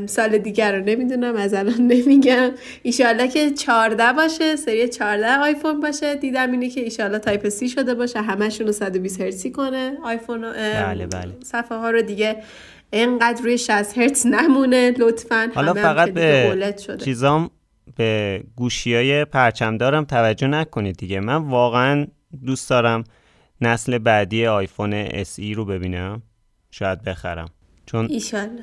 سال 0.07 0.39
دیگر 0.39 0.79
رو 0.79 0.85
نمی‌دونم 0.85 1.37
از 1.37 1.55
الان 1.55 1.81
نمیگم. 1.93 2.51
ایشالله 2.83 3.29
که 3.29 3.51
14 3.51 4.13
باشه 4.13 4.57
سری 4.57 4.89
14 4.89 5.39
آیفون 5.39 5.81
باشه. 5.81 6.15
دیدم 6.15 6.51
اینه 6.51 6.69
که 6.69 6.81
ایشالله 6.81 7.19
Type-C 7.19 7.69
شده 7.69 7.95
باشه. 7.95 8.21
همشون 8.21 8.67
رو 8.67 8.73
120 8.73 9.21
هرتزی 9.21 9.51
کنه. 9.51 9.97
آیفون 10.05 10.53
بله 10.53 11.07
بله. 11.07 11.33
صفحه 11.45 11.79
ها 11.79 11.91
رو 11.91 12.03
دیگه 12.03 12.37
اینقدر 12.91 13.43
روی 13.43 13.59
60 13.59 13.99
هرتز 13.99 14.27
نمونه 14.27 14.95
لطفا. 14.99 15.51
حالا 15.55 15.75
فقط 15.75 16.11
به 16.11 16.75
چیزام 17.05 17.51
به 17.97 18.43
گوشی 18.57 18.95
های 18.95 19.25
پرچمدارم 19.25 20.05
توجه 20.05 20.47
نکنید 20.47 20.97
دیگه. 20.97 21.21
من 21.21 21.37
واقعا 21.37 22.07
دوست 22.47 22.71
دارم 22.71 23.05
نسل 23.61 23.99
بعدی 23.99 24.47
آیفون 24.47 25.09
SE 25.25 25.55
رو 25.55 25.65
ببینم. 25.65 26.23
شاید 26.71 27.03
بخرم. 27.03 27.49
چون. 27.87 28.09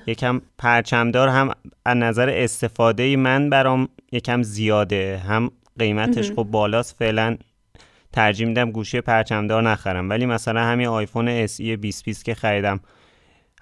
یکم 0.07 0.41
پرچمدار 0.57 1.27
هم 1.27 1.51
از 1.85 1.97
نظر 1.97 2.29
استفاده 2.29 3.15
من 3.15 3.49
برام 3.49 3.89
یکم 4.11 4.43
زیاده. 4.43 5.21
هم 5.27 5.51
قیمتش 5.79 6.31
خب 6.31 6.43
بالاست. 6.43 6.95
فعلا 6.99 7.37
ترجیح 8.13 8.47
میدم 8.47 8.71
گوشی 8.71 9.01
پرچمدار 9.01 9.63
نخرم. 9.63 10.09
ولی 10.09 10.25
مثلا 10.25 10.61
همین 10.61 10.87
آیفون 10.87 11.47
SE 11.47 11.61
2020 11.61 12.25
که 12.25 12.33
خریدم 12.33 12.79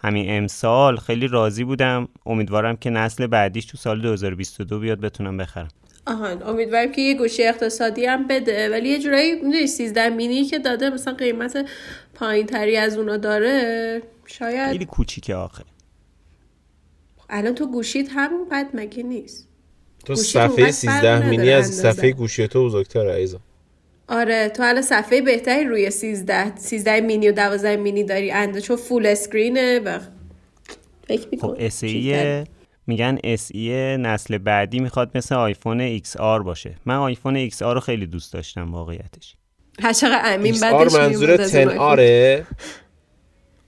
همین 0.02 0.26
امسال 0.30 0.98
خیلی 0.98 1.28
راضی 1.28 1.64
بودم. 1.64 2.08
امیدوارم 2.26 2.76
که 2.76 2.90
نسل 2.90 3.28
بعدیش 3.28 3.66
تو 3.66 3.78
سال 3.78 4.02
2022 4.02 4.80
بیاد 4.80 5.00
بتونم 5.00 5.38
بخرم. 5.38 5.68
آهان 6.08 6.44
امیدوارم 6.44 6.92
که 6.92 7.02
یه 7.02 7.18
گوشی 7.18 7.44
اقتصادی 7.44 8.06
هم 8.06 8.28
بده. 8.28 8.70
ولی 8.70 8.90
یه 8.90 9.00
جورایی 9.00 9.36
می‌دونی 9.36 9.68
13 9.68 10.10
مینی 10.10 10.46
که 10.46 10.60
داده 10.60 10.90
مثلا 10.90 11.14
قیمت 11.14 11.66
پایین 12.14 12.46
تری 12.46 12.78
از 12.78 12.98
اونا 12.98 13.18
داره 13.18 14.02
شاید 14.26 14.72
خیلی 14.72 14.86
کوچیکه 14.86 15.36
آخه. 15.36 15.64
الان 17.30 17.56
تو 17.56 17.72
گوشیت 17.72 18.08
همون 18.16 18.50
بد 18.50 18.66
مگه 18.74 19.04
نیست؟ 19.04 19.48
تو 20.06 20.16
صفحه 20.16 20.72
13 20.72 21.30
مینی 21.30 21.50
از 21.50 21.68
صفحه 21.76 22.12
گوشی 22.12 22.48
تو 22.48 22.66
بزرگتره 22.66 23.14
ایزا 23.14 23.40
آره 24.10 24.50
تو 24.50 24.64
الان 24.64 24.82
صفحه 24.82 25.22
بهتری 25.22 25.64
روی 25.64 25.90
13 25.90 26.56
13 26.56 27.02
مینی 27.02 27.30
و 27.30 27.32
12 27.32 27.76
مینی 27.76 28.04
داری 28.04 28.32
انده 28.32 28.62
چون 28.62 28.78
فول 28.78 29.06
اسکرینه 29.06 29.80
و 29.80 30.00
فکر 31.08 31.28
خب 31.42 31.56
اسیه 31.60 32.44
میگن 32.88 33.18
SE 33.18 33.56
نسل 34.00 34.38
بعدی 34.38 34.80
می‌خواد 34.80 35.18
مثل 35.18 35.36
آیفون 35.36 36.00
XR 36.00 36.44
باشه. 36.44 36.76
من 36.86 36.96
آیفون 36.96 37.50
XR 37.50 37.62
رو 37.62 37.80
خیلی 37.80 38.08
دوست 38.08 38.34
داشتم 38.34 38.74
واقعیتش. 38.74 39.36
هشق 39.82 40.22
امین 40.26 40.60
بعدش 40.62 40.94
منظور 40.94 41.38
10 41.38 41.78
آره. 41.78 42.46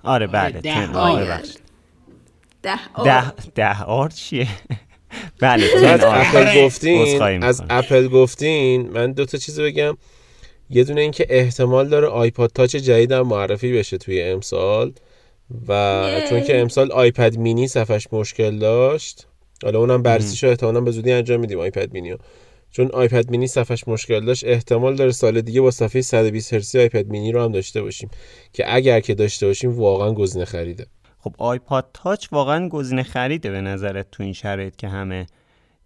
آره 0.03 0.27
بله 0.27 0.61
10 0.61 0.87
آر. 0.93 1.23
ببخشید. 1.25 1.61
ده 2.63 2.79
آر. 2.93 3.33
ده 3.55 3.83
آر 3.83 4.09
چیه؟ 4.09 4.47
بله 5.41 5.65
از 5.87 6.03
اپل 6.03 6.65
گفتین 6.65 7.43
از 7.43 7.63
اپل 7.69 8.07
گفتین 8.07 8.89
من 8.89 9.11
دو 9.11 9.25
تا 9.25 9.37
چیز 9.37 9.59
بگم. 9.59 9.97
یه 10.71 10.83
دونه 10.83 11.01
اینکه 11.01 11.25
احتمال 11.29 11.89
داره 11.89 12.07
آیپاد 12.07 12.49
تاچ 12.49 12.75
جدیدم 12.75 13.21
معرفی 13.21 13.73
بشه 13.73 13.97
توی 13.97 14.21
امسال 14.21 14.93
و 15.67 16.21
چون 16.29 16.41
که 16.43 16.61
امسال 16.61 16.91
آیپد 16.91 17.37
مینی 17.37 17.67
صفحش 17.67 18.07
مشکل 18.11 18.59
داشت. 18.59 19.27
حالا 19.63 19.79
اونم 19.79 20.01
بررسیشو 20.01 20.47
احتمالاً 20.47 20.81
به 20.81 20.91
زودی 20.91 21.11
انجام 21.11 21.39
میدیم 21.39 21.59
آیپد 21.59 21.93
مینیو. 21.93 22.17
چون 22.71 22.89
آیپد 22.93 23.29
مینی 23.29 23.47
صفحش 23.47 23.87
مشکل 23.87 24.25
داشت 24.25 24.45
احتمال 24.47 24.95
داره 24.95 25.11
سال 25.11 25.41
دیگه 25.41 25.61
با 25.61 25.71
صفحه 25.71 26.01
120 26.01 26.53
هرتزی 26.53 26.79
آیپد 26.79 27.07
مینی 27.07 27.31
رو 27.31 27.43
هم 27.43 27.51
داشته 27.51 27.81
باشیم 27.81 28.09
که 28.53 28.75
اگر 28.75 28.99
که 28.99 29.15
داشته 29.15 29.47
باشیم 29.47 29.79
واقعا 29.79 30.13
گزینه 30.13 30.45
خریده. 30.45 30.85
خب 31.19 31.35
آیپاد 31.37 31.89
تاچ 31.93 32.27
واقعا 32.31 32.69
گزینه 32.69 33.03
خریده 33.03 33.51
به 33.51 33.61
نظرت 33.61 34.11
تو 34.11 34.23
این 34.23 34.33
شرایط 34.33 34.75
که 34.75 34.87
همه 34.87 35.25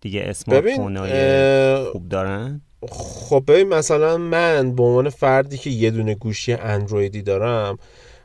دیگه 0.01 0.21
smartphone 0.21 0.75
ای 0.75 1.83
خوب 1.91 2.09
دارن؟ 2.09 2.61
خب 2.89 3.43
ببین 3.47 3.67
مثلا 3.67 4.17
من 4.17 4.75
به 4.75 4.83
عنوان 4.83 5.09
فردی 5.09 5.57
که 5.57 5.69
یه 5.69 5.91
دونه 5.91 6.15
گوشی 6.15 6.53
اندرویدی 6.53 7.21
دارم 7.21 7.77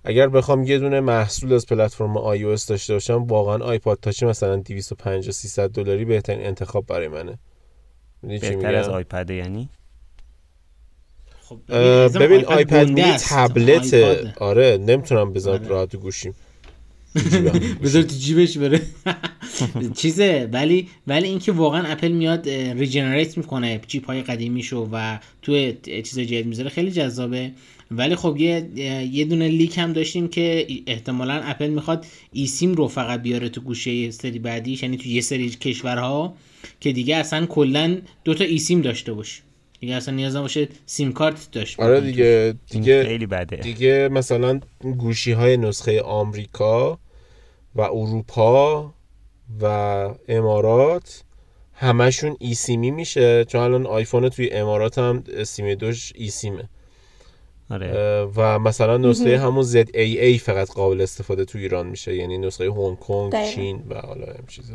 اگر 0.05 0.29
بخوام 0.29 0.65
یه 0.65 0.79
دونه 0.79 1.01
محصول 1.01 1.53
از 1.53 1.67
پلتفرم 1.67 2.37
iOS 2.37 2.65
داشته 2.65 2.93
باشم 2.93 3.25
واقعا 3.25 3.65
آیپاد 3.65 3.99
تاچ 4.03 4.23
مثلا 4.23 4.57
250 4.57 5.33
300 5.33 5.71
دلاری 5.71 6.05
بهترین 6.05 6.47
انتخاب 6.47 6.87
برای 6.87 7.09
منه. 7.09 7.39
بهتر 8.23 8.75
از 8.75 8.89
آیپد 8.89 9.31
یعنی؟ 9.31 9.69
خب 11.41 11.59
ببین 12.19 12.45
آیپد 12.45 12.89
مینی 12.89 13.17
تبلت. 13.29 13.95
آره 14.37 14.79
نمی‌تونم 14.81 15.33
بذارم 15.33 15.61
آره. 15.61 15.69
راحت 15.69 15.97
گوشیم. 15.97 16.35
بذار 17.83 18.03
تو 18.03 18.15
جیبش 18.15 18.59
بره. 18.59 18.81
چیزه 20.03 20.49
ولی 20.53 20.89
ولی 21.07 21.29
اینکه 21.29 21.53
واقعا 21.53 21.89
اپل 21.89 22.09
میاد 22.09 22.49
regenerate 22.49 23.39
می‌کنه 23.39 23.81
چیپ 23.87 24.07
های 24.07 24.23
قدیمیشو 24.23 24.89
و 24.93 25.19
تو 25.43 25.73
چیز 25.83 26.19
جدید 26.19 26.47
می‌ذاره 26.47 26.69
خیلی 26.69 26.91
جذابه. 26.91 27.53
ولی 27.91 28.17
خب 28.17 28.37
یه 28.37 28.69
یه 29.13 29.25
دونه 29.25 29.49
leak 29.49 29.79
هم 29.79 29.93
داشتیم 29.93 30.29
که 30.29 30.67
احتمالا 30.87 31.35
اپل 31.35 31.69
می‌خواد 31.69 32.07
eSIM 32.33 32.75
رو 32.75 32.89
فقط 32.89 33.23
بیاره 33.23 33.49
تو 33.49 33.61
گوشی 33.61 34.11
سری 34.11 34.39
بعدیش 34.39 34.83
یعنی 34.83 34.97
تو 34.97 35.09
یه 35.09 35.21
سری 35.21 35.51
کشورها 35.51 36.35
که 36.81 36.93
دیگه 36.93 37.17
اصلا 37.17 37.47
کلا 37.47 37.99
دو 38.25 38.35
تا 38.35 38.45
eSIM 38.45 38.81
داشته 38.81 39.13
باشه 39.13 39.43
دیگه 39.81 39.95
اصلا 39.95 40.15
نیاز 40.15 40.37
باشه 40.37 40.69
سیم 40.87 41.13
کارت 41.13 41.49
داشت 41.53 41.81
آره 41.81 42.01
دیگه 42.01 42.55
دیگه 42.71 43.05
خیلی 43.05 43.27
بده. 43.27 43.57
دیگه 43.57 44.09
مثلا 44.13 44.61
گوشی 44.99 45.33
های 45.33 45.57
نسخه 45.57 46.03
آمریکا 46.03 46.99
و 47.75 47.81
اروپا 47.81 48.95
و 49.63 49.65
امارات 50.29 51.23
همشون 51.75 52.37
eSIM 52.41 52.55
ی 52.55 52.91
میشه. 52.91 53.45
چون 53.45 53.61
الان 53.61 53.87
آیفون 53.87 54.29
توی 54.29 54.51
امارات 54.51 54.99
هم 54.99 55.25
سیم 55.45 55.75
دومش 55.75 56.13
eSIM 56.17 56.29
ه 56.29 56.69
آره. 57.71 58.25
و 58.37 58.59
مثلا 58.59 58.97
نسخه 58.97 59.39
همون 59.39 59.65
ZAA 59.65 60.41
فقط 60.41 60.71
قابل 60.71 61.01
استفاده 61.01 61.45
تو 61.45 61.59
ایران 61.59 61.87
میشه. 61.87 62.17
یعنی 62.17 62.39
نسخه 62.39 62.71
هنگ 62.71 62.99
کنگ 62.99 63.45
چین 63.45 63.83
و 63.89 63.95
حالا 63.95 64.27
هم 64.27 64.47
چیزا. 64.49 64.75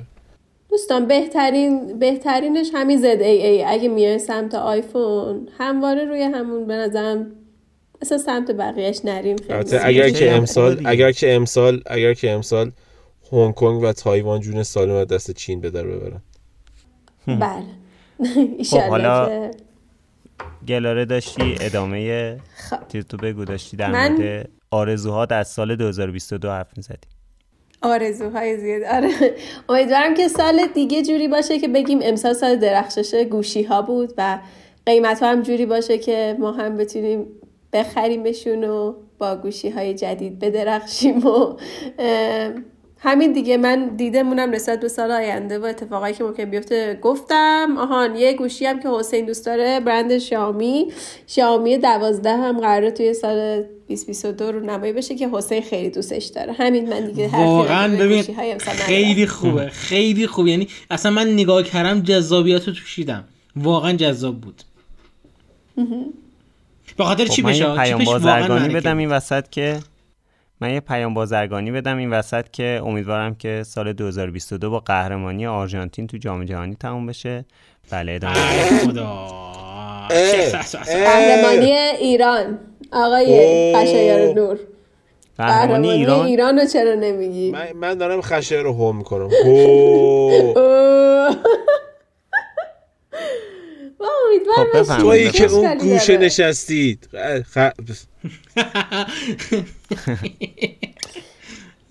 دوستان 0.69 1.07
بهترین 1.07 1.99
بهترینش 1.99 2.67
همین 2.73 3.01
ZAA 3.01 3.63
اگه 3.67 3.87
میای 3.87 4.19
سمت 4.19 4.55
آیفون 4.55 5.49
همواره 5.57 6.05
روی 6.05 6.21
همون 6.21 6.67
به 6.67 6.73
نظرم 6.73 7.31
مثل 8.01 8.17
سمت 8.17 8.51
بقیهش 8.51 9.01
نریم 9.03 9.35
خیلی. 9.37 9.77
اگر 9.77 10.09
که 10.09 10.31
امسال 10.31 10.81
اگر 10.85 11.11
که 11.11 11.33
امسال 11.33 11.81
اگر 11.85 12.13
که 12.13 12.31
امسال 12.31 12.71
هنگ 13.31 13.53
کنگ 13.53 13.83
و 13.83 13.93
تایوان 13.93 14.39
جون 14.39 14.63
سالم 14.63 14.95
از 14.95 15.07
دست 15.07 15.31
چین 15.31 15.61
به 15.61 15.69
در 15.69 15.83
ببرن. 15.83 16.21
بله. 17.27 17.65
خب 18.71 18.79
حالا 18.79 19.51
گلاره 20.67 21.05
داشتی 21.05 21.55
ادامه 21.61 22.37
خب. 22.55 23.01
تو 23.01 23.17
بگو 23.17 23.45
داشتی 23.45 23.77
در 23.77 24.09
مورد 24.09 24.49
آرزوها 24.71 25.27
از 25.29 25.47
سال 25.47 25.75
2022 25.75 26.49
حرف 26.49 26.67
می‌زدی. 26.77 27.07
آرزوهای 27.81 28.57
زیاد. 28.57 28.83
آره. 28.83 29.11
امیدوارم 29.69 30.13
که 30.13 30.27
سال 30.27 30.67
دیگه 30.73 31.03
جوری 31.03 31.27
باشه 31.27 31.59
که 31.59 31.67
بگیم 31.67 31.99
امسال 32.03 32.33
سال 32.33 32.55
درخشش 32.55 33.25
گوشی 33.31 33.63
ها 33.63 33.81
بود 33.81 34.13
و 34.17 34.39
قیمت 34.85 35.23
ها 35.23 35.29
هم 35.29 35.41
جوری 35.41 35.65
باشه 35.65 35.97
که 35.97 36.37
ما 36.39 36.51
هم 36.51 36.77
بتونیم 36.77 37.25
بخریمشون 37.73 38.63
و 38.63 38.93
با 39.17 39.35
گوشی 39.35 39.69
های 39.69 39.93
جدید 39.93 40.39
بدرخشیم 40.39 41.27
و 41.27 41.57
همین 43.05 43.33
دیگه 43.33 43.57
من 43.57 43.95
دیدمونم 43.95 44.49
نسبت 44.49 44.79
به 44.79 44.87
سال 44.87 45.11
آینده 45.11 45.59
و 45.59 45.65
اتفاقایی 45.65 46.13
که 46.13 46.23
ممکن 46.23 46.45
بیفته. 46.45 46.99
گفتم 47.01 47.75
آهان 47.77 48.15
یه 48.15 48.33
گوشی 48.33 48.65
هم 48.65 48.79
که 48.79 48.89
حسین 48.89 49.25
دوست 49.25 49.45
داره 49.45 49.79
برند 49.79 50.17
شامی 50.17 50.91
شامی 51.27 51.77
دوازده 51.77 52.37
هم 52.37 52.59
قراره 52.59 52.91
توی 52.91 53.13
سال 53.13 53.63
2022 53.87 54.51
رو 54.51 54.59
نمایی 54.59 54.93
بشه 54.93 55.15
که 55.15 55.29
حسین 55.29 55.61
خیلی 55.61 55.89
دوستش 55.89 56.25
داره. 56.25 56.53
همین 56.53 56.89
من 56.89 57.05
دیگه 57.05 57.27
واقعا 57.27 57.95
ببین 57.95 58.23
خیلی 58.67 59.27
خوبه 59.27 59.69
خیلی 59.69 60.27
خوبه. 60.27 60.51
یعنی 60.51 60.67
اصلا 60.89 61.11
من 61.11 61.33
نگاه 61.33 61.63
کردم 61.63 62.01
جذابیت 62.01 62.67
رو 62.67 62.73
توشیدم. 62.73 63.23
واقعا 63.55 63.93
جذاب 63.93 64.41
بود. 64.41 64.61
به 66.97 67.03
خاطر 67.03 67.25
چی 67.25 67.41
خب 67.41 67.49
بشه؟ 67.49 67.75
پیام 67.75 68.03
بازرگانی 68.03 68.73
بدم 68.73 68.97
این 68.97 69.09
وسط 69.09 69.49
که 69.49 69.79
من 70.61 70.73
یه 70.73 70.79
پیام 70.79 71.13
بازرگانی 71.13 71.71
بدم 71.71 71.97
این 71.97 72.09
وسط 72.09 72.45
که 72.51 72.81
امیدوارم 72.85 73.35
که 73.35 73.63
سال 73.65 73.93
2022 73.93 74.69
با 74.69 74.79
قهرمانی 74.79 75.47
آرژانتین 75.47 76.07
تو 76.07 76.17
جام 76.17 76.45
جهانی 76.45 76.75
تموم 76.75 77.05
بشه. 77.05 77.45
بله 77.91 78.11
ادامه 78.11 78.33
قهرمانی 80.85 81.71
ایران. 81.99 82.59
آقای 82.91 83.25
خشایار 83.75 84.33
نور. 84.33 84.59
قهرمانی 85.37 85.89
ایران 85.89 86.25
ایران؟ 86.25 86.59
رو 86.59 86.65
چرا 86.65 86.93
نمیگی؟ 86.93 87.51
من, 87.51 87.67
من 87.75 87.93
دارم 87.93 88.21
خشایار 88.21 88.63
رو 88.63 88.89
هم 88.89 88.97
می‌کنم. 88.97 89.29
امیدوارم 93.99 94.83
خب،. 94.83 94.97
تویی 94.97 95.31
که 95.31 95.51
اون 95.51 95.77
گوشه. 95.77 96.17
نشستید. 96.17 97.09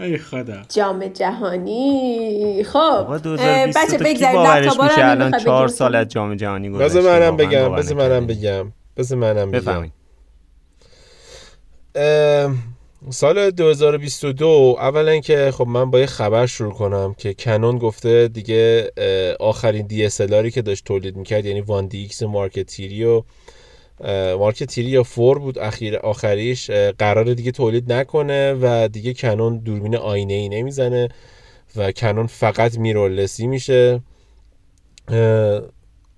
ای 0.00 0.18
خدا 0.18 0.62
جام 0.68 1.09
جهانی 1.09 2.64
خب 2.64 2.78
آقا 2.78 3.12
اه، 3.14 3.18
2022 3.18 3.80
بچه 3.80 3.98
بگذاریم 3.98 4.70
رو 4.70 4.84
میشه 4.84 4.94
هم 4.94 5.11
الان 5.11 5.38
چهار. 5.38 5.68
سال 5.68 5.94
از 5.94 6.09
جام 6.09 6.34
جهانی 6.34 6.70
گذشته 6.70 6.84
بذار 6.84 7.20
منم 7.20 7.36
بگم 7.36 7.76
بذار 7.76 8.09
منم. 8.09 8.26
بگم 8.26 8.72
بذار 8.96 9.18
منم 9.18 9.50
بگم 9.50 9.90
سال 13.11 13.50
2022 13.50 14.76
اولا 14.78 15.20
که 15.20 15.50
خب 15.55 15.66
من 15.66 15.90
با 15.90 15.98
یه 15.98 16.07
خبر 16.07 16.46
شروع 16.46 16.72
کنم 16.72 17.14
که 17.18 17.34
کنون 17.34 17.78
گفته 17.78 18.28
دیگه 18.28 18.90
آخرین 19.40 19.88
DSLR 19.88 20.38
ی 20.38 20.51
که 20.50 20.62
داشت 20.62 20.84
تولید 20.84 21.16
می‌کرد 21.16 21.44
یعنی 21.44 21.61
One 21.61 21.86
D 21.86 21.99
X 21.99 22.22
Mark 22.22 22.61
Three 22.61 23.05
و 23.05 23.22
اه، 24.00 24.34
Mark 24.34 24.64
Three 24.64 24.90
یا 24.90 25.02
Four 25.03 25.38
بود 25.38 25.59
اخیر 25.59 25.96
آخریش 25.96 26.70
قراره 26.70 27.34
دیگه 27.34 27.52
تولید 27.52 27.92
نکنه 27.92 28.52
و 28.62 28.88
دیگه 28.88 29.14
کنون 29.14 29.59
دوربین 29.59 29.96
آینه 29.96 30.34
ای 30.34 30.48
نمی‌زنه 30.48 31.09
و 31.76 31.92
کنون 31.92 32.26
فقط 32.26 32.78
میرورلسی 32.78 33.46
میشه. 33.46 34.00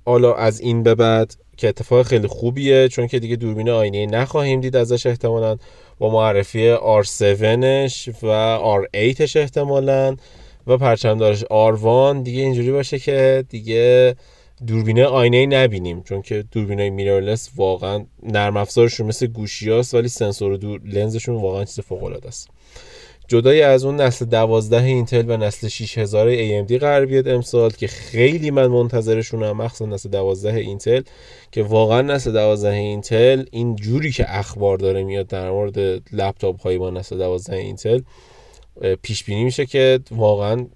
حالا 0.07 0.35
از 0.35 0.61
این 0.61 0.83
به 0.83 0.95
بعد 0.95 1.35
که 1.57 1.69
اتفاق 1.69 2.07
خیلی 2.07 2.27
خوبیه 2.27 2.89
چون 2.89 3.07
که 3.07 3.19
دیگه 3.19 3.37
دوربین 3.37 3.71
آینه 3.71 3.99
ای 3.99 4.07
نخواهیم 4.07 4.61
دید 4.61 4.77
ازش 4.77 5.07
احتمالا. 5.07 5.57
با 5.99 6.11
معرفی 6.11 6.77
R7ش 6.77 8.09
و 8.23 8.59
R8ش 8.59 9.37
احتمالا 9.37 10.17
و 10.67 10.77
پرچمدارش 10.77 11.45
R1 11.45 12.23
دیگه 12.25 12.43
اینجوری 12.43 12.73
باشه 12.73 12.99
که 12.99 13.45
دیگه 13.49 14.17
دوربینه 14.67 15.05
آینه 15.05 15.37
ای 15.37 15.47
نبینیم 15.47 16.03
چون 16.03 16.23
که 16.23 16.45
دوربینه 16.53 16.91
میررلس 16.91 17.51
واقعا 17.57 18.07
نرم 18.23 18.57
افزارشون 18.57 19.07
مثل 19.07 19.27
گوشی 19.27 19.71
هاست 19.71 19.95
ولی 19.95 20.09
سنسور 20.09 20.57
دور 20.57 20.81
لنزشون 20.85 21.37
واقعا 21.37 21.65
چیز 21.65 21.81
فوق 21.81 22.05
العاده 22.05 22.29
است. 22.29 22.51
جدای 23.29 23.63
از 23.63 23.85
اون 23.85 24.01
نسل 24.01 24.25
12 24.25 24.83
اینتل 24.83 25.25
و 25.31 25.37
نسل 25.37 25.69
6000 25.69 26.37
AMD 26.37 26.73
قراره 26.73 27.07
بیاد 27.07 27.29
امسال 27.29 27.71
که 27.71 27.87
خیلی 27.87 28.51
من 28.51 28.67
منتظرشونم 28.67 29.57
مخصوصا 29.57 29.87
نسل 29.87 30.09
12 30.09 30.55
اینتل 30.55 31.03
که 31.53 31.63
واقعا 31.63 32.03
نسل 32.03 32.33
12 32.33 32.71
اینتل 32.71 33.45
این 33.51 33.77
جوری 33.77 34.13
که 34.13 34.39
اخبار 34.39 34.79
داره 34.79 35.05
میاد 35.05 35.27
در 35.27 35.51
مورد 35.51 35.79
لپتاپ 36.13 36.61
های 36.61 36.79
با 36.79 36.91
نسل 36.91 37.19
12 37.19 37.57
اینتل 37.57 38.01
پیش 39.03 39.25
بینی 39.25 39.45
میشه 39.45 39.67
که 39.67 40.01
واقعا 40.11 40.67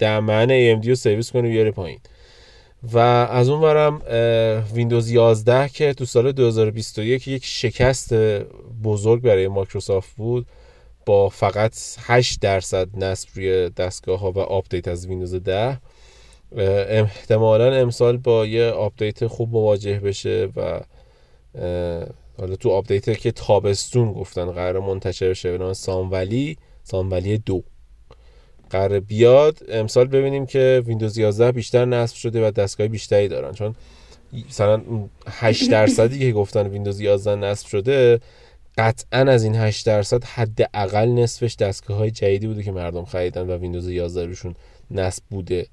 دهن 0.00 0.48
AMD 0.48 0.88
رو 0.88 0.94
سرویس 0.94 1.32
کنه 1.32 1.48
بیاره 1.48 1.70
پایین. 1.70 1.98
و 2.92 2.98
از 2.98 3.48
اون 3.48 3.60
ورم 3.60 4.02
ویندوز 4.74 5.10
11 5.10 5.68
که 5.68 5.94
تو 5.94 6.04
سال 6.04 6.32
2021 6.32 7.28
یک 7.28 7.44
شکست 7.44 8.14
بزرگ 8.84 9.22
برای 9.22 9.48
مایکروسافت 9.48 10.16
بود. 10.16 10.46
با 11.06 11.28
فقط 11.28 11.76
8 11.98 12.40
درصد 12.40 13.04
نصب 13.04 13.28
روی 13.34 13.70
دستگاه 13.70 14.20
ها 14.20 14.32
و 14.32 14.38
آپدیت 14.38 14.88
از 14.88 15.06
ویندوز 15.06 15.34
10 15.34 15.52
اه، 15.62 15.78
احتمالا 16.88 17.74
امسال 17.74 18.16
با 18.16 18.46
یه 18.46 18.64
آپدیت 18.64 19.26
خوب 19.26 19.52
مواجه 19.52 20.00
بشه 20.00 20.48
و 20.56 20.80
حالا 22.38 22.56
تو 22.56 22.70
آپدیت 22.70 23.18
که 23.18 23.32
تابستون 23.32 24.12
گفتن 24.12 24.50
قراره 24.50 24.80
منتشر 24.80 25.30
بشه 25.30 25.52
به 25.52 25.58
نام 25.58 25.72
Sun 25.72 26.00
Valley 26.00 26.56
Sun 26.82 27.01
Valley 27.01 27.38
دو. 27.38 27.62
قراره 28.70 29.00
بیاد 29.00 29.58
امسال 29.68 30.06
ببینیم 30.06 30.46
که 30.46 30.82
ویندوز 30.86 31.18
11 31.18 31.52
بیشتر 31.52 31.84
نصب 31.84 32.16
شده 32.16 32.48
و 32.48 32.50
دستگاه 32.50 32.88
بیشتری 32.88 33.28
دارن. 33.28 33.52
چون 33.52 33.74
مثلا 34.48 34.82
اون 34.86 35.10
8 35.26 35.70
درصدی 35.70 36.18
که 36.18 36.32
گفتن 36.32 36.66
ویندوز 36.66 37.00
11 37.00 37.36
نصب 37.36 37.66
شده 37.66 38.20
قطعا 38.78 39.20
از 39.20 39.44
این 39.44 39.54
8 39.54 39.86
درصد 39.86 40.24
حداقل 40.24 41.08
نصفش 41.08 41.56
دستگاه 41.56 41.96
های 41.96 42.10
جدیدی 42.10 42.46
بوده 42.46 42.62
که 42.62 42.72
مردم 42.72 43.04
خریدن 43.04 43.50
و 43.50 43.56
ویندوز 43.56 43.88
11 43.88 44.26
روشون 44.26 44.54
نصب 44.90 45.22
بوده. 45.30 45.66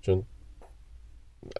چون 0.00 0.22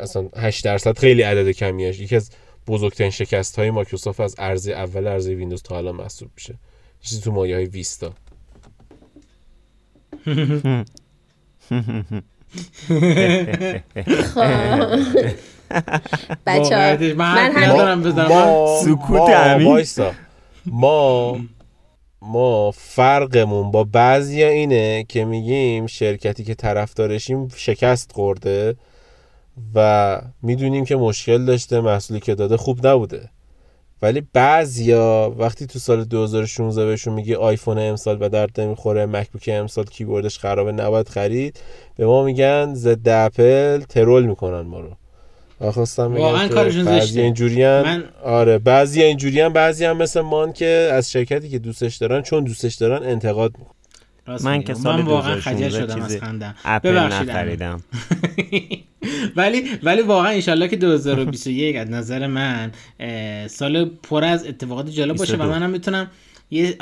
اصلا 0.00 0.28
8 0.36 0.64
درصد 0.64 0.98
خیلی 0.98 1.22
عدد 1.22 1.50
کمیه 1.50 2.00
یکی 2.00 2.16
از 2.16 2.30
بزرگترین 2.66 3.10
شکست 3.10 3.58
های 3.58 3.70
مایکروسافت 3.70 4.20
از 4.20 4.34
عرضه 4.38 4.72
اول 4.72 5.06
عرضه 5.08 5.34
ویندوز 5.34 5.62
تا 5.62 5.78
الان 5.78 5.96
محسوب 5.96 6.30
میشه. 6.36 6.54
چیزی 7.00 7.20
تو 7.20 7.32
مایه 7.32 7.54
های 7.54 7.64
ویستا 7.64 8.12
بچه 16.46 16.76
ها 16.76 16.96
واقعیتش 16.96 17.16
من 17.16 17.52
سکوت. 18.84 19.30
وایسا. 19.64 20.14
ما 20.66 21.38
ما 22.22 22.70
فرقمون 22.70 23.70
با 23.70 23.84
بعضی 23.84 24.44
اینه 24.44 25.04
که 25.08 25.24
میگیم 25.24 25.86
شرکتی 25.86 26.44
که 26.44 26.54
طرفدارشیم 26.54 27.48
شکست 27.56 28.12
خورده 28.12 28.76
و 29.74 30.20
می‌دونیم 30.42 30.84
که 30.84 30.96
مشکل 30.96 31.44
داشته 31.44 31.80
محصولی 31.80 32.20
که 32.20 32.34
داده 32.34 32.56
خوب 32.56 32.86
نبوده. 32.86 33.30
ولی 34.02 34.22
بعضیا 34.32 35.34
وقتی 35.38 35.66
تو 35.66 35.78
سال 35.78 36.04
2016 36.04 36.86
بهشون 36.86 37.14
میگی 37.14 37.34
آیفون 37.34 37.78
امسال 37.78 38.16
به 38.16 38.28
درد 38.28 38.60
نمی‌خوره 38.60 39.06
مکبوک 39.06 39.50
امسال 39.52 39.84
کیبوردش 39.84 40.38
خرابه 40.38 40.72
نباید 40.72 41.08
خرید 41.08 41.60
به 41.96 42.06
ما 42.06 42.24
میگن 42.24 42.74
ضد 42.74 43.08
اپل 43.08 43.80
ترول 43.80 44.26
می‌کنن 44.26 44.60
ما 44.60 44.80
رو. 44.80 44.90
خواستم 45.60 46.08
بگم 46.12 46.20
واقعا 46.20 46.48
که 46.48 46.54
کارشون 46.54 46.84
بعضی 46.84 47.06
زشته. 47.06 47.20
اینجوریان 47.20 47.84
من- 47.84 48.04
آره 48.24 48.58
بعضی 48.58 49.02
اینجوریان 49.02 49.52
بعضی 49.52 49.84
هم 49.84 49.96
مثل 49.96 50.20
مان 50.20 50.52
که 50.52 50.90
از 50.92 51.10
شرکتی 51.12 51.48
که 51.48 51.58
دوستش 51.58 51.96
دارن 51.96 52.22
چون 52.22 52.44
دوستش 52.44 52.74
دارن 52.74 53.02
انتقاد 53.10 53.52
می‌کنن 53.58 53.72
من. 54.44 54.62
که 54.62 54.74
سال 54.74 54.96
من 54.96 55.06
واقعا 55.06 55.40
خجل 55.40 55.56
2016 55.68 55.92
شدم 55.94 56.02
از 56.02 56.16
خندم 56.16 56.54
اپل 56.64 56.90
ببخشید 56.90 57.30
نخریدم 57.30 57.80
ولی 59.36 59.64
ولی 59.82 60.02
واقعا 60.02 60.28
انشالله 60.30 60.68
که 60.68 60.76
2021 60.76 61.76
از 61.76 61.90
نظر 61.90 62.26
من 62.26 62.72
سال 63.48 63.84
پر 63.84 64.24
از 64.24 64.46
اتفاقات 64.46 64.90
جالب 64.90 65.16
باشه 65.16 65.32
و 65.32 65.36
22. 65.36 65.50
منم 65.60 65.70
می‌تونم 65.70 66.10
یه 66.50 66.76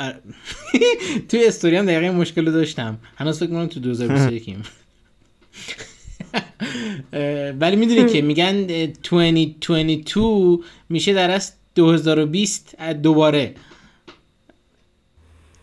توی 1.29 1.45
استوری 1.47 1.75
هم 1.77 1.85
دقیقا 1.85 2.01
این 2.01 2.11
مشکل 2.15 2.45
رو 2.45 2.51
داشتم 2.51 2.97
هنوز 3.15 3.39
فکر 3.39 3.49
کنم 3.49 3.67
تو 3.67 3.79
2021 3.79 4.47
یم. 4.47 4.63
ولی 7.61 7.75
می‌دونی 7.75 8.05
که 8.05 8.21
میگن 8.21 8.65
اه، 8.69 8.85
2022 9.09 10.63
میشه 10.89 11.13
در 11.13 11.31
از 11.31 11.53
2020 11.75 12.75
دوباره 12.81 13.53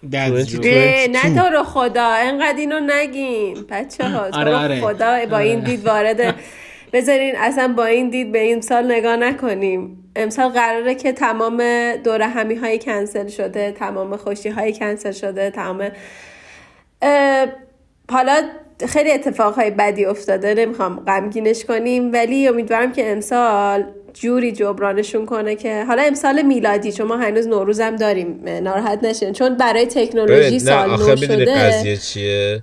That's 0.02 0.30
2022. 0.30 0.62
true. 0.62 0.72
اه، 0.72 1.06
نه 1.08 1.34
تو 1.34 1.56
رو 1.56 1.62
خدا 1.62 2.08
انقدر 2.08 2.58
اینو 2.58 2.80
نگین 2.80 3.66
بچه 3.70 4.08
ها 4.08 4.30
تو 4.30 4.38
آره، 4.38 4.50
رو 4.50 4.56
آره. 4.56 4.80
خدا 4.80 5.26
با 5.26 5.38
این 5.38 5.58
آره. 5.58 5.66
دید 5.66 5.86
وارد 5.86 6.34
بذارین 6.92 7.34
اصلا 7.36 7.68
با 7.68 7.84
این 7.84 8.10
دید 8.10 8.32
به 8.32 8.38
این 8.38 8.60
سال 8.60 8.92
نگاه 8.92 9.16
نکنیم 9.16 10.04
امسال 10.16 10.48
قراره 10.48 10.94
که 10.94 11.12
تمام 11.12 11.62
دور 12.04 12.22
همی 12.22 12.54
های 12.54 12.78
کنسل 12.78 13.28
شده 13.28 13.72
تمام 13.72 14.16
خوشی 14.16 14.48
های 14.48 14.72
کنسل 14.72 15.12
شده 15.12 15.50
تمام 15.50 15.90
حالا 18.10 18.42
خیلی 18.88 19.12
اتفاقهای 19.12 19.70
بدی 19.70 20.04
افتاده 20.04 20.54
نمی‌خوام 20.54 21.00
غمگینش 21.06 21.64
کنیم. 21.64 22.12
ولی 22.12 22.48
امیدوارم 22.48 22.92
که 22.92 23.12
امسال 23.12 23.84
جوری 24.14 24.52
جبرانشون 24.52 25.26
کنه 25.26 25.56
که 25.56 25.84
حالا 25.84 26.02
امسال 26.02 26.42
میلادی 26.42 26.92
چون 26.92 27.06
ما 27.06 27.16
هنوز 27.16 27.46
نوروزم 27.46 27.96
داریم 27.96 28.48
ناراحت 28.62 29.04
نشین. 29.04 29.32
چون 29.32 29.56
برای 29.56 29.86
تکنولوژی 29.86 30.58
سال 30.58 30.90
نو 30.90 31.16
شده. 31.16 31.54
قضیه 31.54 31.96
چیه؟ 31.96 32.62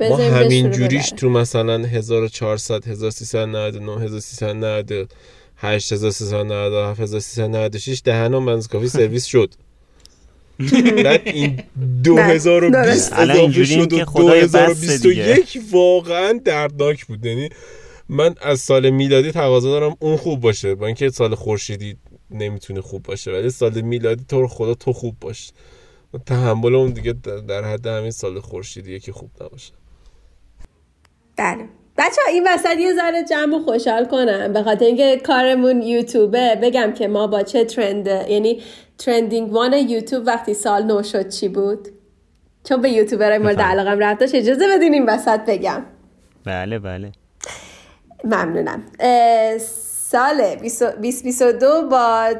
ما 0.00 0.16
همین 0.16 0.70
جوریش. 0.70 1.10
تو 1.10 1.30
مثلا 1.30 1.78
1400 1.78 2.86
1399 2.86 4.00
1398 4.00 5.92
1397 5.92 7.00
1396 7.00 8.02
دهنم 8.04 8.42
منز 8.42 8.68
کافی 8.68 8.88
سرویس 8.88 9.24
شد. 9.24 9.54
این 11.24 11.62
2020 12.04 13.12
الان 13.12 13.36
اضافه 13.36 13.64
شد 13.64 13.92
و 13.92 13.98
که 13.98 14.04
خدای 14.04 14.42
بسته 14.42 14.66
2021 14.98 15.58
واقعا 15.72 16.40
دردناک 16.44 17.06
بود. 17.06 17.26
یعنی 17.26 17.48
من 18.08 18.34
از 18.42 18.60
سال 18.60 18.90
میلادی 18.90 19.32
تقاضا 19.32 19.70
دارم 19.70 19.96
اون 19.98 20.16
خوب 20.16 20.40
باشه. 20.40 20.74
با 20.74 20.86
اینکه 20.86 21.10
سال 21.10 21.34
خورشیدی 21.34 21.96
نمی‌تونه 22.30 22.80
خوب 22.80 23.02
باشه 23.02 23.32
ولی 23.32 23.50
سال 23.50 23.80
میلادی 23.80 24.24
تو 24.28 24.40
رو 24.40 24.48
خدا 24.48 24.74
تو 24.74 24.92
خوب 24.92 25.16
باش. 25.20 25.52
تحمل 26.26 26.74
اون 26.74 26.90
دیگه 26.90 27.12
در 27.48 27.64
حد 27.64 27.86
همین 27.86 28.10
سال 28.10 28.40
خورشیدیه 28.40 28.98
که 28.98 29.12
خوب 29.12 29.30
نباشه. 29.40 29.72
بله. 31.36 31.68
بچه 31.98 32.20
این 32.28 32.46
وسط 32.46 32.76
یه 32.78 32.94
ذره 32.94 33.24
جمع 33.24 33.56
و 33.56 33.58
خوشحال 33.58 34.04
کنم. 34.04 34.52
به 34.52 34.62
خاطر 34.62 34.84
اینکه 34.84 35.20
کارمون 35.26 35.82
یوتیوبه. 35.82 36.58
بگم 36.62 36.92
که 36.92 37.08
ما 37.08 37.26
با 37.26 37.42
چه 37.42 37.64
ترند 37.64 38.06
یعنی 38.06 38.62
trending 38.98 39.52
one 39.52 39.72
یوتیوب 39.72 40.26
وقتی 40.26 40.54
سال 40.54 40.82
نو 40.82 41.02
شد 41.02 41.28
چی 41.28 41.48
بود؟ 41.48 41.88
چون 42.64 42.80
به 42.80 42.90
یوتیوبرهای 42.90 43.38
مورد. 43.38 43.60
علاقم 43.60 43.98
رفت 43.98 44.20
داشت 44.20 44.34
اجازه 44.34 44.68
بدین 44.68 44.94
این 44.94 45.06
وسط 45.06 45.40
بگم. 45.46 45.82
بله 46.44 46.78
بله. 46.78 47.12
ممنونم. 48.24 48.82
سال 50.10 50.54
2022 50.54 51.82
با 51.90 52.34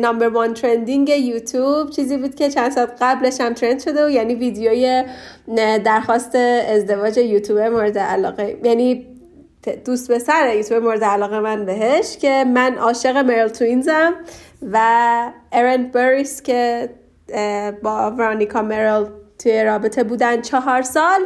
number 0.00 0.28
one 0.28 0.54
trending 0.54 1.08
یوتیوب 1.08 1.90
چیزی 1.90 2.16
بود 2.16 2.34
که 2.34 2.50
چند 2.50 2.72
سال 2.72 2.86
قبلش 3.00 3.40
هم 3.40 3.54
ترند 3.54 3.80
شده 3.80 4.06
و 4.06 4.10
یعنی 4.10 4.34
ویدیوی 4.34 5.04
درخواست 5.84 6.36
ازدواج 6.36 7.18
یوتیوبر 7.18 7.68
مورد 7.68 7.98
علاقه 7.98 8.58
یعنی 8.64 9.06
دوست 9.84 10.08
پسر 10.08 10.54
یوتیوب 10.56 10.82
مورد 10.84 11.04
علاقه 11.04 11.40
من 11.40 11.64
بهش 11.64 12.16
که 12.16 12.44
من 12.54 12.74
عاشق 12.74 13.16
Merrell 13.16 13.48
Twins 13.48 14.03
م 14.03 14.14
و 14.72 14.78
ارن 15.52 15.82
بریس 15.82 16.42
که 16.42 16.90
با 17.82 18.10
ورانیکا 18.10 18.62
مرل 18.62 19.06
توی 19.38 19.64
رابطه 19.64 20.04
بودن 20.04 20.40
چهار 20.40 20.82
سال. 20.82 21.20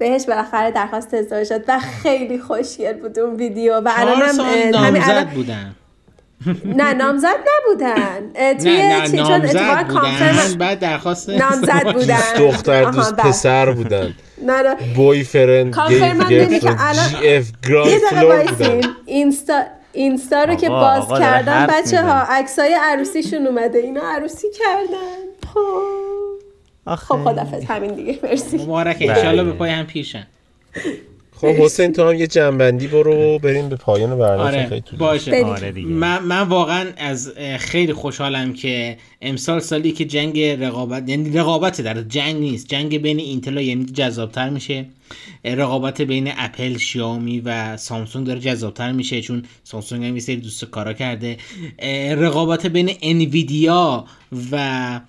بهش 0.00 0.24
بالاخره 0.26 0.70
درخواست 0.70 1.14
ازدواج 1.14 1.46
شد 1.46 1.64
و 1.68 1.78
خیلی 1.78 2.38
خوشگل 2.38 2.92
بود 2.92 3.18
اون 3.18 3.36
ویدیو 3.36 3.74
و 3.74 3.90
الان 3.96 4.22
هم 4.22 4.40
نامزد 4.70 5.28
بودن. 5.28 5.74
نه 6.64 6.92
نامزد 6.92 7.36
نبودن. 7.60 8.32
توی 8.58 8.82
نه 8.82 9.08
نه 9.08 9.22
نامزد 9.22 9.86
بودن. 9.88 10.58
بعد 10.58 10.78
درخواست 10.78 11.30
نامزد 11.30 11.92
بودن. 11.92 12.18
دختر 12.38 12.84
دوست 12.84 13.16
بله. 13.16 13.30
پسر 13.30 13.72
بودن. 13.72 14.14
نه 14.46 14.62
نه. 14.62 14.74
بوی 14.96 15.24
فرند 15.24 15.76
گی 15.88 16.04
اف 17.28 17.46
گراند 17.68 17.98
فلور 18.10 18.42
بودن. 18.42 18.80
اینستا 19.06 19.62
اینستا 19.92 20.44
رو 20.44 20.54
که 20.54 20.68
باز 20.68 21.08
کردن 21.08 21.66
بچه 21.66 22.02
ها 22.02 22.22
عکسای 22.28 22.74
عروسیشون 22.74 23.46
اومده. 23.46 23.78
اینا 23.78 24.00
عروسی 24.00 24.48
کردن. 24.58 25.50
خب. 25.54 26.09
خب 26.96 27.24
خدافظ. 27.24 27.64
همین 27.64 27.94
دیگه. 27.94 28.18
مرسی. 28.22 28.56
مبارک. 28.56 28.96
انشالله 29.00 29.44
به 29.44 29.52
پای 29.52 29.70
هم 29.70 29.86
پیشن. 29.86 30.26
خب 31.36 31.46
حسین 31.46 31.92
تو 31.92 32.08
هم 32.08 32.14
یه 32.14 32.26
جنبندی 32.26 32.86
برو 32.86 33.38
بریم 33.38 33.68
به 33.68 33.76
پایان 33.76 34.18
برنامه. 34.18 34.42
آره. 34.42 34.66
خیلی 34.66 34.82
باشه. 34.98 35.44
آره 35.44 35.72
دیگه. 35.72 35.88
من, 35.88 36.22
من 36.22 36.42
واقعا 36.42 36.86
از 36.96 37.32
خیلی 37.58 37.92
خوشحالم 37.92 38.52
که 38.52 38.96
امسال 39.22 39.60
سالی 39.60 39.92
که 39.92 40.04
جنگ 40.04 40.40
رقابت 40.40 41.08
یعنی 41.08 41.38
رقابت 41.38 41.80
در 41.80 42.02
جنگ 42.02 42.36
نیست. 42.36 42.68
جنگ 42.68 43.02
بین 43.02 43.18
اینتل 43.18 43.58
و 43.58 43.60
یعنی 43.60 43.84
جذابتر 43.84 44.48
میشه. 44.48 44.86
رقابت 45.44 46.00
بین 46.00 46.32
اپل 46.36 46.76
شیائومی 46.76 47.40
و 47.40 47.76
سامسونگ 47.76 48.26
داره 48.26 48.40
جذابتر 48.40 48.92
میشه 48.92 49.20
چون 49.20 49.44
سامسونگ 49.64 50.04
هم 50.04 50.14
یه 50.14 50.20
سری 50.20 50.36
دوست 50.36 50.64
کارا 50.64 50.92
کرده. 50.92 51.36
رقابت 52.16 52.66
بین 52.66 52.90
انویدیا 53.02 54.04
و 54.52 55.00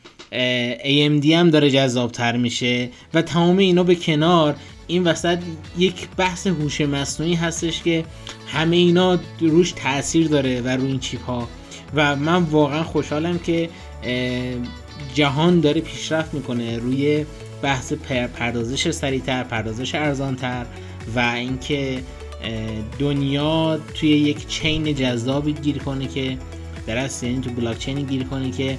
AMD 0.83 1.25
هم 1.25 1.49
داره 1.49 1.71
جذابتر 1.71 2.37
میشه 2.37 2.89
و 3.13 3.21
تمام 3.21 3.57
اینا 3.57 3.83
به 3.83 3.95
کنار 3.95 4.55
این 4.87 5.03
وسط 5.03 5.39
یک 5.77 6.07
بحث 6.17 6.47
هوش 6.47 6.81
مصنوعی 6.81 7.33
هستش 7.33 7.83
که 7.83 8.05
همه 8.47 8.75
اینا 8.75 9.19
روش 9.39 9.71
تاثیر 9.71 10.27
داره 10.27 10.61
و 10.61 10.67
روی 10.67 10.87
این 10.87 10.99
چیپ 10.99 11.23
ها 11.23 11.47
و 11.95 12.15
من 12.15 12.43
واقعا 12.43 12.83
خوشحالم 12.83 13.39
که 13.39 13.69
جهان 15.13 15.59
داره 15.59 15.81
پیشرفت 15.81 16.33
می‌کنه 16.33 16.77
روی 16.77 17.25
بحث 17.61 17.93
پردازش 18.37 18.91
سریعتر 18.91 19.43
پردازش 19.43 19.95
ارزانتر 19.95 20.65
و 21.15 21.19
اینکه 21.19 22.03
دنیا 22.99 23.79
توی 23.93 24.09
یک 24.09 24.47
چین 24.47 24.95
جذابی 24.95 25.53
گیر 25.53 25.77
کنه 25.77 26.07
که 26.07 26.37
درست 26.87 27.23
یعنی 27.23 27.41
تو 27.41 27.49
بلاک 27.49 27.79
چین 27.79 28.01
گیر 28.01 28.23
کنه 28.23 28.51
که 28.51 28.77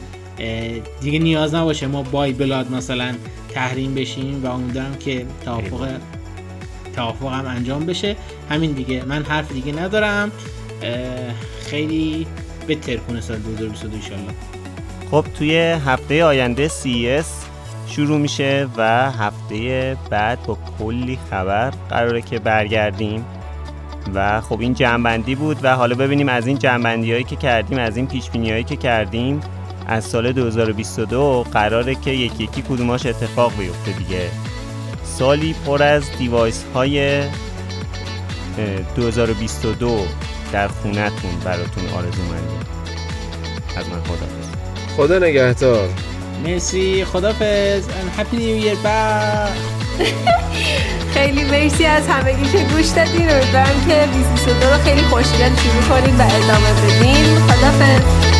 دیگه 1.01 1.19
نیاز 1.19 1.55
نباشه 1.55 1.87
ما 1.87 2.03
بای 2.03 2.33
بلاد 2.33 2.73
مثلا 2.73 3.15
تحریم 3.55 3.95
بشیم 3.95 4.45
و 4.45 4.47
امیدوارم 4.47 4.95
که 4.95 5.27
توافق 5.45 5.89
توافق 6.97 7.33
هم 7.33 7.47
انجام 7.47 7.87
بشه. 7.87 8.17
همین 8.51 8.73
دیگه. 8.73 9.05
من 9.05 9.23
حرف 9.23 9.53
دیگه 9.53 9.73
ندارم. 9.73 10.33
خیلی 11.61 12.27
بهتر 12.67 12.97
کنه 12.97 13.21
سال 13.21 13.37
2022 13.37 13.97
انشالله. 13.97 14.33
خب 15.11 15.25
توی 15.39 15.57
هفته 15.59 16.25
آینده 16.25 16.69
CES 16.69 17.27
شروع 17.87 18.19
میشه 18.19 18.69
و 18.77 19.11
هفته 19.11 19.97
بعد 20.11 20.43
با 20.43 20.59
کلی 20.79 21.19
خبر 21.31 21.71
قراره 21.71 22.23
که 22.23 22.39
برگردیم. 22.39 23.25
و 24.15 24.41
خب 24.41 24.61
این 24.61 24.75
جنبندی 24.75 25.35
بود 25.35 25.59
و 25.63 25.77
حالا 25.77 25.95
ببینیم 25.95 26.29
از 26.29 26.47
این 26.47 26.59
جنبندی 26.59 27.13
هایی 27.13 27.25
که 27.25 27.37
کردیم 27.37 27.79
از 27.79 27.97
این 27.97 28.07
پیش 28.07 28.29
هایی 28.29 28.65
که 28.65 28.77
کردیم 28.77 29.41
از 29.87 30.05
سال 30.05 30.33
2022 30.33 31.45
قراره 31.53 31.95
که 31.95 32.11
یکی 32.11 32.45
یکی 32.45 32.63
کدوماش 32.63 33.07
اتفاق 33.07 33.53
بیفته 33.59 33.93
دیگه. 33.93 34.31
سالی 35.05 35.55
پر 35.67 35.83
از 35.83 36.05
دیوایس 36.19 36.65
های 36.75 37.23
2022 38.97 40.07
در 40.53 40.69
خونتون 40.69 41.31
براتون 41.45 41.89
آرزو 41.89 42.23
مندیم 42.23 42.61
از 43.77 43.89
من 43.89 44.01
خدا 44.01 44.27
خدا 44.97 45.19
نگهدار. 45.19 45.89
مرسی. 46.45 47.05
خدافز 47.05 47.89
and 47.89 48.21
happy 48.21 48.37
new 48.37 48.65
year. 48.65 48.77
خیلی 51.15 51.45
مرسی 51.45 51.85
از 51.85 52.09
همگی 52.09 52.51
که 52.53 52.65
گوش 52.65 52.87
دادین. 52.87 53.31
امیدوارم 53.31 53.87
که 53.89 54.09
2022 54.13 54.71
رو 54.71 54.79
خیلی 54.85 55.03
خوشگل 55.03 55.51
شروع 55.57 56.01
کنیم 56.01 56.21
و 56.21 56.23
ادامه 56.23 56.73
بدیم. 56.83 58.32